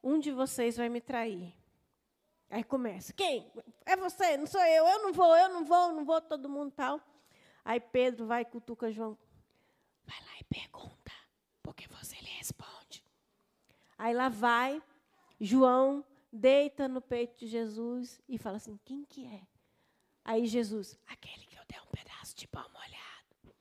Um 0.00 0.20
de 0.20 0.30
vocês 0.30 0.76
vai 0.76 0.88
me 0.88 1.00
trair. 1.00 1.52
Aí 2.48 2.62
começa: 2.62 3.12
Quem? 3.12 3.50
É 3.84 3.96
você, 3.96 4.36
não 4.36 4.46
sou 4.46 4.64
eu. 4.64 4.86
Eu 4.86 5.02
não 5.02 5.12
vou, 5.12 5.36
eu 5.36 5.48
não 5.48 5.64
vou, 5.64 5.92
não 5.92 6.04
vou, 6.04 6.20
todo 6.20 6.48
mundo 6.48 6.70
tal. 6.70 7.00
Aí 7.64 7.80
Pedro 7.80 8.26
vai 8.26 8.42
e 8.42 8.44
cutuca 8.44 8.92
João. 8.92 9.16
Vai 10.04 10.20
lá 10.20 10.38
e 10.40 10.44
pergunta, 10.44 11.12
porque 11.62 11.88
você 11.88 12.16
lhe 12.16 12.30
responde. 12.30 13.04
Aí 13.96 14.12
lá 14.12 14.28
vai, 14.28 14.82
João 15.40 16.04
deita 16.30 16.88
no 16.88 17.00
peito 17.00 17.38
de 17.38 17.46
Jesus 17.46 18.20
e 18.28 18.36
fala 18.36 18.56
assim: 18.56 18.78
quem 18.84 19.04
que 19.04 19.26
é? 19.26 19.42
Aí 20.24 20.46
Jesus, 20.46 20.98
aquele 21.06 21.46
que 21.46 21.56
eu 21.56 21.62
dei 21.68 21.80
um 21.80 21.90
pedaço 21.90 22.36
de 22.36 22.46
pão 22.48 22.64
molhado. 22.72 23.54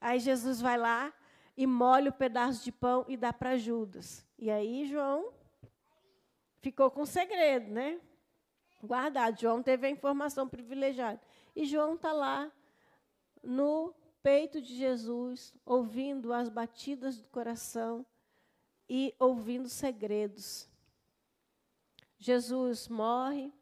Aí 0.00 0.18
Jesus 0.18 0.60
vai 0.60 0.76
lá 0.76 1.12
e 1.56 1.66
molha 1.66 2.10
o 2.10 2.12
pedaço 2.14 2.64
de 2.64 2.72
pão 2.72 3.04
e 3.08 3.16
dá 3.16 3.32
para 3.32 3.56
Judas. 3.56 4.26
E 4.38 4.50
aí 4.50 4.86
João 4.86 5.32
ficou 6.60 6.90
com 6.90 7.04
segredo, 7.04 7.70
né? 7.70 8.00
Guardado. 8.82 9.40
João 9.40 9.62
teve 9.62 9.86
a 9.86 9.90
informação 9.90 10.48
privilegiada. 10.48 11.20
E 11.54 11.64
João 11.64 11.94
está 11.94 12.12
lá 12.12 12.50
no 13.42 13.94
peito 14.22 14.60
de 14.60 14.76
Jesus, 14.76 15.54
ouvindo 15.64 16.32
as 16.32 16.48
batidas 16.48 17.18
do 17.18 17.28
coração 17.28 18.04
e 18.88 19.14
ouvindo 19.18 19.68
segredos. 19.68 20.68
Jesus 22.18 22.88
morre, 22.88 23.52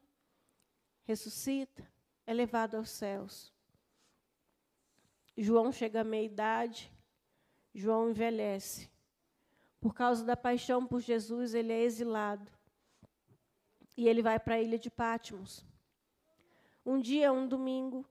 ressuscita, 1.04 1.88
é 2.26 2.34
levado 2.34 2.76
aos 2.76 2.90
céus. 2.90 3.52
João 5.36 5.70
chega 5.70 6.00
à 6.00 6.04
meia-idade, 6.04 6.92
João 7.72 8.10
envelhece. 8.10 8.90
Por 9.80 9.94
causa 9.94 10.24
da 10.24 10.36
paixão 10.36 10.84
por 10.84 11.00
Jesus, 11.00 11.54
ele 11.54 11.72
é 11.72 11.82
exilado. 11.82 12.50
E 13.96 14.08
ele 14.08 14.22
vai 14.22 14.40
para 14.40 14.56
a 14.56 14.60
ilha 14.60 14.78
de 14.78 14.90
Patmos. 14.90 15.64
Um 16.84 16.98
dia, 17.00 17.32
um 17.32 17.46
domingo, 17.46 18.04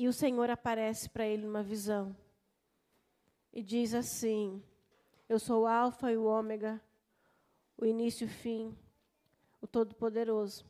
e 0.00 0.08
o 0.08 0.14
Senhor 0.14 0.48
aparece 0.48 1.10
para 1.10 1.26
ele 1.26 1.44
numa 1.44 1.62
visão 1.62 2.16
e 3.52 3.62
diz 3.62 3.92
assim: 3.92 4.62
Eu 5.28 5.38
sou 5.38 5.64
o 5.64 5.66
Alfa 5.66 6.10
e 6.10 6.16
o 6.16 6.24
Ômega, 6.24 6.80
o 7.76 7.84
início 7.84 8.24
e 8.24 8.26
o 8.26 8.30
fim, 8.30 8.74
o 9.60 9.66
Todo-Poderoso. 9.66 10.64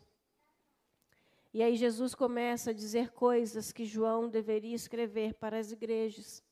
E 1.54 1.62
aí 1.62 1.76
Jesus 1.76 2.12
começa 2.12 2.70
a 2.70 2.74
dizer 2.74 3.12
coisas 3.12 3.70
que 3.70 3.84
João 3.84 4.28
deveria 4.28 4.74
escrever 4.74 5.34
para 5.34 5.60
as 5.60 5.70
igrejas. 5.70 6.42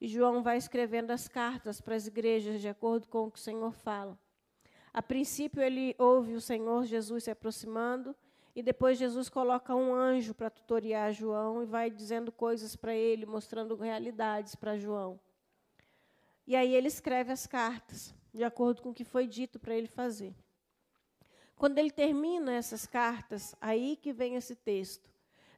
E 0.00 0.08
João 0.08 0.42
vai 0.42 0.56
escrevendo 0.56 1.12
as 1.12 1.28
cartas 1.28 1.80
para 1.80 1.94
as 1.94 2.08
igrejas 2.08 2.60
de 2.60 2.68
acordo 2.68 3.06
com 3.06 3.28
o 3.28 3.30
que 3.30 3.38
o 3.38 3.42
Senhor 3.42 3.72
fala. 3.72 4.18
A 4.92 5.00
princípio 5.00 5.62
ele 5.62 5.94
ouve 5.96 6.34
o 6.34 6.40
Senhor 6.40 6.84
Jesus 6.86 7.22
se 7.22 7.30
aproximando 7.30 8.16
e 8.54 8.62
depois 8.62 8.98
Jesus 8.98 9.28
coloca 9.28 9.74
um 9.74 9.94
anjo 9.94 10.34
para 10.34 10.50
tutoriar 10.50 11.12
João 11.12 11.62
e 11.62 11.66
vai 11.66 11.90
dizendo 11.90 12.32
coisas 12.32 12.74
para 12.74 12.94
ele, 12.94 13.24
mostrando 13.24 13.76
realidades 13.76 14.54
para 14.54 14.76
João. 14.76 15.20
E 16.46 16.56
aí 16.56 16.74
ele 16.74 16.88
escreve 16.88 17.30
as 17.30 17.46
cartas, 17.46 18.12
de 18.34 18.42
acordo 18.42 18.82
com 18.82 18.90
o 18.90 18.94
que 18.94 19.04
foi 19.04 19.26
dito 19.26 19.58
para 19.58 19.74
ele 19.74 19.86
fazer. 19.86 20.34
Quando 21.56 21.78
ele 21.78 21.90
termina 21.90 22.52
essas 22.52 22.86
cartas, 22.86 23.54
aí 23.60 23.96
que 23.96 24.12
vem 24.12 24.34
esse 24.34 24.56
texto. 24.56 25.08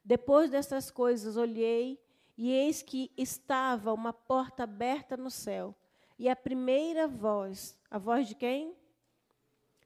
Depois 0.05 0.51
dessas 0.51 0.91
coisas, 0.91 1.37
olhei 1.37 1.99
e 2.37 2.51
eis 2.51 2.83
que 2.83 3.11
estava 3.17 3.93
uma 3.93 4.13
porta 4.13 4.63
aberta 4.63 5.17
no 5.17 5.31
céu. 5.31 5.73
E 6.19 6.29
a 6.29 6.35
primeira 6.35 7.07
voz, 7.07 7.79
a 7.89 7.97
voz 7.97 8.27
de 8.27 8.35
quem? 8.35 8.75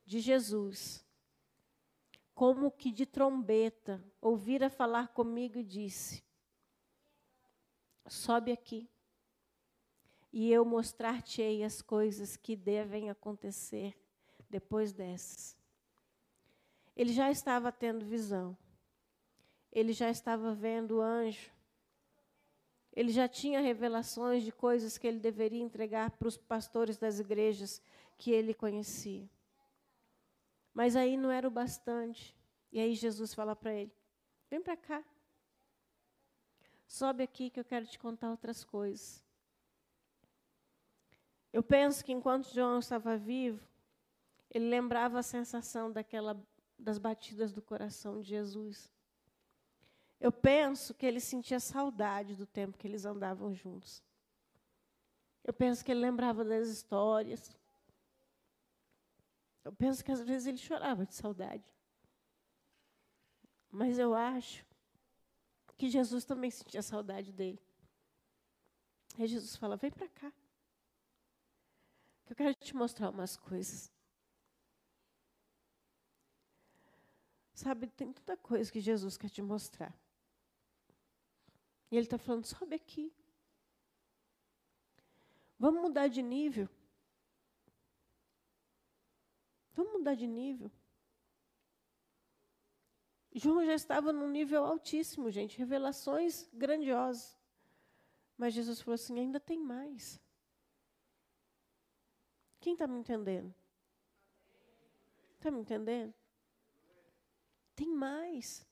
De 0.05 0.19
Jesus 0.19 1.06
como 2.37 2.69
que 2.69 2.91
de 2.91 3.03
trombeta, 3.03 3.99
ouvira 4.21 4.69
falar 4.69 5.07
comigo 5.07 5.57
e 5.57 5.63
disse: 5.63 6.23
Sobe 8.05 8.51
aqui, 8.51 8.87
e 10.31 10.51
eu 10.51 10.63
mostrar-te-ei 10.63 11.63
as 11.63 11.81
coisas 11.81 12.37
que 12.37 12.55
devem 12.55 13.09
acontecer 13.09 13.97
depois 14.47 14.93
dessas. 14.93 15.57
Ele 16.95 17.11
já 17.11 17.31
estava 17.31 17.71
tendo 17.71 18.05
visão, 18.05 18.55
ele 19.71 19.91
já 19.91 20.11
estava 20.11 20.53
vendo 20.53 20.97
o 20.97 21.01
anjo, 21.01 21.49
ele 22.93 23.11
já 23.11 23.27
tinha 23.27 23.61
revelações 23.61 24.43
de 24.43 24.51
coisas 24.51 24.95
que 24.95 25.07
ele 25.07 25.19
deveria 25.19 25.63
entregar 25.63 26.11
para 26.11 26.27
os 26.27 26.37
pastores 26.37 26.99
das 26.99 27.17
igrejas 27.19 27.81
que 28.15 28.29
ele 28.29 28.53
conhecia. 28.53 29.27
Mas 30.77 30.95
aí 30.95 31.17
não 31.17 31.31
era 31.31 31.47
o 31.47 31.49
bastante. 31.49 32.37
E 32.71 32.79
aí 32.79 32.93
Jesus 32.93 33.33
fala 33.33 33.55
para 33.55 33.73
ele: 33.73 33.91
Vem 34.47 34.61
para 34.61 34.77
cá. 34.77 35.03
Sobe 36.85 37.23
aqui 37.23 37.49
que 37.49 37.59
eu 37.59 37.65
quero 37.65 37.87
te 37.87 37.97
contar 37.97 38.29
outras 38.29 38.63
coisas. 38.63 39.25
Eu 41.51 41.63
penso 41.63 42.05
que 42.05 42.11
enquanto 42.11 42.53
João 42.53 42.77
estava 42.77 43.17
vivo, 43.17 43.67
ele 44.51 44.69
lembrava 44.69 45.17
a 45.17 45.23
sensação 45.23 45.91
daquela 45.91 46.39
das 46.77 46.99
batidas 46.99 47.51
do 47.51 47.61
coração 47.63 48.21
de 48.21 48.27
Jesus. 48.27 48.87
Eu 50.19 50.31
penso 50.31 50.93
que 50.93 51.07
ele 51.07 51.19
sentia 51.19 51.59
saudade 51.59 52.35
do 52.35 52.45
tempo 52.45 52.77
que 52.77 52.87
eles 52.87 53.03
andavam 53.03 53.51
juntos. 53.51 54.03
Eu 55.43 55.53
penso 55.53 55.83
que 55.83 55.91
ele 55.91 56.01
lembrava 56.01 56.45
das 56.45 56.67
histórias. 56.67 57.56
Eu 59.67 59.73
penso 59.73 60.01
que 60.01 60.13
às 60.13 60.21
vezes 60.21 60.47
ele 60.47 60.57
chorava 60.57 61.05
de 61.05 61.13
saudade. 61.13 61.75
Mas 63.69 63.99
eu 63.99 64.15
acho 64.15 64.65
que 65.75 65.89
Jesus 65.89 66.23
também 66.23 66.49
sentia 66.49 66.81
saudade 66.81 67.33
dele. 67.33 67.61
Aí 69.19 69.27
Jesus 69.27 69.57
fala: 69.57 69.75
Vem 69.75 69.91
para 69.91 70.07
cá. 70.07 70.31
Que 72.25 72.31
eu 72.31 72.37
quero 72.37 72.55
te 72.55 72.73
mostrar 72.73 73.09
umas 73.09 73.35
coisas. 73.35 73.91
Sabe, 77.53 77.87
tem 77.87 78.13
tanta 78.13 78.37
coisa 78.37 78.71
que 78.71 78.79
Jesus 78.79 79.17
quer 79.17 79.29
te 79.29 79.41
mostrar. 79.41 79.93
E 81.91 81.97
ele 81.97 82.05
está 82.05 82.17
falando: 82.17 82.45
sobe 82.45 82.73
aqui. 82.73 83.13
Vamos 85.59 85.81
mudar 85.81 86.07
de 86.07 86.21
nível. 86.21 86.69
Vamos 89.77 89.93
mudar 89.93 90.15
de 90.15 90.25
nível. 90.25 90.71
João 93.31 93.63
já 93.63 93.75
estava 93.75 94.11
num 94.11 94.27
nível 94.27 94.65
altíssimo, 94.65 95.29
gente, 95.29 95.55
revelações 95.55 96.49
grandiosas. 96.51 97.37
Mas 98.35 98.55
Jesus 98.55 98.81
falou 98.81 98.95
assim: 98.95 99.19
ainda 99.19 99.39
tem 99.39 99.59
mais. 99.59 100.19
Quem 102.59 102.73
está 102.73 102.87
me 102.87 102.97
entendendo? 102.97 103.53
Está 105.35 105.51
me 105.51 105.61
entendendo? 105.61 106.11
Tem 107.75 107.87
mais. 107.87 108.65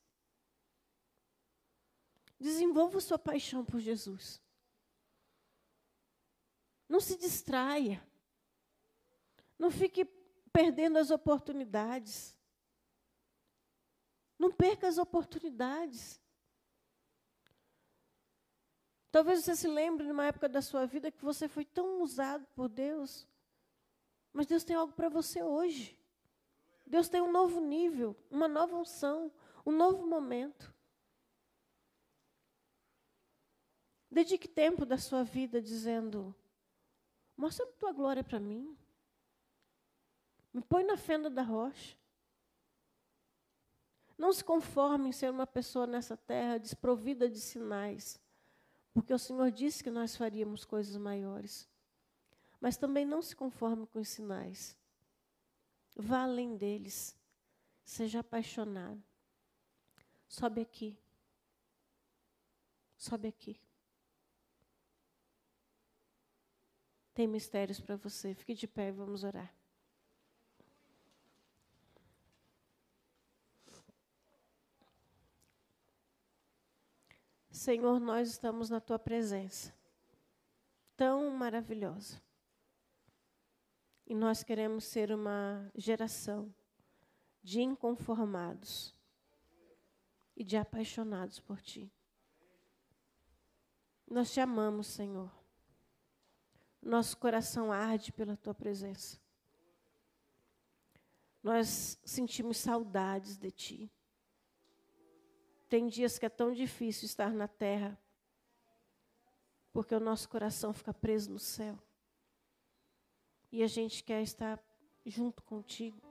Desenvolva 2.40 3.00
sua 3.00 3.20
paixão 3.20 3.64
por 3.64 3.80
Jesus. 3.80 4.42
Não 6.90 7.00
se 7.00 7.16
distraia. 7.16 8.04
Não 9.60 9.70
fique 9.70 10.15
perdendo 10.56 10.98
as 10.98 11.12
oportunidades. 11.12 12.34
Não 14.40 14.50
perca 14.50 14.88
as 14.88 14.98
oportunidades. 14.98 16.22
Talvez 19.12 19.44
você 19.44 19.54
se 19.54 19.68
lembre 19.68 20.08
numa 20.08 20.26
época 20.26 20.48
da 20.48 20.62
sua 20.62 20.86
vida 20.86 21.12
que 21.12 21.26
você 21.26 21.50
foi 21.50 21.66
tão 21.66 22.02
usado 22.02 22.48
por 22.56 22.70
Deus, 22.70 23.28
mas 24.32 24.48
Deus 24.48 24.64
tem 24.64 24.78
algo 24.78 24.94
para 24.94 25.10
você 25.10 25.44
hoje. 25.44 26.00
Deus 26.86 27.10
tem 27.10 27.22
um 27.22 27.32
novo 27.32 27.60
nível, 27.60 28.16
uma 28.32 28.48
nova 28.48 28.78
unção, 28.78 29.30
um 29.66 29.74
novo 29.74 30.08
momento. 30.08 30.74
Dedique 34.10 34.48
tempo 34.48 34.86
da 34.86 34.98
sua 34.98 35.24
vida 35.24 35.62
dizendo: 35.62 36.34
Mostra 37.36 37.66
a 37.66 37.72
tua 37.74 37.92
glória 37.92 38.24
para 38.24 38.40
mim. 38.40 38.78
Me 40.56 40.62
põe 40.62 40.86
na 40.86 40.96
fenda 40.96 41.30
da 41.30 41.42
rocha. 41.42 41.98
Não 44.18 44.32
se 44.32 44.42
conforme 44.42 45.10
em 45.10 45.12
ser 45.12 45.30
uma 45.30 45.46
pessoa 45.46 45.86
nessa 45.86 46.16
terra 46.16 46.58
desprovida 46.58 47.30
de 47.30 47.42
sinais, 47.42 48.18
porque 48.94 49.14
o 49.14 49.20
Senhor 49.20 49.52
disse 49.52 49.84
que 49.84 49.92
nós 49.92 50.16
faríamos 50.16 50.64
coisas 50.64 50.96
maiores. 50.96 51.68
Mas 52.62 52.78
também 52.78 53.06
não 53.06 53.22
se 53.22 53.36
conforme 53.36 53.86
com 53.88 54.00
os 54.00 54.08
sinais. 54.08 54.78
Vá 55.94 56.24
além 56.24 56.56
deles. 56.56 57.14
Seja 57.84 58.22
apaixonado. 58.22 59.04
Sobe 60.26 60.62
aqui. 60.62 60.98
Sobe 62.96 63.28
aqui. 63.28 63.60
Tem 67.14 67.28
mistérios 67.28 67.82
para 67.82 67.98
você. 67.98 68.34
Fique 68.34 68.54
de 68.54 68.68
pé 68.68 68.88
e 68.88 68.94
vamos 68.94 69.26
orar. 69.26 69.54
Senhor, 77.66 78.00
nós 78.00 78.30
estamos 78.30 78.70
na 78.70 78.80
tua 78.80 79.00
presença, 79.00 79.74
tão 80.96 81.32
maravilhosa. 81.32 82.22
E 84.06 84.14
nós 84.14 84.44
queremos 84.44 84.84
ser 84.84 85.12
uma 85.12 85.72
geração 85.74 86.54
de 87.42 87.64
inconformados 87.64 88.94
e 90.38 90.44
de 90.44 90.56
apaixonados 90.56 91.40
por 91.40 91.60
ti. 91.60 91.92
Nós 94.08 94.32
te 94.32 94.40
amamos, 94.40 94.86
Senhor. 94.86 95.32
Nosso 96.80 97.18
coração 97.18 97.72
arde 97.72 98.12
pela 98.12 98.38
tua 98.38 98.54
presença. 98.54 99.20
Nós 101.42 102.00
sentimos 102.06 102.58
saudades 102.58 103.38
de 103.38 103.50
ti. 103.50 103.92
Tem 105.68 105.88
dias 105.88 106.20
que 106.20 106.26
é 106.26 106.30
tão 106.30 106.52
difícil 106.52 107.06
estar 107.06 107.34
na 107.34 107.48
terra, 107.48 108.00
porque 109.74 109.96
o 109.96 110.00
nosso 110.00 110.30
coração 110.30 110.74
fica 110.74 110.94
preso 110.94 111.32
no 111.32 111.40
céu. 111.40 111.78
E 113.52 113.64
a 113.64 113.68
gente 113.68 114.04
quer 114.04 114.22
estar 114.22 114.62
junto 115.06 115.44
contigo. 115.44 116.02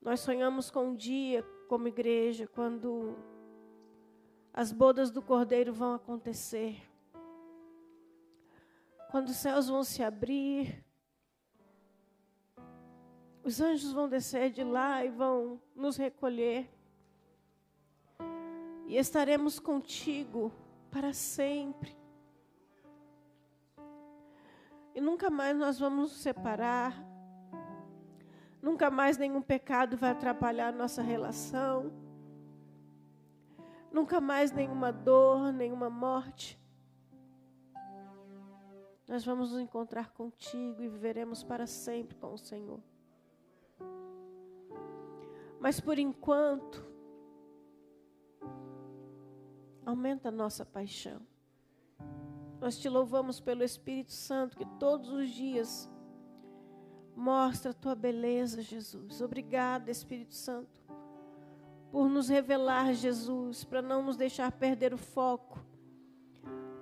Nós 0.00 0.20
sonhamos 0.20 0.70
com 0.70 0.88
um 0.88 0.96
dia, 0.96 1.42
como 1.68 1.86
igreja, 1.88 2.46
quando 2.46 3.16
as 4.52 4.72
bodas 4.72 5.10
do 5.10 5.22
Cordeiro 5.22 5.72
vão 5.72 5.94
acontecer. 5.94 6.76
Quando 9.10 9.28
os 9.28 9.36
céus 9.36 9.68
vão 9.68 9.84
se 9.84 10.02
abrir, 10.02 10.84
os 13.44 13.60
anjos 13.60 13.92
vão 13.92 14.08
descer 14.08 14.50
de 14.50 14.64
lá 14.64 15.04
e 15.04 15.10
vão 15.10 15.60
nos 15.74 15.96
recolher 15.96 16.68
e 18.92 18.98
estaremos 18.98 19.58
contigo 19.58 20.52
para 20.90 21.14
sempre. 21.14 21.96
E 24.94 25.00
nunca 25.00 25.30
mais 25.30 25.56
nós 25.56 25.78
vamos 25.78 26.10
nos 26.10 26.20
separar. 26.20 27.02
Nunca 28.60 28.90
mais 28.90 29.16
nenhum 29.16 29.40
pecado 29.40 29.96
vai 29.96 30.10
atrapalhar 30.10 30.74
nossa 30.74 31.00
relação. 31.00 31.90
Nunca 33.90 34.20
mais 34.20 34.52
nenhuma 34.52 34.92
dor, 34.92 35.54
nenhuma 35.54 35.88
morte. 35.88 36.60
Nós 39.08 39.24
vamos 39.24 39.52
nos 39.52 39.60
encontrar 39.62 40.10
contigo 40.10 40.82
e 40.82 40.88
viveremos 40.88 41.42
para 41.42 41.66
sempre 41.66 42.14
com 42.16 42.34
o 42.34 42.38
Senhor. 42.38 42.82
Mas 45.58 45.80
por 45.80 45.98
enquanto, 45.98 46.91
Aumenta 49.84 50.28
a 50.28 50.32
nossa 50.32 50.64
paixão. 50.64 51.20
Nós 52.60 52.78
te 52.78 52.88
louvamos 52.88 53.40
pelo 53.40 53.64
Espírito 53.64 54.12
Santo 54.12 54.56
que 54.56 54.64
todos 54.78 55.10
os 55.10 55.30
dias 55.30 55.90
mostra 57.16 57.72
a 57.72 57.74
tua 57.74 57.94
beleza, 57.94 58.62
Jesus. 58.62 59.20
Obrigada, 59.20 59.90
Espírito 59.90 60.34
Santo, 60.34 60.80
por 61.90 62.08
nos 62.08 62.28
revelar, 62.28 62.94
Jesus, 62.94 63.64
para 63.64 63.82
não 63.82 64.02
nos 64.02 64.16
deixar 64.16 64.50
perder 64.52 64.94
o 64.94 64.98
foco, 64.98 65.58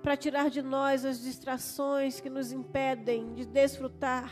para 0.01 0.15
tirar 0.15 0.49
de 0.49 0.61
nós 0.61 1.05
as 1.05 1.21
distrações 1.21 2.19
que 2.19 2.29
nos 2.29 2.51
impedem 2.51 3.33
de 3.33 3.45
desfrutar 3.45 4.31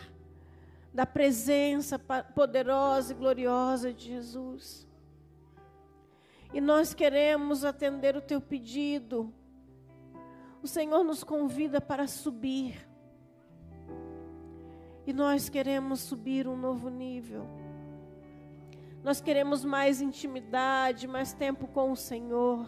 da 0.94 1.06
presença 1.06 2.00
poderosa 2.00 3.14
e 3.14 3.16
gloriosa 3.16 3.94
de 3.94 4.08
Jesus. 4.08 4.89
E 6.54 6.60
nós 6.60 6.94
queremos 6.94 7.64
atender 7.64 8.16
o 8.16 8.22
teu 8.22 8.42
pedido. 8.42 9.34
O 10.62 10.68
Senhor 10.68 11.04
nos 11.04 11.24
convida 11.24 11.80
para 11.80 12.08
subir. 12.08 12.88
E 15.06 15.14
nós 15.14 15.48
queremos 15.48 16.02
subir 16.02 16.48
um 16.48 16.58
novo 16.58 16.90
nível. 16.90 17.48
Nós 19.04 19.22
queremos 19.22 19.64
mais 19.64 20.02
intimidade, 20.02 21.08
mais 21.08 21.34
tempo 21.34 21.68
com 21.68 21.92
o 21.92 21.96
Senhor. 21.96 22.68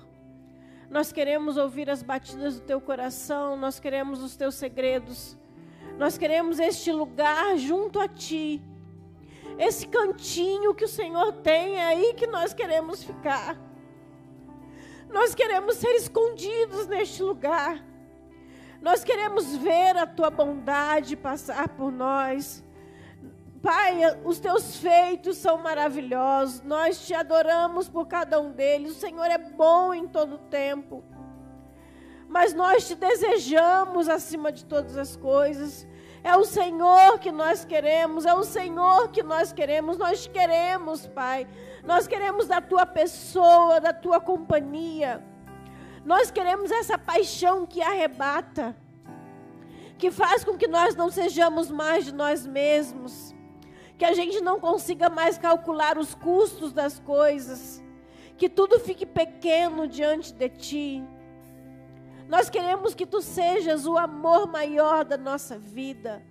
Nós 0.89 1.11
queremos 1.11 1.57
ouvir 1.57 1.89
as 1.89 2.03
batidas 2.03 2.59
do 2.59 2.65
teu 2.65 2.79
coração, 2.79 3.55
nós 3.55 3.79
queremos 3.79 4.21
os 4.21 4.36
teus 4.36 4.55
segredos. 4.55 5.38
Nós 5.97 6.17
queremos 6.17 6.59
este 6.59 6.91
lugar 6.91 7.57
junto 7.57 7.99
a 7.99 8.07
ti. 8.07 8.61
Esse 9.57 9.88
cantinho 9.88 10.73
que 10.73 10.86
o 10.86 10.89
Senhor 10.89 11.34
tem 11.34 11.75
é 11.75 11.86
aí 11.86 12.13
que 12.13 12.27
nós 12.27 12.53
queremos 12.53 13.03
ficar. 13.03 13.70
Nós 15.12 15.36
queremos 15.36 15.76
ser 15.76 15.93
escondidos 15.95 16.88
neste 16.88 17.22
lugar. 17.22 17.84
Nós 18.82 19.03
queremos 19.03 19.55
ver 19.57 19.97
a 19.97 20.07
tua 20.07 20.30
bondade 20.30 21.16
passar 21.16 21.68
por 21.70 21.91
nós. 21.91 22.64
Pai, 23.62 23.99
os 24.24 24.39
teus 24.39 24.78
feitos 24.78 25.38
são 25.38 25.57
maravilhosos. 25.57 26.62
Nós 26.62 27.05
te 27.05 27.14
adoramos 27.14 27.88
por 27.88 28.07
cada 28.07 28.39
um 28.39 28.51
deles. 28.51 28.91
O 28.93 28.99
Senhor 28.99 29.26
é 29.26 29.38
bom 29.38 29.93
em 29.93 30.07
todo 30.07 30.38
tempo. 30.38 31.03
Mas 32.28 32.53
nós 32.53 32.88
te 32.88 32.95
desejamos 32.95 34.09
acima 34.09 34.51
de 34.51 34.66
todas 34.66 34.97
as 34.97 35.16
coisas. 35.16 35.86
É 36.24 36.36
o 36.36 36.45
Senhor 36.45 37.20
que 37.20 37.32
nós 37.32 37.66
queremos, 37.66 38.26
é 38.26 38.34
o 38.34 38.43
Senhor 38.43 39.09
que 39.09 39.22
nós 39.22 39.51
queremos, 39.51 39.97
nós 39.97 40.28
queremos, 40.28 41.07
Pai. 41.07 41.47
Nós 41.84 42.07
queremos 42.07 42.47
da 42.47 42.61
tua 42.61 42.86
pessoa, 42.86 43.79
da 43.79 43.93
tua 43.93 44.19
companhia. 44.19 45.23
Nós 46.05 46.32
queremos 46.32 46.71
essa 46.71 46.97
paixão 46.97 47.65
que 47.65 47.82
arrebata, 47.82 48.75
que 49.97 50.11
faz 50.11 50.43
com 50.43 50.57
que 50.57 50.67
nós 50.67 50.95
não 50.95 51.09
sejamos 51.09 51.69
mais 51.69 52.05
de 52.05 52.13
nós 52.13 52.45
mesmos, 52.45 53.36
que 53.97 54.05
a 54.05 54.13
gente 54.13 54.41
não 54.41 54.59
consiga 54.59 55.09
mais 55.09 55.38
calcular 55.38 55.97
os 55.97 56.15
custos 56.15 56.73
das 56.73 56.99
coisas, 56.99 57.84
que 58.38 58.49
tudo 58.49 58.79
fique 58.79 59.05
pequeno 59.05 59.88
diante 59.88 60.34
de 60.34 60.49
ti. 60.49 61.03
Nós 62.27 62.49
queremos 62.49 62.95
que 62.95 63.05
tu 63.05 63.21
sejas 63.21 63.86
o 63.86 63.97
amor 63.97 64.47
maior 64.47 65.05
da 65.05 65.17
nossa 65.17 65.59
vida. 65.59 66.23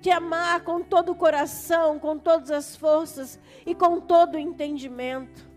Te 0.00 0.10
amar 0.10 0.62
com 0.62 0.82
todo 0.82 1.12
o 1.12 1.14
coração, 1.14 1.98
com 1.98 2.18
todas 2.18 2.50
as 2.50 2.76
forças 2.76 3.38
e 3.64 3.74
com 3.74 4.00
todo 4.00 4.34
o 4.34 4.38
entendimento. 4.38 5.48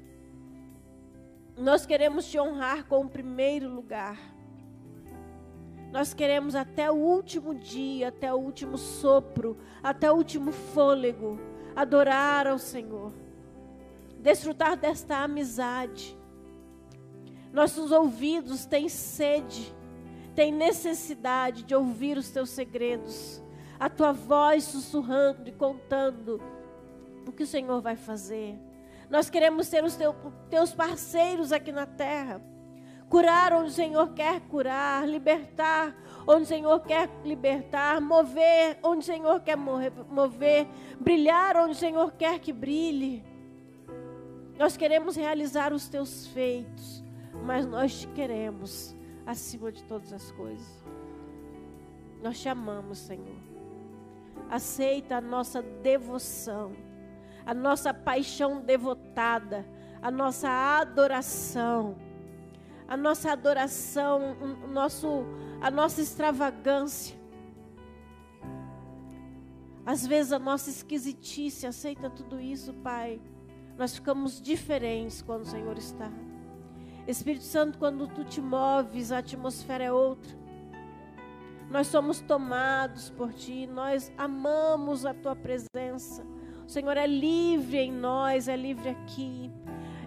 Nós 1.58 1.86
queremos 1.86 2.26
te 2.26 2.40
honrar 2.40 2.86
com 2.86 3.02
o 3.02 3.10
primeiro 3.10 3.70
lugar. 3.70 4.18
Nós 5.92 6.14
queremos 6.14 6.56
até 6.56 6.90
o 6.90 6.96
último 6.96 7.54
dia, 7.56 8.10
até 8.10 8.34
o 8.34 8.38
último 8.38 8.78
sopro, 8.78 9.58
até 9.84 10.12
o 10.12 10.16
último 10.16 10.52
fôlego, 10.52 11.40
adorar 11.76 12.48
ao 12.48 12.58
Senhor. 12.58 13.12
Desfrutar 14.20 14.78
desta 14.78 15.18
amizade. 15.18 16.18
Nossos 17.52 17.92
ouvidos 17.92 18.66
têm 18.66 18.88
sede 18.88 19.74
tem 20.40 20.54
necessidade 20.54 21.64
de 21.64 21.76
ouvir 21.76 22.18
os 22.18 22.30
teus 22.30 22.50
segredos, 22.52 23.44
a 23.80 23.90
tua 23.90 24.12
voz 24.12 24.66
sussurrando 24.66 25.48
e 25.48 25.52
contando 25.52 26.42
o 27.26 27.32
que 27.32 27.44
o 27.44 27.48
Senhor 27.48 27.82
vai 27.82 27.96
fazer. 27.96 28.60
Nós 29.10 29.30
queremos 29.30 29.68
ser 29.68 29.84
os 29.84 29.98
teus 30.50 30.74
parceiros 30.74 31.52
aqui 31.52 31.72
na 31.72 31.86
terra. 31.86 32.42
Curar 33.10 33.54
onde 33.54 33.70
o 33.70 33.74
Senhor 33.74 34.14
quer 34.14 34.40
curar, 34.42 35.08
libertar 35.08 35.96
onde 36.28 36.44
o 36.44 36.46
Senhor 36.46 36.80
quer 36.82 37.10
libertar, 37.26 38.00
mover 38.00 38.78
onde 38.84 39.00
o 39.00 39.04
Senhor 39.04 39.40
quer 39.42 39.58
mover, 39.58 40.68
brilhar 41.00 41.58
onde 41.58 41.72
o 41.72 41.76
Senhor 41.76 42.12
quer 42.12 42.38
que 42.38 42.54
brilhe. 42.54 43.24
Nós 44.60 44.78
queremos 44.78 45.16
realizar 45.16 45.74
os 45.74 45.88
teus 45.88 46.28
feitos, 46.28 47.04
mas 47.44 47.66
nós 47.66 48.02
te 48.02 48.08
queremos 48.10 48.96
acima 49.26 49.72
de 49.72 49.84
todas 49.86 50.14
as 50.14 50.32
coisas. 50.34 50.86
Nós 52.22 52.40
te 52.40 52.48
amamos, 52.48 53.00
Senhor. 53.00 53.49
Aceita 54.50 55.18
a 55.18 55.22
nossa 55.22 55.62
devoção, 55.62 56.74
a 57.46 57.54
nossa 57.54 57.94
paixão 57.94 58.62
devotada, 58.62 59.66
a 60.02 60.10
nossa 60.10 60.50
adoração, 60.50 61.98
a 62.88 62.98
nossa 62.98 63.32
adoração, 63.32 64.36
o 64.64 64.68
nosso, 64.68 65.24
a 65.62 65.70
nossa 65.70 66.02
extravagância. 66.02 67.16
Às 69.86 70.06
vezes 70.06 70.32
a 70.32 70.40
nossa 70.40 70.70
esquisitice 70.70 71.68
aceita 71.68 72.10
tudo 72.10 72.40
isso, 72.40 72.74
Pai. 72.74 73.22
Nós 73.78 73.96
ficamos 73.96 74.42
diferentes 74.42 75.22
quando 75.22 75.44
o 75.44 75.48
Senhor 75.48 75.78
está. 75.78 76.12
Espírito 77.08 77.46
Santo, 77.46 77.78
quando 77.78 78.08
tu 78.08 78.24
te 78.24 78.40
moves, 78.40 79.12
a 79.12 79.20
atmosfera 79.20 79.84
é 79.84 79.92
outra. 79.92 80.39
Nós 81.70 81.88
somos 81.88 82.20
tomados 82.20 83.10
por 83.12 83.32
ti, 83.32 83.68
nós 83.68 84.12
amamos 84.18 85.06
a 85.06 85.14
tua 85.14 85.36
presença. 85.36 86.26
O 86.66 86.70
Senhor 86.70 86.98
é 86.98 87.06
livre 87.06 87.78
em 87.78 87.92
nós, 87.92 88.48
é 88.48 88.56
livre 88.56 88.90
aqui. 88.90 89.52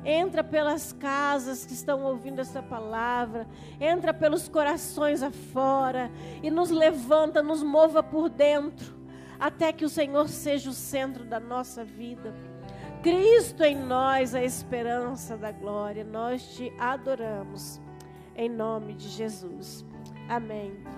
Entra 0.05 0.43
pelas 0.43 0.93
casas 0.93 1.65
que 1.65 1.73
estão 1.73 2.03
ouvindo 2.05 2.41
essa 2.41 2.61
palavra, 2.61 3.47
entra 3.81 4.13
pelos 4.13 4.49
corações 4.49 5.23
afora 5.23 6.11
e 6.43 6.51
nos 6.51 6.71
levanta, 6.71 7.41
nos 7.41 7.63
mova 7.63 8.03
por 8.03 8.29
dentro, 8.29 8.97
até 9.39 9.73
que 9.73 9.85
o 9.85 9.89
Senhor 9.89 10.29
seja 10.29 10.71
o 10.71 10.73
centro 10.73 11.25
da 11.25 11.39
nossa 11.39 11.85
vida. 11.85 12.35
Cristo 13.03 13.65
em 13.65 13.77
nós, 13.77 14.35
a 14.35 14.43
esperança 14.43 15.37
da 15.37 15.51
glória. 15.51 16.05
Nós 16.05 16.55
te 16.55 16.73
adoramos. 16.79 17.81
Em 18.37 18.49
nome 18.49 18.95
de 18.95 19.09
Jesus. 19.09 19.85
Amém. 20.29 20.93